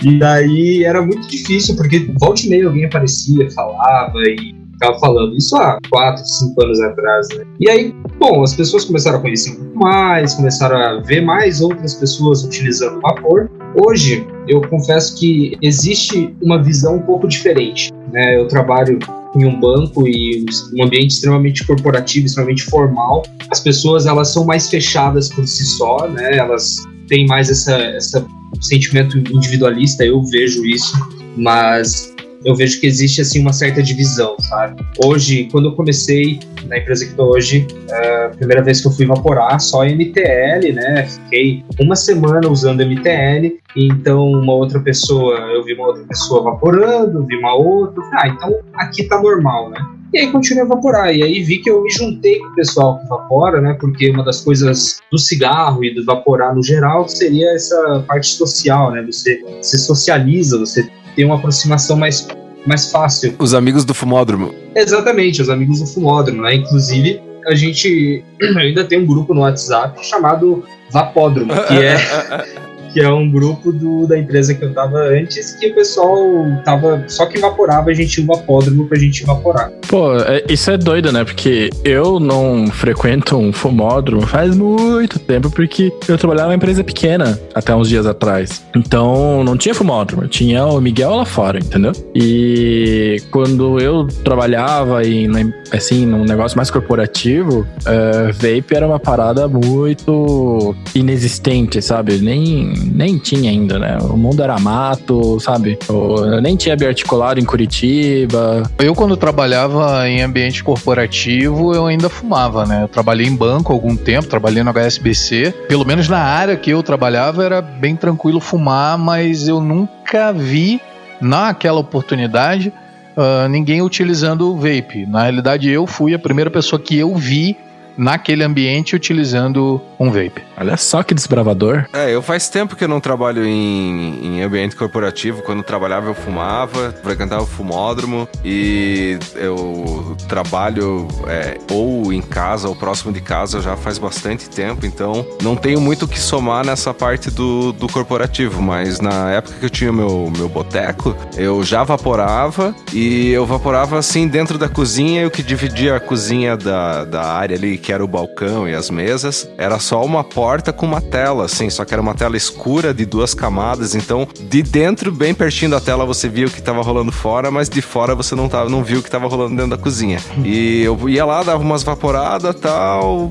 e 0.04 0.18
daí 0.18 0.84
era 0.84 1.02
muito 1.02 1.26
difícil, 1.28 1.74
porque 1.74 2.10
volta 2.18 2.42
e 2.42 2.48
meia 2.48 2.66
alguém 2.66 2.84
aparecia, 2.84 3.50
falava 3.50 4.18
e 4.26 4.59
ficava 4.80 4.98
falando. 4.98 5.36
Isso 5.36 5.54
há 5.56 5.78
4, 5.90 6.24
5 6.24 6.64
anos 6.64 6.80
atrás, 6.80 7.28
né? 7.36 7.44
E 7.60 7.68
aí, 7.68 7.94
bom, 8.18 8.42
as 8.42 8.54
pessoas 8.54 8.84
começaram 8.84 9.18
a 9.18 9.20
conhecer 9.20 9.50
um 9.50 9.56
pouco 9.56 9.78
mais, 9.78 10.34
começaram 10.34 10.76
a 10.76 11.00
ver 11.00 11.20
mais 11.20 11.60
outras 11.60 11.94
pessoas 11.94 12.42
utilizando 12.42 13.00
vapor. 13.00 13.50
Hoje, 13.76 14.26
eu 14.48 14.60
confesso 14.62 15.16
que 15.18 15.56
existe 15.62 16.34
uma 16.42 16.60
visão 16.62 16.96
um 16.96 17.02
pouco 17.02 17.28
diferente. 17.28 17.92
Né? 18.10 18.38
Eu 18.38 18.48
trabalho 18.48 18.98
em 19.36 19.44
um 19.44 19.60
banco 19.60 20.08
e 20.08 20.44
um 20.74 20.84
ambiente 20.84 21.12
extremamente 21.12 21.64
corporativo, 21.64 22.26
extremamente 22.26 22.64
formal, 22.64 23.22
as 23.48 23.60
pessoas 23.60 24.06
elas 24.06 24.32
são 24.32 24.44
mais 24.44 24.68
fechadas 24.68 25.28
por 25.28 25.46
si 25.46 25.64
só, 25.64 26.08
né? 26.08 26.36
Elas 26.36 26.78
têm 27.06 27.26
mais 27.26 27.48
essa, 27.48 27.76
essa 27.76 28.26
sentimento 28.60 29.18
individualista, 29.18 30.04
eu 30.04 30.20
vejo 30.24 30.66
isso, 30.66 30.96
mas 31.36 32.09
eu 32.44 32.54
vejo 32.54 32.80
que 32.80 32.86
existe 32.86 33.20
assim 33.20 33.40
uma 33.40 33.52
certa 33.52 33.82
divisão, 33.82 34.36
sabe? 34.40 34.82
Hoje, 35.04 35.48
quando 35.50 35.68
eu 35.68 35.72
comecei 35.72 36.40
na 36.66 36.78
empresa 36.78 37.04
que 37.04 37.10
estou 37.10 37.34
hoje, 37.34 37.66
é, 37.88 38.26
a 38.26 38.28
primeira 38.30 38.62
vez 38.62 38.80
que 38.80 38.88
eu 38.88 38.92
fui 38.92 39.04
evaporar 39.04 39.60
só 39.60 39.84
MTL, 39.84 40.72
né? 40.72 41.06
Fiquei 41.06 41.64
uma 41.80 41.96
semana 41.96 42.48
usando 42.48 42.84
MTL, 42.84 43.58
então 43.76 44.26
uma 44.26 44.54
outra 44.54 44.80
pessoa, 44.80 45.36
eu 45.52 45.64
vi 45.64 45.74
uma 45.74 45.88
outra 45.88 46.04
pessoa 46.04 46.40
evaporando, 46.40 47.26
vi 47.26 47.36
uma 47.36 47.54
outra, 47.54 48.02
ah, 48.14 48.28
então 48.28 48.54
aqui 48.74 49.04
tá 49.04 49.20
normal, 49.20 49.70
né? 49.70 49.78
E 50.12 50.18
aí 50.18 50.32
continuei 50.32 50.64
a 50.64 50.66
evaporar. 50.66 51.14
E 51.14 51.22
aí 51.22 51.40
vi 51.40 51.58
que 51.58 51.70
eu 51.70 51.82
me 51.82 51.90
juntei 51.90 52.40
com 52.40 52.48
o 52.48 52.54
pessoal 52.56 52.98
que 52.98 53.04
evapora, 53.04 53.60
né? 53.60 53.76
Porque 53.78 54.10
uma 54.10 54.24
das 54.24 54.40
coisas 54.40 54.98
do 55.10 55.18
cigarro 55.18 55.84
e 55.84 55.94
do 55.94 56.02
evaporar 56.02 56.54
no 56.54 56.62
geral 56.62 57.08
seria 57.08 57.54
essa 57.54 58.04
parte 58.08 58.26
social, 58.26 58.90
né? 58.90 59.02
Você 59.02 59.40
se 59.62 59.78
socializa, 59.78 60.58
você 60.58 60.90
tem 61.14 61.24
uma 61.24 61.36
aproximação 61.36 61.96
mais, 61.96 62.26
mais 62.66 62.90
fácil. 62.90 63.34
Os 63.38 63.54
amigos 63.54 63.84
do 63.84 63.94
fumódromo. 63.94 64.54
Exatamente, 64.74 65.42
os 65.42 65.48
amigos 65.48 65.80
do 65.80 65.86
fumódromo, 65.86 66.42
né? 66.42 66.54
Inclusive, 66.54 67.20
a 67.46 67.54
gente 67.54 68.24
ainda 68.58 68.84
tem 68.84 69.00
um 69.00 69.06
grupo 69.06 69.34
no 69.34 69.40
WhatsApp 69.40 70.04
chamado 70.04 70.64
Vapódromo, 70.90 71.52
que 71.68 71.74
é 71.74 71.96
que 72.92 73.00
é 73.00 73.08
um 73.08 73.30
grupo 73.30 73.72
do, 73.72 74.06
da 74.06 74.18
empresa 74.18 74.54
que 74.54 74.64
eu 74.64 74.72
tava 74.72 74.98
antes, 74.98 75.54
que 75.54 75.68
o 75.68 75.74
pessoal 75.74 76.18
tava. 76.64 77.04
Só 77.06 77.26
que 77.26 77.38
evaporava, 77.38 77.90
a 77.90 77.94
gente 77.94 78.10
tinha 78.10 78.24
um 78.24 78.26
vapódromo 78.26 78.86
pra 78.86 78.98
gente 78.98 79.22
evaporar. 79.22 79.70
Pô, 79.88 80.16
é, 80.16 80.44
isso 80.48 80.70
é 80.70 80.76
doido, 80.76 81.12
né? 81.12 81.24
Porque 81.24 81.70
eu 81.84 82.20
não 82.20 82.66
frequento 82.68 83.36
um 83.36 83.52
fumódromo 83.52 84.26
faz 84.26 84.56
muito 84.56 85.18
tempo, 85.18 85.50
porque 85.50 85.92
eu 86.08 86.18
trabalhava 86.18 86.48
numa 86.48 86.56
empresa 86.56 86.82
pequena 86.82 87.38
até 87.54 87.74
uns 87.74 87.88
dias 87.88 88.06
atrás. 88.06 88.62
Então 88.74 89.42
não 89.44 89.56
tinha 89.56 89.74
fumódromo, 89.74 90.26
tinha 90.28 90.64
o 90.66 90.80
Miguel 90.80 91.16
lá 91.16 91.24
fora, 91.24 91.58
entendeu? 91.58 91.92
E 92.14 93.16
quando 93.30 93.78
eu 93.80 94.06
trabalhava 94.24 95.04
em, 95.06 95.28
assim, 95.72 96.06
num 96.06 96.24
negócio 96.24 96.56
mais 96.56 96.70
corporativo, 96.70 97.60
uh, 97.60 98.32
vape 98.32 98.74
era 98.74 98.86
uma 98.86 98.98
parada 98.98 99.48
muito 99.48 100.74
inexistente, 100.94 101.80
sabe? 101.82 102.18
Nem 102.18 102.72
nem 102.80 103.18
tinha 103.18 103.50
ainda, 103.50 103.78
né? 103.78 103.98
O 104.00 104.16
mundo 104.16 104.42
era 104.42 104.58
mato, 104.58 105.38
sabe? 105.40 105.78
Eu 105.88 106.40
nem 106.40 106.56
tinha 106.56 106.76
biarticulado 106.76 107.40
em 107.40 107.44
Curitiba. 107.44 108.62
Eu, 108.78 108.94
quando 108.94 109.16
trabalhava 109.16 110.08
em 110.08 110.22
ambiente 110.22 110.64
corporativo, 110.64 111.74
eu 111.74 111.86
ainda 111.86 112.08
fumava, 112.08 112.64
né? 112.64 112.82
Eu 112.84 112.88
trabalhei 112.88 113.26
em 113.26 113.34
banco 113.34 113.72
algum 113.72 113.96
tempo, 113.96 114.28
trabalhei 114.28 114.62
no 114.62 114.70
HSBC. 114.70 115.54
Pelo 115.68 115.84
menos 115.84 116.08
na 116.08 116.20
área 116.20 116.56
que 116.56 116.70
eu 116.70 116.82
trabalhava, 116.82 117.44
era 117.44 117.60
bem 117.60 117.96
tranquilo 117.96 118.40
fumar, 118.40 118.98
mas 118.98 119.48
eu 119.48 119.60
nunca 119.60 120.32
vi, 120.32 120.80
naquela 121.20 121.78
oportunidade, 121.78 122.72
uh, 123.16 123.48
ninguém 123.48 123.82
utilizando 123.82 124.50
o 124.50 124.56
vape. 124.56 125.06
Na 125.06 125.22
realidade, 125.22 125.68
eu 125.70 125.86
fui 125.86 126.14
a 126.14 126.18
primeira 126.18 126.50
pessoa 126.50 126.80
que 126.80 126.96
eu 126.96 127.14
vi 127.14 127.56
naquele 127.96 128.42
ambiente 128.42 128.96
utilizando 128.96 129.80
um 129.98 130.10
vape. 130.10 130.42
Olha 130.60 130.76
só 130.76 131.02
que 131.02 131.14
desbravador. 131.14 131.86
É, 131.90 132.14
eu 132.14 132.20
faz 132.20 132.50
tempo 132.50 132.76
que 132.76 132.84
eu 132.84 132.88
não 132.88 133.00
trabalho 133.00 133.46
em, 133.46 134.26
em 134.26 134.42
ambiente 134.42 134.76
corporativo. 134.76 135.40
Quando 135.40 135.62
trabalhava, 135.62 136.08
eu 136.08 136.14
fumava, 136.14 136.94
frequentava 137.02 137.42
o 137.42 137.46
fumódromo 137.46 138.28
e 138.44 139.18
eu 139.36 140.14
trabalho 140.28 141.08
é, 141.26 141.56
ou 141.70 142.12
em 142.12 142.20
casa 142.20 142.68
ou 142.68 142.76
próximo 142.76 143.10
de 143.10 143.22
casa 143.22 143.62
já 143.62 143.74
faz 143.74 143.96
bastante 143.96 144.50
tempo, 144.50 144.84
então 144.84 145.26
não 145.42 145.56
tenho 145.56 145.80
muito 145.80 146.04
o 146.04 146.08
que 146.08 146.20
somar 146.20 146.64
nessa 146.64 146.92
parte 146.92 147.30
do, 147.30 147.72
do 147.72 147.88
corporativo, 147.88 148.60
mas 148.60 149.00
na 149.00 149.30
época 149.30 149.56
que 149.58 149.64
eu 149.64 149.70
tinha 149.70 149.92
meu, 149.92 150.30
meu 150.36 150.48
boteco, 150.48 151.16
eu 151.36 151.64
já 151.64 151.84
vaporava 151.84 152.74
e 152.92 153.30
eu 153.30 153.46
vaporava 153.46 153.98
assim 153.98 154.28
dentro 154.28 154.58
da 154.58 154.68
cozinha 154.68 155.22
e 155.22 155.26
o 155.26 155.30
que 155.30 155.42
dividia 155.42 155.96
a 155.96 156.00
cozinha 156.00 156.56
da, 156.56 157.04
da 157.04 157.32
área 157.32 157.56
ali 157.56 157.78
que 157.78 157.92
era 157.92 158.04
o 158.04 158.08
balcão 158.08 158.68
e 158.68 158.74
as 158.74 158.90
mesas, 158.90 159.48
era 159.56 159.78
só 159.78 160.04
uma 160.04 160.22
porta 160.22 160.49
com 160.72 160.86
uma 160.86 161.00
tela, 161.00 161.44
assim, 161.44 161.70
só 161.70 161.84
que 161.84 161.92
era 161.94 162.02
uma 162.02 162.14
tela 162.14 162.36
escura 162.36 162.92
de 162.92 163.06
duas 163.06 163.34
camadas, 163.34 163.94
então 163.94 164.26
de 164.48 164.62
dentro, 164.62 165.12
bem 165.12 165.32
pertinho 165.32 165.70
da 165.70 165.80
tela, 165.80 166.04
você 166.04 166.28
via 166.28 166.46
o 166.46 166.50
que 166.50 166.58
estava 166.58 166.82
rolando 166.82 167.12
fora, 167.12 167.50
mas 167.50 167.68
de 167.68 167.80
fora 167.80 168.14
você 168.14 168.34
não, 168.34 168.48
tava, 168.48 168.68
não 168.68 168.82
viu 168.82 168.98
o 168.98 169.02
que 169.02 169.08
estava 169.08 169.26
rolando 169.26 169.56
dentro 169.56 169.70
da 169.70 169.78
cozinha. 169.78 170.18
E 170.44 170.82
eu 170.82 171.08
ia 171.08 171.24
lá, 171.24 171.42
dava 171.42 171.62
umas 171.62 171.82
vaporadas 171.82 172.54
tal. 172.56 173.30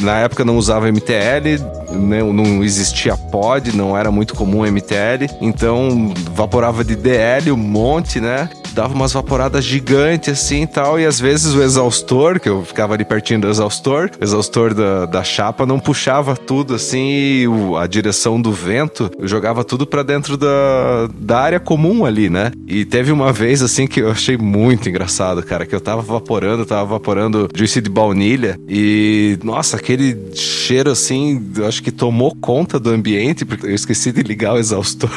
Na 0.00 0.18
época 0.18 0.44
não 0.44 0.56
usava 0.56 0.90
MTL, 0.90 1.60
não, 1.90 2.32
não 2.32 2.62
existia 2.62 3.16
pod, 3.16 3.76
não 3.76 3.96
era 3.96 4.10
muito 4.10 4.34
comum 4.34 4.64
MTL, 4.64 5.26
então 5.40 6.12
vaporava 6.34 6.84
de 6.84 6.94
DL 6.94 7.50
um 7.50 7.56
monte, 7.56 8.20
né? 8.20 8.48
Dava 8.72 8.94
umas 8.94 9.12
vaporadas 9.12 9.64
gigantes 9.64 10.32
assim 10.32 10.62
e 10.62 10.66
tal, 10.66 10.98
e 10.98 11.06
às 11.06 11.18
vezes 11.20 11.54
o 11.54 11.62
exaustor, 11.62 12.38
que 12.40 12.48
eu 12.48 12.64
ficava 12.64 12.94
ali 12.94 13.04
pertinho 13.04 13.40
do 13.40 13.48
exaustor, 13.48 14.10
o 14.20 14.24
exaustor 14.24 14.74
da, 14.74 15.06
da 15.06 15.24
chapa 15.24 15.66
não 15.66 15.78
puxava 15.78 16.36
tudo 16.36 16.74
assim, 16.74 17.08
e 17.08 17.48
o, 17.48 17.76
a 17.76 17.86
direção 17.86 18.40
do 18.40 18.52
vento 18.52 19.10
eu 19.18 19.26
jogava 19.26 19.64
tudo 19.64 19.86
para 19.86 20.02
dentro 20.02 20.36
da, 20.36 21.08
da 21.18 21.40
área 21.40 21.60
comum 21.60 22.04
ali, 22.04 22.28
né? 22.30 22.52
E 22.66 22.84
teve 22.84 23.10
uma 23.12 23.32
vez 23.32 23.62
assim 23.62 23.86
que 23.86 24.00
eu 24.00 24.10
achei 24.10 24.36
muito 24.36 24.88
engraçado, 24.88 25.42
cara, 25.42 25.66
que 25.66 25.74
eu 25.74 25.80
tava 25.80 26.02
vaporando, 26.02 26.64
tava 26.64 26.84
vaporando 26.84 27.48
juice 27.54 27.80
de 27.80 27.90
baunilha 27.90 28.58
e 28.68 29.38
nossa, 29.42 29.76
aquele 29.76 30.16
cheiro 30.34 30.90
assim, 30.90 31.42
eu 31.56 31.66
acho 31.66 31.82
que 31.82 31.90
tomou 31.90 32.34
conta 32.40 32.78
do 32.78 32.90
ambiente, 32.90 33.44
porque 33.44 33.66
eu 33.66 33.74
esqueci 33.74 34.12
de 34.12 34.22
ligar 34.22 34.54
o 34.54 34.58
exaustor. 34.58 35.10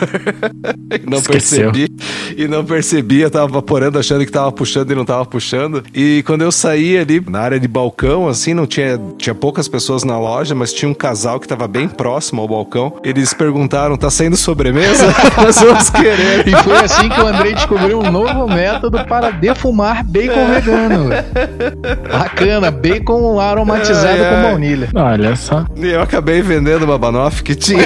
não 1.07 1.19
Esqueceu. 1.19 1.71
percebi. 1.71 1.93
E 2.37 2.47
não 2.47 2.63
percebi, 2.63 3.21
eu 3.21 3.29
tava 3.29 3.40
vaporando 3.47 3.99
achando 3.99 4.25
que 4.25 4.31
tava 4.31 4.51
puxando 4.51 4.91
e 4.91 4.95
não 4.95 5.05
tava 5.05 5.25
puxando. 5.25 5.83
E 5.93 6.23
quando 6.25 6.41
eu 6.41 6.51
saí 6.51 6.97
ali 6.97 7.23
na 7.27 7.39
área 7.39 7.59
de 7.59 7.67
balcão, 7.67 8.27
assim, 8.27 8.53
não 8.53 8.65
tinha, 8.65 8.99
tinha 9.17 9.35
poucas 9.35 9.67
pessoas 9.67 10.03
na 10.03 10.17
loja, 10.17 10.55
mas 10.55 10.73
tinha 10.73 10.89
um 10.89 10.93
casal 10.93 11.39
que 11.39 11.47
tava 11.47 11.67
bem 11.67 11.87
próximo 11.87 12.41
ao 12.41 12.47
balcão. 12.47 12.93
Eles 13.03 13.33
perguntaram: 13.33 13.97
tá 13.97 14.09
saindo 14.09 14.37
sobremesa? 14.37 15.05
Nós 15.37 15.57
vamos 15.59 15.89
querer. 15.89 16.47
E 16.47 16.51
foi 16.63 16.77
assim 16.77 17.09
que 17.09 17.19
o 17.19 17.27
Andrei 17.27 17.53
descobriu 17.53 17.99
um 17.99 18.11
novo 18.11 18.47
método 18.47 19.03
para 19.05 19.31
defumar 19.31 20.03
bacon 20.03 20.47
vegano. 20.47 21.09
Bacana, 22.11 22.71
bacon 22.71 23.39
aromatizado 23.39 24.17
com 24.17 24.41
baunilha. 24.41 24.89
Olha 24.93 25.35
só. 25.35 25.65
E 25.75 25.87
eu 25.87 26.01
acabei 26.01 26.41
vendendo 26.41 26.83
uma 26.83 26.97
banoff 26.97 27.43
que 27.43 27.55
tinha. 27.55 27.85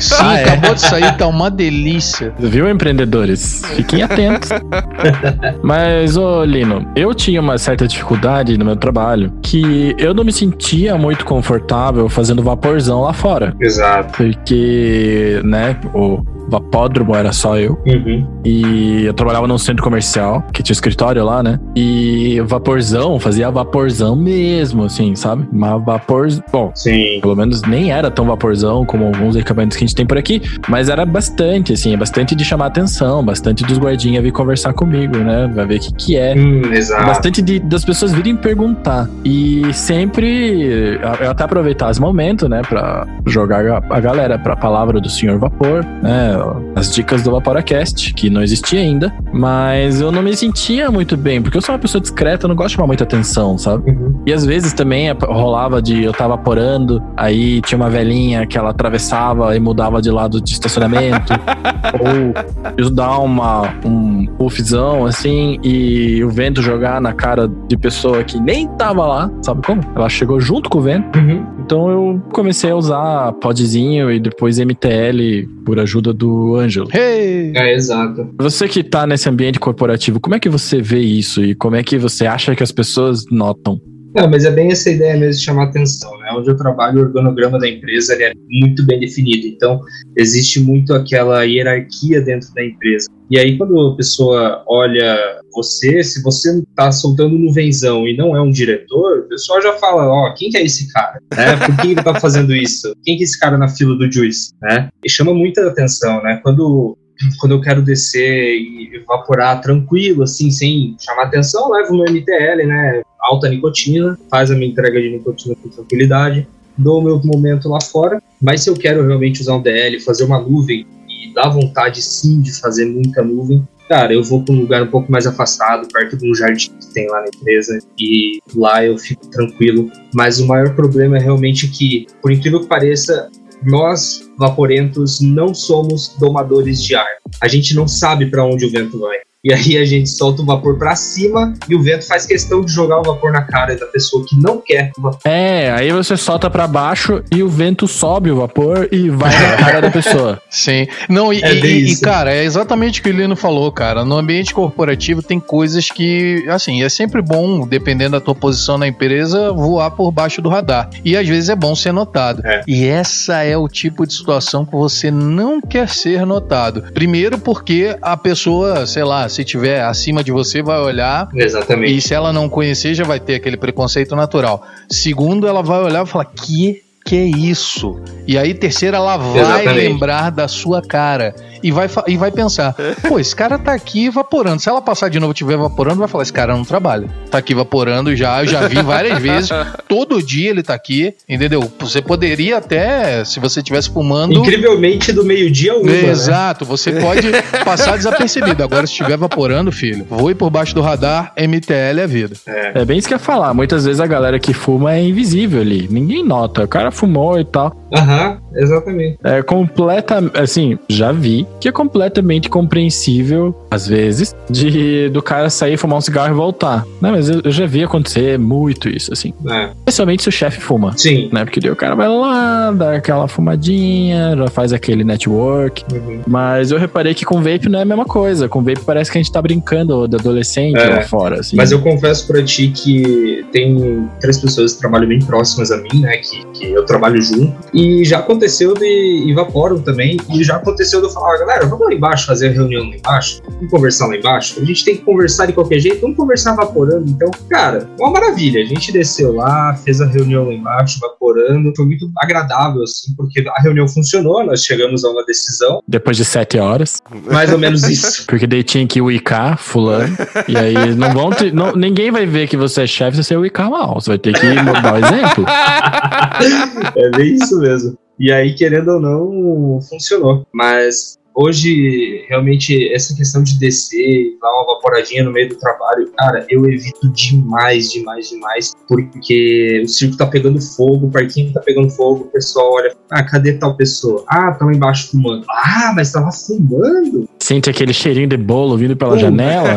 Sim, 0.00 0.14
ah, 0.20 0.38
é? 0.38 0.44
acabou 0.44 0.74
de 0.74 0.80
sair, 0.80 1.16
tá 1.16 1.26
uma 1.26 1.50
delícia. 1.50 2.32
Viu, 2.38 2.68
empreendedores? 2.68 3.62
Fiquem 3.74 4.02
atentos 4.02 4.17
Mas, 5.62 6.16
ô 6.16 6.44
Lino, 6.44 6.86
eu 6.96 7.14
tinha 7.14 7.40
uma 7.40 7.58
certa 7.58 7.86
dificuldade 7.86 8.58
no 8.58 8.64
meu 8.64 8.76
trabalho 8.76 9.32
que 9.42 9.94
eu 9.98 10.12
não 10.14 10.24
me 10.24 10.32
sentia 10.32 10.96
muito 10.96 11.24
confortável 11.24 12.08
fazendo 12.08 12.42
vaporzão 12.42 13.02
lá 13.02 13.12
fora. 13.12 13.54
Exato. 13.60 14.16
Porque, 14.16 15.40
né, 15.44 15.76
o 15.94 16.22
Vapódromo 16.48 17.14
era 17.14 17.32
só 17.32 17.58
eu. 17.58 17.78
Uhum. 17.86 18.26
E 18.44 19.04
eu 19.04 19.14
trabalhava 19.14 19.46
num 19.46 19.58
centro 19.58 19.82
comercial, 19.82 20.44
que 20.52 20.62
tinha 20.62 20.72
escritório 20.72 21.24
lá, 21.24 21.42
né? 21.42 21.58
E 21.76 22.40
vaporzão, 22.46 23.18
fazia 23.20 23.50
vaporzão 23.50 24.16
mesmo, 24.16 24.84
assim, 24.84 25.14
sabe? 25.14 25.46
Uma 25.52 25.78
vapor. 25.78 26.28
Bom, 26.52 26.72
Sim. 26.74 27.18
pelo 27.20 27.36
menos 27.36 27.62
nem 27.62 27.92
era 27.92 28.10
tão 28.10 28.26
vaporzão 28.26 28.84
como 28.84 29.06
alguns 29.06 29.36
equipamentos 29.36 29.76
que 29.76 29.84
a 29.84 29.86
gente 29.86 29.94
tem 29.96 30.06
por 30.06 30.18
aqui, 30.18 30.42
mas 30.68 30.88
era 30.88 31.04
bastante, 31.06 31.72
assim, 31.72 31.96
bastante 31.96 32.34
de 32.34 32.44
chamar 32.44 32.66
atenção, 32.66 33.24
bastante 33.24 33.64
dos 33.64 33.78
guardinhas 33.78 34.22
vir 34.22 34.32
conversar 34.32 34.72
comigo, 34.72 35.16
né? 35.18 35.50
Vai 35.54 35.66
ver 35.66 35.76
o 35.76 35.80
que, 35.80 35.92
que 35.94 36.16
é. 36.16 36.34
Hum, 36.34 36.62
exato. 36.72 37.06
Bastante 37.06 37.42
de, 37.42 37.58
das 37.60 37.84
pessoas 37.84 38.12
virem 38.12 38.36
perguntar. 38.36 39.08
E 39.24 39.62
sempre 39.72 40.98
eu 41.20 41.30
até 41.30 41.44
aproveitar 41.44 41.90
esse 41.90 42.00
momento, 42.00 42.48
né, 42.48 42.62
pra 42.68 43.06
jogar 43.26 43.82
a 43.90 44.00
galera 44.00 44.38
pra 44.38 44.56
palavra 44.56 45.00
do 45.00 45.08
senhor 45.08 45.38
vapor, 45.38 45.84
né? 46.02 46.37
As 46.74 46.92
dicas 46.94 47.22
do 47.22 47.30
Vaporacast, 47.30 48.14
que 48.14 48.30
não 48.30 48.42
existia 48.42 48.80
ainda, 48.80 49.12
mas 49.32 50.00
eu 50.00 50.10
não 50.12 50.22
me 50.22 50.36
sentia 50.36 50.90
muito 50.90 51.16
bem, 51.16 51.42
porque 51.42 51.56
eu 51.56 51.62
sou 51.62 51.74
uma 51.74 51.78
pessoa 51.78 52.00
discreta, 52.00 52.46
eu 52.46 52.48
não 52.48 52.56
gosto 52.56 52.70
de 52.70 52.74
chamar 52.76 52.86
muita 52.86 53.04
atenção, 53.04 53.58
sabe? 53.58 53.90
Uhum. 53.90 54.22
E 54.26 54.32
às 54.32 54.44
vezes 54.44 54.72
também 54.72 55.10
rolava 55.22 55.80
de 55.80 56.04
eu 56.04 56.12
tava 56.12 56.28
vaporando, 56.36 57.02
aí 57.16 57.60
tinha 57.62 57.76
uma 57.76 57.90
velhinha 57.90 58.46
que 58.46 58.56
ela 58.56 58.70
atravessava 58.70 59.56
e 59.56 59.60
mudava 59.60 60.00
de 60.00 60.10
lado 60.10 60.40
de 60.40 60.52
estacionamento, 60.52 61.32
ou 61.98 62.74
eu 62.76 62.90
dar 62.90 63.18
uma, 63.18 63.74
um 63.84 64.26
puffzão 64.38 65.06
assim 65.06 65.58
e 65.62 66.22
o 66.22 66.30
vento 66.30 66.62
jogar 66.62 67.00
na 67.00 67.12
cara 67.12 67.48
de 67.48 67.76
pessoa 67.76 68.22
que 68.22 68.38
nem 68.38 68.68
tava 68.68 69.06
lá, 69.06 69.30
sabe 69.42 69.66
como? 69.66 69.82
Ela 69.94 70.08
chegou 70.08 70.40
junto 70.40 70.68
com 70.70 70.78
o 70.78 70.82
vento. 70.82 71.18
Uhum 71.18 71.58
Então 71.68 71.90
eu 71.90 72.22
comecei 72.32 72.70
a 72.70 72.76
usar 72.76 73.32
podzinho 73.34 74.10
e 74.10 74.18
depois 74.18 74.58
MTL 74.58 75.46
por 75.66 75.78
ajuda 75.78 76.14
do 76.14 76.27
Ângelo. 76.56 76.88
Hey! 76.92 77.52
É, 77.54 77.74
exato. 77.74 78.28
Você 78.38 78.68
que 78.68 78.82
tá 78.82 79.06
nesse 79.06 79.28
ambiente 79.28 79.58
corporativo, 79.58 80.20
como 80.20 80.34
é 80.34 80.40
que 80.40 80.48
você 80.48 80.80
vê 80.80 81.00
isso 81.00 81.42
e 81.44 81.54
como 81.54 81.76
é 81.76 81.82
que 81.82 81.98
você 81.98 82.26
acha 82.26 82.54
que 82.54 82.62
as 82.62 82.72
pessoas 82.72 83.24
notam? 83.30 83.80
Não, 84.18 84.28
mas 84.28 84.44
é 84.44 84.50
bem 84.50 84.72
essa 84.72 84.90
ideia 84.90 85.16
mesmo 85.16 85.38
de 85.38 85.44
chamar 85.44 85.64
atenção, 85.64 86.18
né? 86.18 86.30
Onde 86.32 86.50
eu 86.50 86.56
trabalho, 86.56 86.98
o 86.98 87.02
organograma 87.04 87.56
da 87.56 87.68
empresa 87.68 88.14
é 88.14 88.32
muito 88.48 88.84
bem 88.84 88.98
definido. 88.98 89.46
Então, 89.46 89.80
existe 90.16 90.58
muito 90.60 90.92
aquela 90.92 91.44
hierarquia 91.44 92.20
dentro 92.20 92.52
da 92.52 92.64
empresa. 92.64 93.08
E 93.30 93.38
aí, 93.38 93.56
quando 93.56 93.78
a 93.78 93.96
pessoa 93.96 94.64
olha 94.66 95.38
você, 95.52 96.02
se 96.02 96.20
você 96.22 96.62
tá 96.74 96.90
soltando 96.90 97.38
nuvenzão 97.38 98.08
e 98.08 98.16
não 98.16 98.36
é 98.36 98.40
um 98.40 98.50
diretor, 98.50 99.20
o 99.20 99.28
pessoal 99.28 99.62
já 99.62 99.74
fala, 99.74 100.08
ó, 100.08 100.34
quem 100.34 100.50
que 100.50 100.58
é 100.58 100.64
esse 100.64 100.92
cara? 100.92 101.20
Né? 101.36 101.56
Por 101.64 101.76
que 101.76 101.88
ele 101.92 102.02
tá 102.02 102.18
fazendo 102.18 102.54
isso? 102.54 102.92
Quem 103.04 103.16
que 103.16 103.22
é 103.22 103.24
esse 103.24 103.38
cara 103.38 103.56
na 103.56 103.68
fila 103.68 103.96
do 103.96 104.10
juice? 104.10 104.50
Né? 104.60 104.88
E 105.04 105.08
chama 105.08 105.32
muita 105.32 105.64
atenção, 105.66 106.20
né? 106.22 106.40
Quando 106.42 106.96
quando 107.40 107.52
eu 107.52 107.60
quero 107.60 107.82
descer 107.82 108.54
e 108.56 108.94
evaporar 108.94 109.60
tranquilo, 109.60 110.22
assim, 110.22 110.50
sem 110.50 110.96
chamar 111.00 111.24
atenção, 111.24 111.70
levo 111.70 111.96
meu 111.96 112.04
MTL, 112.04 112.64
né? 112.64 113.02
Alta 113.28 113.48
nicotina, 113.48 114.18
faz 114.30 114.50
a 114.50 114.54
minha 114.54 114.70
entrega 114.70 115.00
de 115.00 115.10
nicotina 115.10 115.54
com 115.62 115.68
tranquilidade, 115.68 116.48
dou 116.78 117.00
o 117.00 117.04
meu 117.04 117.20
momento 117.22 117.68
lá 117.68 117.78
fora. 117.80 118.22
Mas 118.40 118.62
se 118.62 118.70
eu 118.70 118.74
quero 118.74 119.06
realmente 119.06 119.42
usar 119.42 119.56
um 119.56 119.60
DL, 119.62 120.00
fazer 120.00 120.24
uma 120.24 120.40
nuvem 120.40 120.86
e 121.06 121.34
dá 121.34 121.46
vontade 121.48 122.00
sim 122.00 122.40
de 122.40 122.58
fazer 122.58 122.86
muita 122.86 123.22
nuvem, 123.22 123.62
cara, 123.86 124.14
eu 124.14 124.22
vou 124.22 124.42
para 124.42 124.54
um 124.54 124.60
lugar 124.60 124.82
um 124.82 124.86
pouco 124.86 125.12
mais 125.12 125.26
afastado, 125.26 125.86
perto 125.92 126.16
de 126.16 126.30
um 126.30 126.34
jardim 126.34 126.70
que 126.80 126.94
tem 126.94 127.06
lá 127.08 127.20
na 127.20 127.26
empresa, 127.26 127.78
e 127.98 128.40
lá 128.54 128.82
eu 128.82 128.96
fico 128.96 129.26
tranquilo. 129.28 129.90
Mas 130.14 130.40
o 130.40 130.46
maior 130.46 130.74
problema 130.74 131.18
é 131.18 131.20
realmente 131.20 131.68
que, 131.68 132.06
por 132.22 132.32
incrível 132.32 132.60
que 132.60 132.66
pareça, 132.66 133.28
nós, 133.62 134.30
vaporentos, 134.38 135.20
não 135.20 135.52
somos 135.52 136.16
domadores 136.18 136.82
de 136.82 136.94
ar. 136.94 137.18
A 137.42 137.48
gente 137.48 137.74
não 137.74 137.86
sabe 137.86 138.30
para 138.30 138.44
onde 138.44 138.64
o 138.64 138.70
vento 138.70 138.98
vai. 138.98 139.18
E 139.44 139.52
aí 139.54 139.78
a 139.78 139.84
gente 139.84 140.10
solta 140.10 140.42
o 140.42 140.44
vapor 140.44 140.76
para 140.78 140.96
cima 140.96 141.54
e 141.68 141.76
o 141.76 141.80
vento 141.80 142.04
faz 142.08 142.26
questão 142.26 142.60
de 142.60 142.72
jogar 142.72 142.98
o 142.98 143.04
vapor 143.04 143.30
na 143.30 143.42
cara 143.42 143.76
da 143.76 143.86
pessoa 143.86 144.24
que 144.26 144.34
não 144.36 144.60
quer 144.60 144.90
o 144.98 145.02
vapor. 145.02 145.20
É, 145.24 145.70
aí 145.70 145.92
você 145.92 146.16
solta 146.16 146.50
para 146.50 146.66
baixo 146.66 147.22
e 147.32 147.40
o 147.40 147.48
vento 147.48 147.86
sobe 147.86 148.32
o 148.32 148.36
vapor 148.36 148.88
e 148.90 149.08
vai 149.08 149.30
na 149.32 149.56
cara 149.56 149.80
da 149.80 149.90
pessoa. 149.92 150.42
Sim. 150.50 150.88
Não, 151.08 151.32
e, 151.32 151.40
É 151.40 151.54
e- 151.54 151.92
e, 151.92 152.00
cara, 152.00 152.34
é 152.34 152.42
exatamente 152.42 152.98
o 152.98 153.02
que 153.04 153.10
o 153.10 153.12
Lino 153.12 153.36
falou, 153.36 153.70
cara. 153.70 154.04
No 154.04 154.18
ambiente 154.18 154.52
corporativo 154.52 155.22
tem 155.22 155.38
coisas 155.38 155.88
que, 155.88 156.44
assim, 156.48 156.82
é 156.82 156.88
sempre 156.88 157.22
bom, 157.22 157.64
dependendo 157.64 158.12
da 158.12 158.20
tua 158.20 158.34
posição 158.34 158.76
na 158.76 158.88
empresa, 158.88 159.52
voar 159.52 159.92
por 159.92 160.10
baixo 160.10 160.42
do 160.42 160.48
radar. 160.48 160.90
E 161.04 161.16
às 161.16 161.28
vezes 161.28 161.48
é 161.48 161.54
bom 161.54 161.76
ser 161.76 161.92
notado. 161.92 162.42
É. 162.44 162.64
E 162.66 162.84
essa 162.86 163.44
é 163.44 163.56
o 163.56 163.68
tipo 163.68 164.04
de 164.04 164.14
situação 164.14 164.66
que 164.66 164.72
você 164.72 165.12
não 165.12 165.60
quer 165.60 165.88
ser 165.88 166.26
notado. 166.26 166.86
Primeiro 166.92 167.38
porque 167.38 167.96
a 168.02 168.16
pessoa, 168.16 168.84
sei 168.84 169.04
lá, 169.04 169.28
se 169.38 169.44
tiver 169.44 169.82
acima 169.82 170.24
de 170.24 170.32
você, 170.32 170.62
vai 170.62 170.80
olhar 170.80 171.28
Exatamente. 171.32 171.96
e 171.96 172.00
se 172.00 172.12
ela 172.12 172.32
não 172.32 172.48
conhecer, 172.48 172.92
já 172.92 173.04
vai 173.04 173.20
ter 173.20 173.36
aquele 173.36 173.56
preconceito 173.56 174.16
natural. 174.16 174.66
Segundo, 174.90 175.46
ela 175.46 175.62
vai 175.62 175.80
olhar 175.80 176.04
e 176.04 176.08
falar: 176.08 176.24
que 176.24 176.82
que 177.08 177.16
é 177.16 177.24
isso? 177.24 177.98
E 178.26 178.36
aí, 178.36 178.52
terceiro, 178.52 178.94
ela 178.94 179.16
vai 179.16 179.40
Exatamente. 179.40 179.74
lembrar 179.74 180.30
da 180.30 180.46
sua 180.46 180.82
cara 180.82 181.34
e 181.62 181.72
vai, 181.72 181.88
e 182.06 182.18
vai 182.18 182.30
pensar: 182.30 182.74
pô, 183.08 183.18
esse 183.18 183.34
cara 183.34 183.58
tá 183.58 183.72
aqui 183.72 184.06
evaporando. 184.06 184.60
Se 184.60 184.68
ela 184.68 184.82
passar 184.82 185.08
de 185.08 185.18
novo 185.18 185.30
e 185.30 185.32
estiver 185.32 185.54
evaporando, 185.54 185.96
vai 185.96 186.08
falar: 186.08 186.22
esse 186.24 186.32
cara 186.32 186.54
não 186.54 186.64
trabalha. 186.64 187.08
Tá 187.30 187.38
aqui 187.38 187.54
evaporando 187.54 188.14
já, 188.14 188.42
eu 188.42 188.46
já 188.46 188.68
vi 188.68 188.82
várias 188.82 189.18
vezes. 189.18 189.48
Todo 189.88 190.22
dia 190.22 190.50
ele 190.50 190.62
tá 190.62 190.74
aqui, 190.74 191.14
entendeu? 191.26 191.72
Você 191.78 192.02
poderia 192.02 192.58
até, 192.58 193.24
se 193.24 193.40
você 193.40 193.60
estivesse 193.60 193.88
fumando. 193.88 194.34
Incrivelmente, 194.34 195.10
do 195.10 195.24
meio-dia 195.24 195.72
a 195.72 195.76
uma, 195.76 195.90
né? 195.90 196.10
Exato, 196.10 196.66
você 196.66 196.92
pode 196.92 197.26
passar 197.64 197.96
desapercebido. 197.96 198.62
Agora, 198.62 198.86
se 198.86 198.92
estiver 198.92 199.14
evaporando, 199.14 199.72
filho, 199.72 200.06
voe 200.10 200.34
por 200.34 200.50
baixo 200.50 200.74
do 200.74 200.82
radar, 200.82 201.32
MTL 201.38 202.00
é 202.00 202.06
vida. 202.06 202.36
É 202.74 202.84
bem 202.84 202.98
isso 202.98 203.08
que 203.08 203.14
eu 203.14 203.18
ia 203.18 203.24
falar. 203.24 203.54
Muitas 203.54 203.86
vezes 203.86 204.00
a 204.00 204.06
galera 204.06 204.38
que 204.38 204.52
fuma 204.52 204.92
é 204.94 205.02
invisível 205.02 205.62
ali. 205.62 205.88
Ninguém 205.90 206.22
nota. 206.22 206.64
O 206.64 206.68
cara 206.68 206.90
fumou 206.98 207.38
e 207.38 207.44
tal. 207.44 207.74
Aham, 207.94 208.38
exatamente. 208.54 209.18
É 209.24 209.42
completa, 209.42 210.18
assim, 210.34 210.78
já 210.88 211.10
vi 211.12 211.46
que 211.60 211.68
é 211.68 211.72
completamente 211.72 212.48
compreensível, 212.48 213.54
às 213.70 213.86
vezes, 213.86 214.34
de 214.50 215.08
do 215.10 215.22
cara 215.22 215.48
sair, 215.50 215.76
fumar 215.76 215.98
um 215.98 216.00
cigarro 216.00 216.32
e 216.32 216.36
voltar. 216.36 216.84
Né? 217.00 217.10
Mas 217.10 217.28
eu, 217.28 217.40
eu 217.44 217.50
já 217.50 217.66
vi 217.66 217.82
acontecer 217.82 218.38
muito 218.38 218.88
isso, 218.88 219.12
assim. 219.12 219.32
É. 219.50 219.70
Especialmente 219.78 220.22
se 220.22 220.28
o 220.28 220.32
chefe 220.32 220.60
fuma. 220.60 220.96
Sim. 220.96 221.28
Né? 221.32 221.44
Porque 221.44 221.60
daí 221.60 221.70
o 221.70 221.76
cara 221.76 221.94
vai 221.94 222.08
lá, 222.08 222.70
dá 222.72 222.94
aquela 222.96 223.26
fumadinha, 223.28 224.34
já 224.36 224.48
faz 224.48 224.72
aquele 224.72 225.04
network. 225.04 225.84
Uhum. 225.92 226.20
Mas 226.26 226.70
eu 226.70 226.78
reparei 226.78 227.14
que 227.14 227.24
com 227.24 227.36
vape 227.42 227.68
não 227.68 227.78
é 227.78 227.82
a 227.82 227.86
mesma 227.86 228.04
coisa. 228.04 228.48
Com 228.48 228.62
vape 228.62 228.80
parece 228.84 229.10
que 229.10 229.18
a 229.18 229.22
gente 229.22 229.32
tá 229.32 229.40
brincando 229.40 230.06
de 230.08 230.16
adolescente 230.16 230.78
É. 230.78 230.88
lá 230.88 231.02
fora, 231.02 231.40
assim. 231.40 231.56
Mas 231.56 231.72
eu 231.72 231.80
confesso 231.80 232.26
pra 232.26 232.42
ti 232.42 232.68
que 232.68 233.44
tem 233.52 234.08
três 234.20 234.38
pessoas 234.38 234.74
que 234.74 234.80
trabalham 234.80 235.08
bem 235.08 235.18
próximas 235.20 235.70
a 235.70 235.76
mim, 235.78 236.00
né? 236.00 236.16
Que, 236.18 236.44
que 236.52 236.72
eu 236.72 236.84
trabalho 236.88 237.20
junto. 237.22 237.54
E 237.72 238.04
já 238.04 238.18
aconteceu 238.18 238.74
de 238.74 239.26
evaporam 239.30 239.78
também. 239.80 240.16
E 240.34 240.42
já 240.42 240.56
aconteceu 240.56 241.00
de 241.00 241.06
eu 241.06 241.10
falar, 241.10 241.38
galera, 241.38 241.66
vamos 241.66 241.86
lá 241.86 241.94
embaixo 241.94 242.26
fazer 242.26 242.48
a 242.48 242.52
reunião 242.52 242.88
lá 242.88 242.96
embaixo. 242.96 243.40
Vamos 243.46 243.70
conversar 243.70 244.06
lá 244.08 244.16
embaixo. 244.16 244.60
A 244.60 244.64
gente 244.64 244.84
tem 244.84 244.96
que 244.96 245.02
conversar 245.02 245.46
de 245.46 245.52
qualquer 245.52 245.78
jeito. 245.78 246.00
Vamos 246.00 246.16
conversar 246.16 246.54
vaporando. 246.54 247.04
Então, 247.08 247.30
cara, 247.48 247.88
uma 248.00 248.10
maravilha. 248.10 248.60
A 248.62 248.64
gente 248.64 248.90
desceu 248.90 249.34
lá, 249.34 249.74
fez 249.84 250.00
a 250.00 250.06
reunião 250.06 250.46
lá 250.46 250.52
embaixo, 250.52 250.98
vaporando. 251.00 251.72
Foi 251.76 251.86
muito 251.86 252.10
agradável, 252.18 252.82
assim, 252.82 253.14
porque 253.16 253.44
a 253.46 253.62
reunião 253.62 253.86
funcionou. 253.86 254.44
Nós 254.44 254.64
chegamos 254.64 255.04
a 255.04 255.10
uma 255.10 255.24
decisão. 255.24 255.82
Depois 255.86 256.16
de 256.16 256.24
sete 256.24 256.58
horas. 256.58 257.02
Mais 257.30 257.52
ou 257.52 257.58
menos 257.58 257.82
isso. 257.84 258.26
Porque 258.28 258.46
daí 258.46 258.62
tinha 258.62 258.86
que 258.86 259.00
o 259.00 259.10
IK, 259.10 259.32
fulano. 259.58 260.16
e 260.48 260.56
aí 260.56 260.94
não 260.94 261.12
vão 261.12 261.30
te- 261.30 261.50
não- 261.52 261.74
ninguém 261.74 262.10
vai 262.10 262.24
ver 262.26 262.46
que 262.48 262.56
você 262.56 262.82
é 262.82 262.86
chefe 262.86 263.16
se 263.18 263.24
você 263.24 263.34
é 263.34 263.38
o 263.38 263.44
IK 263.44 263.58
mal. 263.68 264.00
Você 264.00 264.10
vai 264.10 264.18
ter 264.18 264.32
que 264.32 264.46
dar 264.54 264.94
o 264.94 264.96
exemplo. 264.96 265.44
É 266.96 267.10
bem 267.16 267.34
isso 267.34 267.58
mesmo. 267.60 267.96
E 268.18 268.32
aí, 268.32 268.54
querendo 268.54 268.88
ou 268.94 269.00
não, 269.00 269.80
funcionou. 269.88 270.44
Mas 270.52 271.16
hoje, 271.32 272.24
realmente, 272.28 272.92
essa 272.92 273.14
questão 273.14 273.44
de 273.44 273.56
descer 273.60 273.96
e 274.00 274.38
dar 274.42 274.50
uma 274.50 274.74
vaporadinha 274.74 275.22
no 275.22 275.30
meio 275.32 275.48
do 275.50 275.54
trabalho, 275.54 276.10
cara, 276.18 276.44
eu 276.50 276.64
evito 276.68 277.08
demais, 277.12 277.90
demais, 277.92 278.28
demais. 278.28 278.72
Porque 278.88 279.82
o 279.84 279.88
circo 279.88 280.16
tá 280.16 280.26
pegando 280.26 280.60
fogo, 280.60 281.06
o 281.06 281.10
parquinho 281.12 281.52
tá 281.52 281.60
pegando 281.60 281.88
fogo, 281.90 282.24
o 282.24 282.28
pessoal 282.32 282.72
olha, 282.72 282.92
ah, 283.12 283.22
cadê 283.22 283.52
tal 283.52 283.76
pessoa? 283.76 284.24
Ah, 284.28 284.50
tá 284.50 284.64
lá 284.64 284.72
embaixo 284.74 285.12
fumando. 285.12 285.44
Ah, 285.48 285.92
mas 285.94 286.10
tava 286.10 286.32
fumando? 286.32 287.28
Sente 287.38 287.70
aquele 287.70 287.92
cheirinho 287.92 288.26
de 288.28 288.36
bolo 288.36 288.76
vindo 288.76 288.96
pela 288.96 289.14
Uh. 289.14 289.18
janela. 289.20 289.68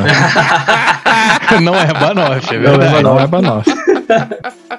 Não 1.61 1.75
é 1.75 1.93
Banoff, 1.93 2.55
é 2.55 2.59
Não, 2.59 2.71
verdade. 2.79 3.03
não 3.03 3.19
é 3.19 3.27
Banoff. 3.27 3.69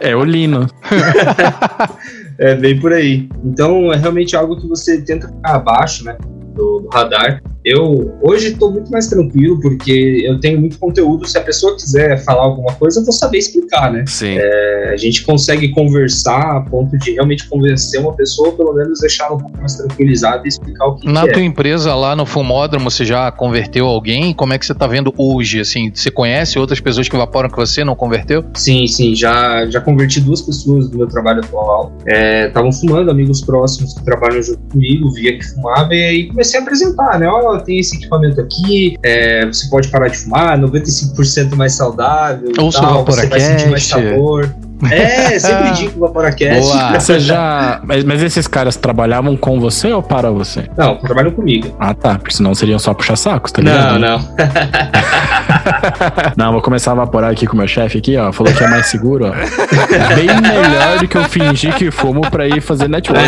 É 0.00 0.14
o 0.16 0.24
Lino. 0.24 0.66
É 2.38 2.54
bem 2.54 2.80
por 2.80 2.92
aí. 2.92 3.28
Então 3.44 3.92
é 3.92 3.96
realmente 3.96 4.34
algo 4.34 4.56
que 4.58 4.66
você 4.66 5.00
tenta 5.02 5.28
ficar 5.28 5.56
abaixo, 5.56 6.04
né? 6.04 6.16
Do, 6.54 6.80
do 6.80 6.88
radar. 6.88 7.42
Eu 7.64 8.18
hoje 8.22 8.48
estou 8.48 8.72
muito 8.72 8.90
mais 8.90 9.06
tranquilo 9.06 9.60
porque 9.60 10.22
eu 10.24 10.40
tenho 10.40 10.60
muito 10.60 10.78
conteúdo. 10.78 11.26
Se 11.26 11.38
a 11.38 11.40
pessoa 11.40 11.76
quiser 11.76 12.22
falar 12.24 12.42
alguma 12.42 12.72
coisa, 12.74 13.00
eu 13.00 13.04
vou 13.04 13.12
saber 13.12 13.38
explicar, 13.38 13.92
né? 13.92 14.04
Sim. 14.06 14.36
É, 14.38 14.90
a 14.92 14.96
gente 14.96 15.24
consegue 15.24 15.68
conversar 15.68 16.56
a 16.56 16.60
ponto 16.60 16.98
de 16.98 17.12
realmente 17.12 17.48
convencer 17.48 18.00
uma 18.00 18.12
pessoa, 18.14 18.48
ou 18.48 18.54
pelo 18.54 18.74
menos 18.74 19.00
deixá-la 19.00 19.36
um 19.36 19.38
pouco 19.38 19.56
mais 19.58 19.76
tranquilizada 19.76 20.42
e 20.44 20.48
explicar 20.48 20.86
o 20.86 20.96
que, 20.96 21.08
Na 21.08 21.22
que 21.22 21.32
tua 21.32 21.42
é. 21.42 21.44
empresa 21.44 21.94
lá 21.94 22.16
no 22.16 22.26
Fumódromo, 22.26 22.90
você 22.90 23.04
já 23.04 23.30
converteu 23.30 23.86
alguém? 23.86 24.32
Como 24.32 24.52
é 24.52 24.58
que 24.58 24.66
você 24.66 24.74
tá 24.74 24.86
vendo 24.86 25.12
hoje? 25.16 25.60
Assim, 25.60 25.90
você 25.94 26.10
conhece 26.10 26.58
outras 26.58 26.80
pessoas 26.80 27.08
que 27.08 27.14
evaporam 27.14 27.48
que 27.48 27.56
você 27.56 27.84
não 27.84 27.94
converteu? 27.94 28.44
Sim, 28.54 28.86
sim, 28.86 29.14
já, 29.14 29.66
já 29.66 29.80
converti 29.80 30.20
duas 30.20 30.42
pessoas 30.42 30.88
do 30.88 30.98
meu 30.98 31.06
trabalho 31.06 31.40
atual. 31.40 31.92
Estavam 32.06 32.72
fumando, 32.72 33.10
amigos 33.10 33.40
próximos 33.40 33.94
que 33.94 34.04
trabalham 34.04 34.42
junto 34.42 34.60
comigo, 34.72 35.10
via 35.12 35.38
que 35.38 35.44
fumava, 35.44 35.94
e 35.94 36.02
aí 36.02 36.28
comecei 36.28 36.58
a 36.58 36.62
apresentar, 36.62 37.18
né? 37.18 37.28
Ó, 37.28 37.51
tem 37.60 37.78
esse 37.78 37.96
equipamento 37.96 38.40
aqui, 38.40 38.96
é, 39.02 39.46
você 39.46 39.68
pode 39.68 39.88
parar 39.88 40.08
de 40.08 40.18
fumar, 40.18 40.58
95% 40.58 41.54
mais 41.54 41.74
saudável, 41.74 42.52
Ouça 42.58 42.78
o 42.78 42.82
tal, 42.82 43.04
você 43.04 43.26
vai 43.26 43.40
sentir 43.40 43.68
mais 43.70 43.84
sabor. 43.84 44.54
É, 44.90 45.38
sempre 45.40 45.70
digo 45.72 45.96
o 45.96 46.00
Vaporacast. 46.00 46.60
Boa. 46.60 47.00
Você 47.00 47.20
já. 47.20 47.80
Mas, 47.84 48.04
mas 48.04 48.22
esses 48.22 48.46
caras 48.46 48.76
trabalhavam 48.76 49.36
com 49.36 49.60
você 49.60 49.92
ou 49.92 50.02
para 50.02 50.30
você? 50.30 50.68
Não, 50.76 50.96
trabalham 50.96 51.30
comigo. 51.30 51.74
Ah, 51.78 51.94
tá. 51.94 52.18
Porque 52.18 52.34
senão 52.34 52.54
seriam 52.54 52.78
só 52.78 52.94
puxar 52.94 53.16
sacos, 53.16 53.52
tá 53.52 53.62
ligado? 53.62 53.98
Não, 53.98 54.18
não. 54.18 54.28
Não, 56.36 56.52
vou 56.52 56.62
começar 56.62 56.92
a 56.92 56.94
vaporar 56.94 57.30
aqui 57.30 57.46
com 57.46 57.54
o 57.54 57.58
meu 57.58 57.68
chefe 57.68 57.98
aqui, 57.98 58.16
ó. 58.16 58.32
Falou 58.32 58.52
que 58.52 58.62
é 58.62 58.68
mais 58.68 58.86
seguro, 58.86 59.26
ó. 59.26 59.32
É 59.34 60.14
bem 60.14 60.26
melhor 60.26 60.98
do 60.98 61.08
que 61.08 61.16
eu 61.16 61.24
fingir 61.24 61.74
que 61.74 61.90
fumo 61.90 62.22
pra 62.30 62.46
ir 62.46 62.60
fazer 62.60 62.88
network. 62.88 63.22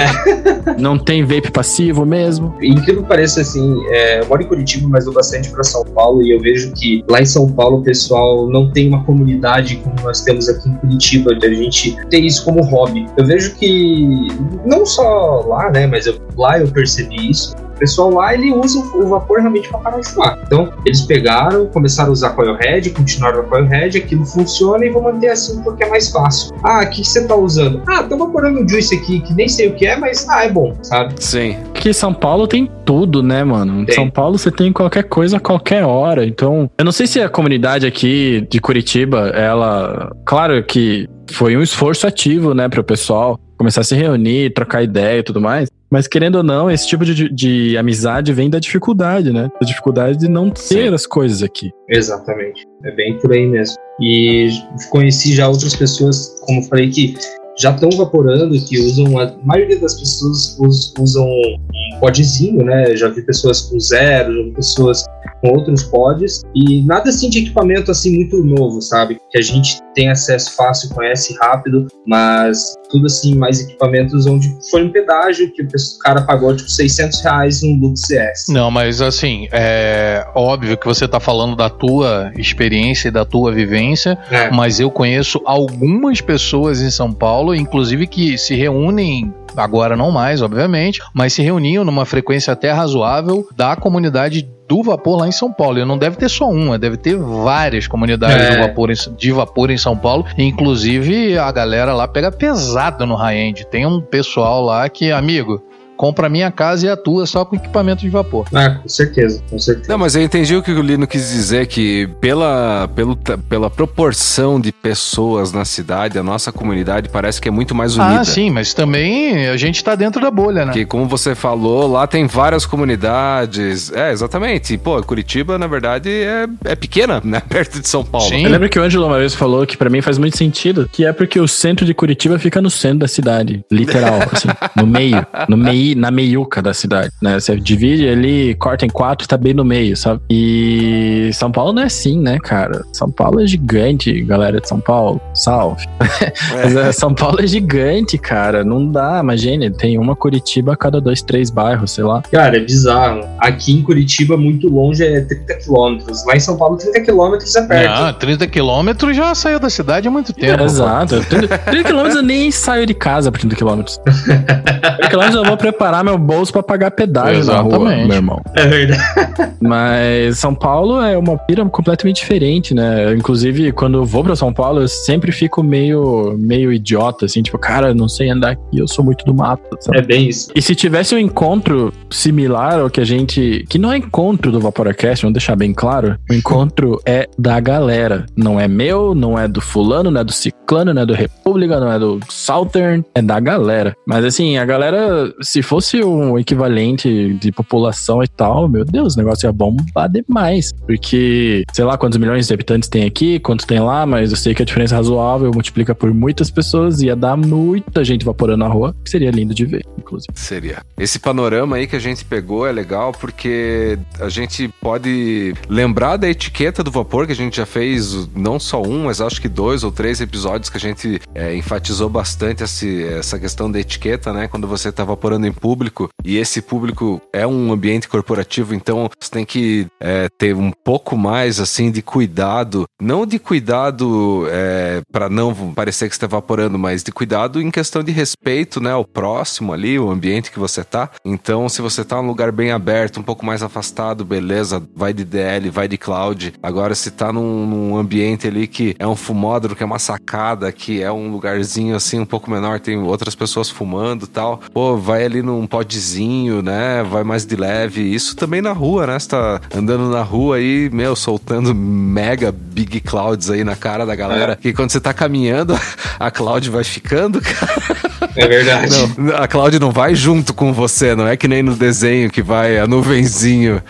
Não 0.79 0.99
tem 0.99 1.25
vape 1.25 1.51
passivo 1.51 2.05
mesmo. 2.07 2.55
Incrível 2.63 3.03
que 3.03 3.09
pareça, 3.09 3.41
assim, 3.41 3.83
é, 3.91 4.21
eu 4.21 4.27
moro 4.27 4.43
em 4.43 4.47
Curitiba, 4.47 4.89
mas 4.89 5.05
vou 5.05 5.15
bastante 5.15 5.51
para 5.51 5.63
São 5.63 5.85
Paulo 5.85 6.23
e 6.23 6.31
eu 6.31 6.41
vejo 6.41 6.73
que 6.73 7.05
lá 7.09 7.21
em 7.21 7.27
São 7.27 7.51
Paulo 7.51 7.79
o 7.79 7.83
pessoal 7.83 8.49
não 8.49 8.71
tem 8.71 8.89
uma 8.89 9.05
comunidade 9.05 9.77
como 9.77 9.95
nós 10.03 10.23
temos 10.23 10.49
aqui 10.49 10.69
em 10.69 10.75
Curitiba, 10.77 11.35
sabe? 11.45 11.55
A 11.55 11.63
gente 11.63 11.97
ter 12.09 12.21
isso 12.21 12.45
como 12.45 12.63
hobby. 12.63 13.07
Eu 13.17 13.27
vejo 13.27 13.55
que 13.57 14.29
não 14.65 14.85
só 14.87 15.45
lá, 15.47 15.71
né, 15.71 15.87
mas 15.87 16.07
eu, 16.07 16.19
lá 16.37 16.59
eu 16.59 16.69
percebi 16.69 17.31
isso. 17.31 17.55
O 17.75 17.79
pessoal 17.79 18.11
lá, 18.11 18.33
ele 18.33 18.53
usa 18.53 18.79
o 18.79 19.09
vapor 19.09 19.41
realmente 19.41 19.69
para 19.69 19.79
parar 19.81 20.01
de 20.01 20.09
fumar. 20.09 20.39
Então, 20.47 20.73
eles 20.87 21.01
pegaram, 21.01 21.67
começaram 21.67 22.11
a 22.11 22.13
usar 22.13 22.31
coil 22.31 22.55
head, 22.55 22.89
continuaram 22.91 23.41
a 23.41 23.43
coil 23.43 23.67
head, 23.67 23.99
aquilo 23.99 24.25
funciona 24.25 24.87
e 24.87 24.91
vou 24.91 25.03
manter 25.03 25.31
assim 25.31 25.61
porque 25.63 25.83
é 25.83 25.89
mais 25.89 26.09
fácil. 26.09 26.55
Ah, 26.63 26.85
o 26.85 26.91
que, 26.91 27.03
que 27.03 27.09
você 27.09 27.27
tá 27.27 27.35
usando? 27.35 27.83
Ah, 27.89 28.05
tô 28.05 28.17
vaporando 28.17 28.61
um 28.61 28.69
juice 28.69 28.95
aqui, 28.95 29.21
que 29.21 29.35
nem 29.35 29.49
sei 29.49 29.69
o 29.69 29.75
que 29.75 29.87
é, 29.87 29.97
mas 29.97 30.29
ah, 30.29 30.45
é 30.45 30.51
bom, 30.53 30.73
sabe? 30.83 31.15
Sim. 31.19 31.57
Que 31.75 31.93
São 31.93 32.15
Paulo 32.15 32.47
tem 32.47 32.71
tudo, 32.85 33.23
né, 33.23 33.43
mano? 33.43 33.81
Em 33.81 33.85
Tem. 33.87 33.95
São 33.97 34.09
Paulo 34.09 34.39
você 34.39 34.53
tem 34.53 34.73
qualquer 34.73 35.05
coisa 35.05 35.39
a 35.39 35.41
qualquer 35.41 35.85
hora. 35.85 36.25
Então, 36.25 36.71
eu 36.79 36.85
não 36.85 36.93
sei 36.93 37.09
se 37.09 37.21
a 37.21 37.29
comunidade 37.29 37.87
aqui 37.87 38.47
de 38.49 38.61
Curitiba, 38.61 39.31
ela. 39.31 40.13
Claro 40.25 40.63
que 40.63 41.09
foi 41.31 41.57
um 41.57 41.63
esforço 41.63 42.07
ativo, 42.07 42.55
né, 42.55 42.69
para 42.69 42.81
o 42.81 42.85
pessoal 42.85 43.39
começar 43.57 43.83
a 43.83 43.85
se 43.85 43.95
reunir, 43.95 44.53
trocar 44.53 44.83
ideia 44.83 45.21
e 45.21 45.23
tudo 45.23 45.41
mais. 45.41 45.69
Mas 45.91 46.09
querendo 46.09 46.37
ou 46.37 46.43
não, 46.43 46.71
esse 46.71 46.89
tipo 46.89 47.05
de, 47.05 47.29
de 47.29 47.79
amizade 47.79 48.33
vem 48.33 48.51
da 48.51 48.59
dificuldade, 48.59 49.33
né? 49.33 49.49
Da 49.61 49.67
dificuldade 49.67 50.19
de 50.19 50.29
não 50.29 50.51
ter 50.51 50.89
Sim. 50.89 50.95
as 50.95 51.07
coisas 51.07 51.41
aqui. 51.43 51.71
Exatamente. 51.89 52.65
É 52.85 52.91
bem 52.91 53.17
por 53.19 53.33
aí 53.33 53.47
mesmo. 53.47 53.77
E 54.01 54.49
conheci 54.91 55.35
já 55.35 55.49
outras 55.49 55.77
pessoas, 55.77 56.35
como 56.45 56.61
eu 56.61 56.65
falei, 56.65 56.91
que 56.91 57.15
já 57.59 57.71
estão 57.71 57.91
vaporando, 57.91 58.59
que 58.65 58.79
usam. 58.81 59.19
A 59.19 59.33
maioria 59.45 59.79
das 59.79 59.95
pessoas 59.95 60.57
us- 60.61 60.95
usam 60.99 61.25
um 61.27 61.99
podzinho, 62.01 62.65
né? 62.65 62.97
Já 62.97 63.09
vi 63.09 63.23
pessoas 63.23 63.63
com 63.63 63.79
zero, 63.79 64.35
já 64.35 64.43
vi 64.43 64.51
pessoas 64.53 65.05
com 65.41 65.51
outros 65.51 65.85
pods. 65.85 66.43
E 66.55 66.83
nada 66.83 67.11
assim 67.11 67.29
de 67.31 67.41
equipamento 67.41 67.91
assim 67.91 68.15
muito 68.17 68.43
novo, 68.43 68.81
sabe? 68.81 69.19
Que 69.31 69.39
a 69.39 69.43
gente 69.43 69.79
tem 69.95 70.11
acesso 70.11 70.57
fácil, 70.57 70.89
conhece 70.91 71.37
rápido, 71.41 71.87
mas 72.07 72.75
tudo 72.91 73.07
assim, 73.07 73.35
mais 73.37 73.61
equipamentos 73.61 74.27
onde 74.27 74.49
foi 74.71 74.85
um 74.85 74.91
pedágio 74.91 75.53
que 75.53 75.63
o 75.63 75.69
cara 76.03 76.23
pagou 76.23 76.55
tipo 76.57 76.69
600 76.71 77.21
reais 77.23 77.63
num 77.63 77.79
Lux 77.81 78.01
CS. 78.07 78.47
Não, 78.49 78.71
mas 78.71 79.01
assim, 79.01 79.47
é 79.53 80.27
óbvio 80.35 80.77
que 80.77 80.87
você 80.87 81.07
tá 81.07 81.21
falando 81.21 81.55
da 81.57 81.69
tua 81.71 82.33
experiência 82.37 83.09
e 83.09 83.11
da 83.11 83.25
tua 83.25 83.53
vivência, 83.53 84.19
É. 84.31 84.51
mas 84.51 84.81
eu 84.81 84.91
conheço 84.91 85.41
algumas 85.45 86.21
pessoas 86.21 86.81
em 86.81 86.91
São 86.91 87.13
Paulo, 87.13 87.44
inclusive 87.53 88.07
que 88.07 88.39
se 88.39 88.55
reúnem 88.55 89.35
agora 89.57 89.97
não 89.97 90.13
mais, 90.13 90.41
obviamente, 90.43 91.01
mas 91.13 91.33
se 91.33 91.43
reuniam 91.43 91.85
numa 91.85 92.05
frequência 92.07 92.53
até 92.53 92.71
razoável 92.71 93.45
da 93.57 93.75
comunidade 93.75 94.49
do 94.69 94.83
vapor 94.83 95.19
lá 95.19 95.29
em 95.29 95.33
São 95.33 95.53
Paulo. 95.53 95.79
E 95.79 95.85
não 95.85 95.99
deve 95.99 96.17
ter 96.17 96.29
só 96.29 96.49
uma, 96.49 96.79
deve 96.79 96.97
ter 96.97 97.17
várias 97.19 97.87
comunidades 97.87 98.37
É. 98.37 98.63
vapor 98.67 98.91
em- 98.91 99.15
de 99.17 99.31
vapor 99.33 99.71
em 99.71 99.77
São 99.77 99.97
Paulo. 99.97 100.25
Inclusive, 100.39 101.37
a 101.39 101.51
galera 101.53 101.93
lá 101.93 102.09
pega 102.09 102.33
pesado 102.33 103.05
no 103.05 103.15
high-end. 103.15 103.67
Tem 103.67 103.85
um 103.87 104.01
pessoal 104.01 104.63
lá 104.63 104.89
que, 104.89 105.13
amigo, 105.13 105.63
compra 105.97 106.27
a 106.27 106.31
minha 106.31 106.51
casa 106.51 106.87
e 106.87 106.89
a 106.89 106.97
tua 106.97 107.27
só 107.27 107.45
com 107.45 107.57
equipamento 107.57 108.03
de 108.03 108.09
vapor. 108.09 108.47
Ah, 108.53 108.71
com 108.83 108.89
certeza, 108.89 109.43
com 109.51 109.59
certeza. 109.59 109.89
Não, 109.89 109.99
mas 109.99 110.15
eu 110.15 110.23
entendi 110.23 110.55
o 110.57 110.63
que 110.63 110.73
o 110.73 110.83
Lino 110.83 111.07
quis 111.07 111.31
dizer, 111.31 111.67
que 111.67 112.09
pela, 112.21 112.89
pelo, 112.95 113.17
pela 113.49 113.71
proporção 113.71 114.61
de 114.61 114.73
pessoas 114.73 115.53
na 115.53 115.65
cidade, 115.65 116.19
a 116.19 116.23
nossa 116.23 116.53
comunidade 116.53 117.09
parece 117.09 117.41
que 117.41 117.49
é 117.49 117.51
muito 117.51 117.75
mais 117.75 117.97
unida. 117.97 118.21
Ah, 118.21 118.25
sim, 118.25 118.51
mas 118.51 118.75
também 118.75 119.49
a 119.49 119.57
gente 119.57 119.83
tá 119.83 119.95
dentro 119.95 120.21
da 120.21 120.31
bolha, 120.31 120.65
né? 120.65 120.73
Que, 120.73 120.85
como 120.85 121.07
você 121.07 121.35
falou, 121.35 121.91
lá 121.91 122.07
tem 122.07 122.27
várias 122.27 122.67
comunidades. 122.67 123.93
É, 123.93 124.13
exatamente. 124.13 124.77
Pô, 124.79 125.03
Curitiba, 125.03 125.59
na 125.59 125.67
verdade, 125.67 126.11
é, 126.11 126.47
é 126.65 126.75
pequena, 126.75 127.21
né? 127.25 127.41
Perto 127.49 127.81
de 127.81 127.89
São 127.89 128.05
Paulo. 128.05 128.29
Sim. 128.29 128.45
Eu 128.45 128.51
lembro 128.51 128.69
que 128.69 128.79
o 128.79 128.83
Ângelo 128.83 129.07
uma 129.07 129.19
vez 129.19 129.35
falou 129.35 129.67
que 129.67 129.77
pra 129.77 129.91
mim 129.91 130.01
faz 130.01 130.19
muito 130.19 130.37
sentido, 130.37 130.89
que 130.91 131.05
é 131.05 131.13
porque 131.13 131.39
o 131.39 131.47
centro 131.47 131.85
de 131.87 131.95
Curitiba 131.95 132.39
fica 132.39 132.61
no 132.61 132.71
centro 132.71 132.99
da 133.01 133.09
cidade, 133.09 133.65
literal, 133.71 134.21
assim, 134.33 134.49
no 134.77 134.87
meio, 134.87 135.27
no 135.49 135.57
meio, 135.57 135.84
na 135.97 136.13
meiuca 136.13 136.63
da 136.63 136.73
cidade, 136.73 137.11
né? 137.21 137.41
Você 137.41 137.57
divide 137.57 138.09
ali, 138.09 138.55
corta 138.55 138.87
em 138.87 138.89
quatro, 138.89 139.27
tá 139.27 139.37
bem 139.37 139.53
no 139.53 139.65
meio, 139.65 139.97
sabe? 139.97 140.21
E 140.31 141.31
São 141.33 141.51
Paulo 141.51 141.73
não 141.73 141.83
é 141.83 141.87
assim, 141.87 142.21
né, 142.21 142.39
cara? 142.39 142.85
São 142.93 143.11
Paulo 143.11 143.41
é 143.41 143.47
gigante, 143.47 144.21
galera 144.23 144.61
de 144.61 144.69
São 144.69 144.79
Paulo, 144.79 145.21
salve. 145.35 145.85
Mas, 146.55 146.77
é, 146.77 146.93
São 146.93 147.13
Paulo 147.13 147.41
é 147.41 147.47
gigante, 147.47 148.17
cara, 148.17 148.63
não 148.63 148.87
dá, 148.87 149.19
imagine, 149.21 149.71
tem 149.71 149.99
uma 149.99 150.15
Curitiba 150.15 150.75
a 150.75 150.77
cada 150.77 151.01
dois, 151.01 151.23
três 151.23 151.51
bairros, 151.51 151.91
sei 151.91 152.05
lá. 152.05 152.23
Cara, 152.31 152.57
é 152.57 152.61
bizarro. 152.61 153.23
Aqui 153.39 153.73
em 153.73 153.83
Curitiba, 153.83 154.37
muito 154.37 154.69
longe, 154.69 155.03
é 155.03 155.21
30 155.21 155.55
quilômetros. 155.57 156.25
Lá 156.25 156.37
em 156.37 156.41
São 156.41 156.57
Paulo, 156.57 156.77
30 156.77 157.01
quilômetros 157.01 157.55
é 157.57 157.67
perto. 157.67 157.91
Ah, 157.91 158.13
30 158.13 158.47
quilômetros 158.47 159.17
já 159.17 159.35
saiu 159.35 159.59
da 159.59 159.69
cidade 159.69 160.07
há 160.07 160.11
muito 160.11 160.33
tempo. 160.33 160.63
Exato. 160.63 161.21
30 161.25 161.59
30 161.59 161.85
quilômetros 161.85 162.17
eu 162.17 162.23
nem 162.23 162.51
saio 162.51 162.87
de 162.87 162.95
casa 162.95 163.31
por 163.33 163.39
30 163.41 163.57
quilômetros. 163.57 163.99
30 164.05 165.09
quilômetros 165.09 165.35
eu 165.35 165.45
vou 165.45 165.57
preparar 165.75 166.05
meu 166.05 166.17
bolso 166.17 166.53
pra 166.53 166.63
pagar 166.63 166.91
pedágio 166.93 167.45
na 167.45 167.61
rua, 167.61 167.75
Exatamente. 167.77 168.07
meu 168.09 168.17
irmão. 168.17 168.43
É 168.55 168.67
verdade. 168.67 169.55
Mas 169.61 170.39
São 170.39 170.55
Paulo 170.55 171.01
é 171.01 171.17
uma 171.19 171.37
pira 171.37 171.65
completamente 171.67 172.17
diferente, 172.17 172.75
né? 172.75 173.13
Inclusive, 173.15 173.73
quando 173.73 173.99
eu 173.99 174.05
vou 174.05 174.23
pra 174.23 174.37
São 174.37 174.53
Paulo, 174.53 174.83
eu 174.83 174.89
sempre 174.89 175.33
fico 175.33 175.63
meio, 175.63 176.37
meio 176.39 176.73
idiota, 176.73 177.27
assim, 177.27 177.43
tipo, 177.43 177.59
cara, 177.59 177.89
eu 177.89 177.95
não 177.95 178.09
sei 178.09 178.31
andar 178.31 178.51
aqui, 178.53 178.79
eu 178.79 178.87
sou 178.87 179.05
muito 179.05 179.25
do 179.25 179.35
mato. 179.35 179.63
sabe? 179.81 179.99
É 179.99 180.03
bem 180.03 180.29
isso. 180.29 180.51
E 180.55 180.63
se 180.63 180.75
tivesse 180.75 181.15
um 181.15 181.19
encontro 181.19 181.93
similar 182.11 182.79
ao 182.81 182.91
que 182.91 183.01
a 183.01 183.05
gente. 183.05 183.65
Que 183.69 183.79
não 183.79 183.93
é 183.93 183.97
encontro 183.97 184.53
do 184.53 184.61
Vaporacast, 184.61 185.23
vamos 185.23 185.35
deixar 185.35 185.57
bem 185.57 185.73
claro. 185.73 186.17
O 186.31 186.35
encontro 186.35 187.01
é 187.05 187.29
da 187.39 187.59
galera. 187.61 188.27
Não 188.37 188.61
é 188.61 188.69
meu, 188.69 189.15
não 189.15 189.39
é 189.39 189.49
do 189.49 189.61
fulano, 189.61 190.11
não 190.11 190.21
é 190.21 190.25
do 190.25 190.33
ciclano, 190.33 190.93
não 190.95 191.03
é 191.03 191.07
do 191.07 191.15
República, 191.15 191.81
não 191.81 191.91
é 191.91 191.99
do 191.99 192.21
Southern. 192.29 193.05
É 193.15 193.23
da 193.23 193.41
galera. 193.41 193.97
Mas 194.07 194.25
assim, 194.25 194.57
a 194.59 194.65
galera, 194.65 195.33
se 195.41 195.63
fosse 195.65 196.03
um 196.05 196.39
equivalente 196.39 197.35
de 197.35 197.51
população 197.51 198.23
e 198.23 198.29
tal, 198.29 198.69
meu 198.69 198.85
Deus, 198.85 199.15
o 199.15 199.19
negócio 199.19 199.47
ia 199.47 199.53
bombar 199.53 200.09
demais. 200.09 200.73
Porque, 200.87 201.65
sei 201.73 201.85
lá 201.85 201.99
quantos 201.99 202.19
milhões 202.19 202.47
de 202.47 202.55
habitantes 202.55 202.89
tem 202.89 203.05
aqui, 203.05 203.39
quantos 203.41 203.67
tem 203.67 203.81
lá, 203.81 204.07
mas 204.07 204.31
eu 204.31 204.37
sei 204.37 204.55
que 204.55 204.63
a 204.63 204.65
diferença 204.65 204.95
é 204.95 204.97
razoável, 204.97 205.51
multiplica 205.53 205.95
por 205.95 206.13
muitas 206.13 206.51
pessoas, 206.51 207.03
ia 207.03 207.17
dar 207.17 207.37
muita 207.37 208.05
gente 208.05 208.25
vaporando 208.25 208.59
na 208.59 208.69
rua, 208.69 208.95
que 209.03 209.11
seria 209.11 209.31
lindo 209.31 209.55
de 209.55 209.65
ver, 209.65 209.85
inclusive. 210.15 210.33
Seria. 210.35 210.83
Esse 210.99 211.19
panorama 211.19 211.77
aí 211.77 211.87
que 211.87 211.97
a 211.97 212.01
gente 212.01 212.25
pegou 212.25 212.67
é 212.67 212.73
legal 212.73 213.13
porque 213.13 213.99
a 214.21 214.29
gente 214.29 214.69
pode 214.81 215.55
lembrar 215.69 216.17
da 216.17 216.29
etiqueta 216.29 216.83
do 216.83 216.91
vapor, 216.91 217.27
que 217.27 217.33
a 217.33 217.37
gente 217.37 217.57
já 217.57 217.67
fez 217.67 218.29
não 218.35 218.59
só 218.59 218.83
um, 218.83 219.05
mas 219.05 219.21
acho 219.21 219.41
que 219.41 219.49
dois 219.49 219.83
ou 219.85 219.91
três 219.93 220.21
episódios 220.21 220.71
que 220.71 220.77
a 220.77 220.81
gente 220.81 221.21
é, 221.35 221.55
enfatizou 221.57 222.09
bastante 222.09 222.63
esse- 222.63 223.05
essa 223.05 223.39
questão 223.39 223.71
da 223.71 223.81
etiqueta, 223.81 224.33
né? 224.33 224.49
Quando 224.49 224.67
você 224.67 224.93
tá 224.93 225.05
vaporando 225.05 225.47
em 225.47 225.53
público 225.53 226.09
e 226.25 226.37
esse 226.37 226.63
público 226.63 227.21
é 227.33 227.47
um 227.47 227.73
ambiente 227.73 228.09
corporativo, 228.09 228.75
então 228.75 229.09
você 229.21 229.31
tem 229.31 229.45
que 229.45 229.87
é, 230.01 230.29
ter 230.39 230.55
um 230.55 230.71
pouco 230.71 231.17
mais 231.17 231.61
assim 231.61 231.91
de 231.91 232.03
cuidado, 232.03 232.85
não 233.01 233.27
de 233.27 233.39
cuidado 233.39 234.47
é, 234.51 235.01
para 235.13 235.29
não 235.29 235.73
parecer 235.75 236.09
que 236.09 236.15
está 236.15 236.27
evaporando, 236.27 236.79
mas 236.79 237.03
de 237.03 237.13
cuidado 237.13 237.61
em 237.61 237.71
questão 237.71 238.03
de 238.03 238.13
respeito, 238.13 238.81
né, 238.81 238.93
ao 238.93 239.05
próximo 239.05 239.73
ali, 239.73 239.99
o 240.05 240.11
ambiente 240.11 240.51
que 240.51 240.59
você 240.59 240.83
tá. 240.83 241.11
Então, 241.25 241.69
se 241.69 241.83
você 241.83 242.05
tá 242.05 242.17
num 242.17 242.29
lugar 242.29 242.53
bem 242.53 242.71
aberto, 242.71 243.21
um 243.21 243.23
pouco 243.23 243.45
mais 243.45 243.63
afastado, 243.63 244.25
beleza, 244.25 244.83
vai 244.95 245.13
de 245.13 245.25
DL, 245.25 245.71
vai 245.71 245.89
de 245.89 245.99
cloud. 245.99 246.55
Agora, 246.63 246.95
se 246.95 247.11
tá 247.11 247.33
num, 247.33 247.67
num 247.67 247.97
ambiente 247.97 248.47
ali 248.47 248.67
que 248.67 248.95
é 248.99 249.07
um 249.07 249.17
fumódromo, 249.17 249.77
que 249.77 249.83
é 249.83 249.87
uma 249.87 249.99
sacada, 249.99 250.71
que 250.73 251.03
é 251.03 251.11
um 251.11 251.31
lugarzinho 251.31 251.97
assim 251.97 252.19
um 252.19 252.27
pouco 252.27 252.51
menor, 252.51 252.81
tem 252.81 252.99
outras 252.99 253.35
pessoas 253.35 253.71
fumando, 253.71 254.25
e 254.25 254.29
tal. 254.29 254.61
Pô, 254.73 254.97
vai 254.97 255.25
ali 255.25 255.43
num 255.43 255.67
podzinho, 255.67 256.63
né? 256.63 257.03
Vai 257.03 257.25
mais 257.25 257.47
de 257.47 257.57
leve. 257.57 258.03
Isso 258.03 258.37
também 258.37 258.61
na 258.61 258.73
rua, 258.73 259.07
né? 259.07 259.19
Você 259.19 259.29
tá 259.29 259.61
andando 259.75 260.11
na 260.11 260.23
rua 260.23 260.57
aí, 260.57 260.91
meu, 260.93 261.15
soltando 261.15 261.75
mega 261.75 262.53
big 262.53 263.01
clouds 263.01 263.51
aí 263.51 263.65
na 263.65 263.77
cara 263.77 264.05
da 264.05 264.15
galera. 264.15 264.57
Que 264.57 264.73
quando 264.73 264.91
você 264.91 265.01
tá 265.01 265.13
caminhando, 265.13 265.79
a 266.19 266.31
cloud 266.31 266.69
vai 266.71 266.85
ficando, 266.85 267.41
cara. 267.41 268.14
É 268.37 268.47
verdade. 268.47 269.15
Não, 269.17 269.37
a 269.37 269.47
cloud 269.47 269.79
não 269.79 269.91
vai 269.91 270.15
junto 270.15 270.53
com 270.53 270.73
você, 270.73 271.15
não 271.15 271.27
é 271.27 271.37
que 271.37 271.47
nem 271.47 271.63
no 271.63 271.77
desenho 271.77 272.31
que 272.31 272.43
vai 272.43 272.79
a 272.79 272.87
nuvenzinho. 272.87 273.83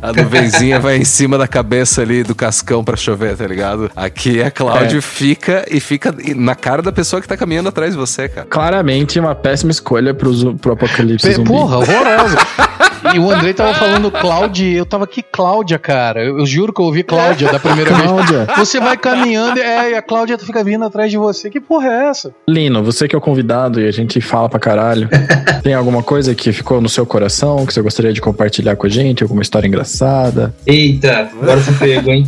A 0.00 0.12
nuvenzinha 0.12 0.78
vai 0.80 0.96
em 0.96 1.04
cima 1.04 1.38
da 1.38 1.46
cabeça 1.46 2.02
ali 2.02 2.22
do 2.22 2.34
cascão 2.34 2.84
pra 2.84 2.96
chover, 2.96 3.36
tá 3.36 3.46
ligado? 3.46 3.90
Aqui 3.94 4.42
a 4.42 4.50
cloud 4.50 4.96
É. 4.96 5.00
fica 5.00 5.64
e 5.70 5.80
fica 5.80 6.14
na 6.36 6.54
cara 6.54 6.82
da 6.82 6.92
pessoa 6.92 7.20
que 7.22 7.28
tá 7.28 7.36
caminhando 7.36 7.68
atrás 7.68 7.92
de 7.92 7.98
você, 7.98 8.28
cara. 8.28 8.46
Claramente 8.48 9.18
uma 9.18 9.34
péssima 9.34 9.70
escolha 9.70 10.12
pro, 10.14 10.54
pro 10.56 10.72
apocalipse 10.72 11.32
zumbi. 11.32 11.48
Porra, 11.48 11.78
horrorosa. 11.78 12.36
E 13.14 13.18
o 13.18 13.30
Andrei 13.30 13.52
tava 13.52 13.74
falando 13.74 14.10
Cláudia, 14.10 14.78
eu 14.78 14.86
tava 14.86 15.04
aqui 15.04 15.22
Cláudia, 15.22 15.78
cara. 15.78 16.24
Eu, 16.24 16.38
eu 16.38 16.46
juro 16.46 16.72
que 16.72 16.80
eu 16.80 16.86
ouvi 16.86 17.02
Cláudia 17.02 17.52
da 17.52 17.60
primeira 17.60 17.92
vez. 17.94 18.08
Cláudia. 18.10 18.46
Você 18.56 18.80
vai 18.80 18.96
caminhando 18.96 19.60
é, 19.60 19.90
e 19.90 19.94
a 19.94 20.00
Cláudia 20.02 20.38
fica 20.38 20.64
vindo 20.64 20.84
atrás 20.84 21.10
de 21.10 21.18
você. 21.18 21.50
Que 21.50 21.60
porra 21.60 21.86
é 21.86 22.08
essa? 22.08 22.34
Lino, 22.48 22.82
você 22.82 23.06
que 23.06 23.14
é 23.14 23.18
o 23.18 23.20
convidado 23.20 23.78
e 23.80 23.86
a 23.86 23.92
gente 23.92 24.20
fala 24.22 24.48
pra 24.48 24.58
caralho. 24.58 25.08
Tem 25.62 25.74
alguma 25.74 26.02
coisa 26.02 26.34
que 26.34 26.50
ficou 26.50 26.80
no 26.80 26.88
seu 26.88 27.04
coração 27.04 27.64
que 27.66 27.74
você 27.74 27.82
gostaria 27.82 28.12
de 28.12 28.20
compartilhar 28.22 28.74
com 28.74 28.86
a 28.86 28.90
gente? 28.90 29.22
Alguma 29.22 29.42
história 29.44 29.68
engraçada? 29.68 30.54
Eita, 30.66 31.30
agora 31.32 31.60
você 31.60 31.72
pego, 31.72 32.10
hein? 32.10 32.26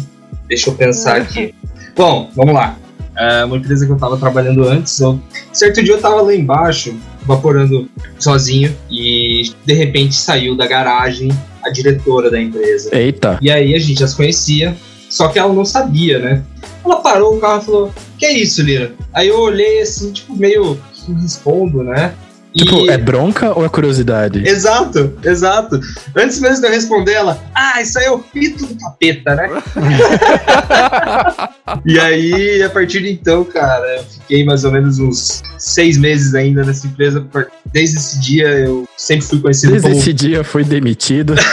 Deixa 0.49 0.71
eu 0.71 0.75
pensar 0.75 1.17
aqui. 1.17 1.55
Bom, 1.97 2.31
vamos 2.37 2.55
lá. 2.55 2.77
é 3.17 3.45
uma 3.45 3.57
empresa 3.57 3.85
que 3.87 3.93
eu 3.93 3.97
tava 3.97 4.17
trabalhando 4.17 4.63
antes. 4.69 5.01
Eu, 5.01 5.21
certo 5.53 5.83
dia 5.83 5.95
eu 5.95 6.01
tava 6.01 6.21
lá 6.23 6.35
embaixo, 6.35 6.95
vaporando 7.25 7.89
sozinho, 8.19 8.75
e 8.91 9.51
de 9.65 9.75
repente 9.75 10.15
saiu 10.15 10.57
da 10.57 10.67
garagem 10.67 11.31
a 11.65 11.71
diretora 11.71 12.31
da 12.31 12.41
empresa. 12.41 12.95
Eita. 12.97 13.39
E 13.43 13.51
aí 13.51 13.75
a 13.75 13.79
gente 13.79 13.99
já 13.99 14.07
se 14.07 14.17
conhecia, 14.17 14.77
só 15.09 15.29
que 15.29 15.39
ela 15.39 15.53
não 15.53 15.65
sabia, 15.65 16.19
né? 16.19 16.43
Ela 16.85 17.01
parou 17.01 17.37
o 17.37 17.41
carro 17.41 17.63
e 17.63 17.65
falou: 17.65 17.95
Que 18.19 18.27
é 18.27 18.33
isso, 18.33 18.63
Lira? 18.63 18.93
Aí 19.13 19.29
eu 19.29 19.41
olhei 19.41 19.81
assim, 19.81 20.13
tipo, 20.13 20.37
meio 20.37 20.79
respondo, 21.23 21.83
né? 21.83 22.15
E- 22.57 22.65
Tipo, 22.65 22.91
é 22.91 22.97
bronca 22.97 23.53
ou 23.57 23.67
é 23.67 23.69
curiosidade? 23.69 24.43
Exato, 24.49 25.13
exato. 25.23 25.79
Antes 26.17 26.41
mesmo 26.41 26.63
de 26.63 26.67
eu 26.67 26.71
responder 26.73 27.13
ela, 27.13 27.39
ah, 27.55 27.83
isso 27.83 27.99
aí 27.99 28.07
é 28.07 28.11
o 28.11 28.19
pito 28.19 28.67
do 28.67 28.75
capeta, 28.77 29.35
né? 29.35 29.49
e 31.85 32.01
aí, 32.01 32.63
a 32.63 32.71
partir 32.71 33.03
de 33.03 33.11
então, 33.11 33.45
cara, 33.45 33.97
eu 33.97 34.05
fiquei 34.05 34.43
mais 34.43 34.65
ou 34.65 34.73
menos 34.73 34.99
uns 34.99 35.43
seis 35.59 35.99
meses 35.99 36.35
ainda 36.35 36.65
nessa 36.65 36.87
empresa. 36.87 37.27
Desde 37.71 37.99
esse 37.99 38.19
dia 38.21 38.49
eu 38.49 38.89
sempre 38.97 39.27
fui 39.27 39.39
conhecido 39.41 39.73
Desde 39.73 39.89
como 39.89 40.01
esse 40.01 40.13
dia 40.15 40.43
foi 40.43 40.65
demitido. 40.65 41.35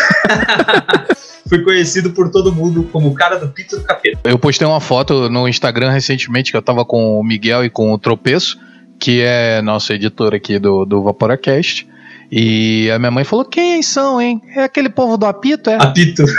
fui 1.49 1.61
conhecido 1.63 2.11
por 2.11 2.31
todo 2.31 2.53
mundo 2.53 2.87
como 2.93 3.09
o 3.09 3.13
cara 3.13 3.37
do 3.37 3.49
pito 3.49 3.75
do 3.77 3.83
capeta. 3.83 4.19
Eu 4.23 4.39
postei 4.39 4.65
uma 4.65 4.79
foto 4.79 5.29
no 5.29 5.49
Instagram 5.49 5.91
recentemente 5.91 6.49
que 6.49 6.57
eu 6.57 6.61
tava 6.61 6.85
com 6.85 7.19
o 7.19 7.23
Miguel 7.23 7.65
e 7.65 7.69
com 7.69 7.91
o 7.91 7.97
Tropeço, 7.97 8.57
que 8.99 9.21
é 9.21 9.61
nosso 9.61 9.93
editor 9.93 10.33
aqui 10.33 10.59
do, 10.59 10.85
do 10.85 11.01
Vaporacast. 11.03 11.87
E 12.31 12.89
a 12.89 12.97
minha 12.97 13.11
mãe 13.11 13.23
falou: 13.23 13.45
quem 13.45 13.81
são, 13.81 14.19
hein? 14.19 14.41
É 14.55 14.63
aquele 14.63 14.89
povo 14.89 15.17
do 15.17 15.25
apito, 15.25 15.69
é? 15.69 15.75
Apito. 15.75 16.23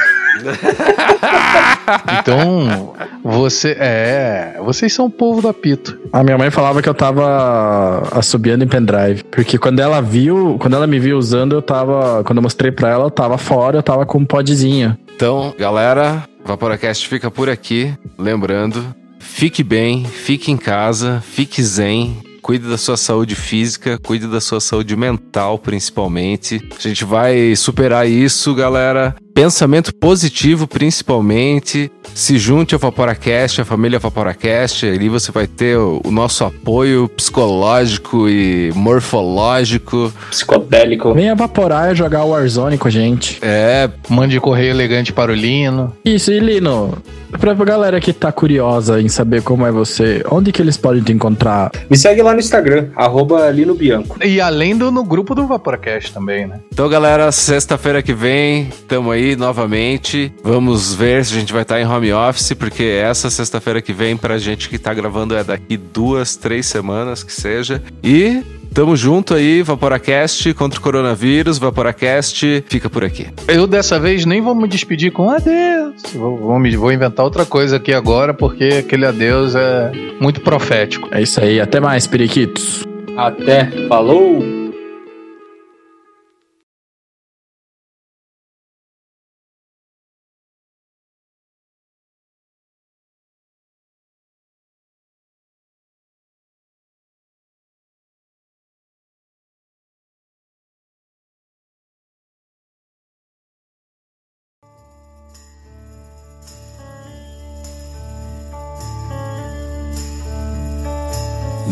Então, 2.20 2.94
você. 3.22 3.76
É. 3.78 4.56
Vocês 4.64 4.92
são 4.92 5.06
o 5.06 5.10
povo 5.10 5.42
do 5.42 5.48
apito. 5.48 5.98
A 6.12 6.24
minha 6.24 6.38
mãe 6.38 6.50
falava 6.50 6.80
que 6.80 6.88
eu 6.88 6.94
tava 6.94 8.08
assobiando 8.12 8.64
em 8.64 8.68
pendrive. 8.68 9.22
Porque 9.24 9.58
quando 9.58 9.80
ela 9.80 10.00
viu, 10.00 10.56
quando 10.58 10.74
ela 10.74 10.86
me 10.86 10.98
viu 10.98 11.18
usando, 11.18 11.54
eu 11.54 11.62
tava. 11.62 12.24
Quando 12.24 12.38
eu 12.38 12.42
mostrei 12.42 12.72
pra 12.72 12.88
ela, 12.88 13.04
eu 13.04 13.10
tava 13.10 13.36
fora, 13.38 13.78
eu 13.78 13.82
tava 13.82 14.06
com 14.06 14.18
um 14.18 14.24
podzinho. 14.24 14.96
Então, 15.14 15.54
galera, 15.58 16.24
Vaporacast 16.44 17.06
fica 17.06 17.30
por 17.30 17.48
aqui. 17.48 17.92
Lembrando, 18.18 18.82
fique 19.18 19.62
bem, 19.62 20.04
fique 20.04 20.50
em 20.50 20.56
casa, 20.56 21.22
fique 21.24 21.62
zen. 21.62 22.23
Cuide 22.44 22.68
da 22.68 22.76
sua 22.76 22.98
saúde 22.98 23.34
física, 23.34 23.98
cuide 24.04 24.26
da 24.26 24.38
sua 24.38 24.60
saúde 24.60 24.94
mental, 24.94 25.58
principalmente. 25.58 26.60
A 26.78 26.88
gente 26.88 27.02
vai 27.02 27.56
superar 27.56 28.06
isso, 28.06 28.54
galera. 28.54 29.16
Pensamento 29.32 29.94
positivo, 29.94 30.68
principalmente. 30.68 31.90
Se 32.12 32.36
junte 32.36 32.74
ao 32.74 32.78
Vaporacast, 32.78 33.62
a 33.62 33.64
família 33.64 33.98
Vaporacast. 33.98 34.84
Ali 34.84 35.08
você 35.08 35.32
vai 35.32 35.46
ter 35.46 35.78
o, 35.78 36.02
nosso 36.10 36.44
apoio 36.44 37.08
psicológico 37.08 38.28
e 38.28 38.70
morfológico. 38.74 40.12
Psicodélico. 40.30 41.14
Vem 41.14 41.28
evaporar 41.28 41.92
e 41.92 41.94
jogar 41.96 42.24
Warzone 42.24 42.76
com 42.76 42.88
a 42.88 42.90
gente. 42.90 43.38
É, 43.40 43.88
Mande 44.10 44.38
correio 44.38 44.70
elegante 44.70 45.14
para 45.14 45.32
o 45.32 45.34
Lino. 45.34 45.96
Isso, 46.04 46.30
e 46.30 46.40
Lino, 46.40 46.92
pra 47.38 47.54
galera 47.54 48.00
que 48.00 48.12
tá 48.12 48.32
curiosa 48.32 49.00
em 49.00 49.08
saber 49.08 49.42
como 49.42 49.66
é 49.66 49.72
você, 49.72 50.22
onde 50.30 50.52
que 50.52 50.62
eles 50.62 50.76
podem 50.76 51.02
te 51.02 51.12
encontrar? 51.12 51.70
Me 51.90 51.96
segue 51.96 52.22
lá 52.22 52.32
no 52.32 52.40
Instagram, 52.40 52.88
arroba 52.96 53.50
Lino 53.50 53.74
Bianco. 53.74 54.18
E 54.24 54.40
além 54.40 54.76
do 54.76 54.90
no 54.90 55.04
grupo 55.04 55.34
do 55.34 55.46
Vaporacast 55.46 56.12
também, 56.12 56.46
né? 56.46 56.60
Então, 56.72 56.88
galera, 56.88 57.30
sexta-feira 57.32 58.02
que 58.02 58.12
vem, 58.12 58.68
tamo 58.88 59.10
aí 59.10 59.36
novamente. 59.36 60.32
Vamos 60.42 60.94
ver 60.94 61.24
se 61.24 61.34
a 61.34 61.40
gente 61.40 61.52
vai 61.52 61.62
estar 61.62 61.80
em 61.80 61.86
home 61.86 62.12
office, 62.12 62.52
porque 62.54 62.82
essa 62.84 63.30
sexta-feira 63.30 63.82
que 63.82 63.92
vem, 63.92 64.16
pra 64.16 64.38
gente 64.38 64.68
que 64.68 64.78
tá 64.78 64.92
gravando, 64.94 65.36
é 65.36 65.44
daqui 65.44 65.76
duas, 65.76 66.36
três 66.36 66.66
semanas 66.66 67.22
que 67.22 67.32
seja. 67.32 67.82
E 68.02 68.42
tamo 68.74 68.96
junto 68.96 69.32
aí, 69.34 69.62
Vaporacast 69.62 70.52
contra 70.54 70.78
o 70.78 70.82
coronavírus. 70.82 71.56
Vaporacast 71.58 72.64
fica 72.68 72.90
por 72.90 73.04
aqui. 73.04 73.28
Eu 73.48 73.66
dessa 73.66 73.98
vez 73.98 74.26
nem 74.26 74.40
vou 74.42 74.54
me 74.54 74.66
despedir 74.68 75.12
com 75.12 75.30
adeus. 75.30 76.02
Vou, 76.14 76.36
vou, 76.36 76.58
me- 76.58 76.76
vou 76.76 76.92
inventar 76.92 77.24
outra 77.24 77.46
coisa 77.46 77.76
aqui 77.76 77.92
agora, 77.94 78.34
porque 78.34 78.64
aquele 78.80 79.06
adeus 79.06 79.54
é 79.54 79.92
muito 80.20 80.40
profético. 80.40 81.08
É 81.12 81.22
isso 81.22 81.40
aí, 81.40 81.60
até 81.60 81.78
mais, 81.80 82.06
periquitos. 82.06 82.84
Até. 83.16 83.70
Falou! 83.88 84.63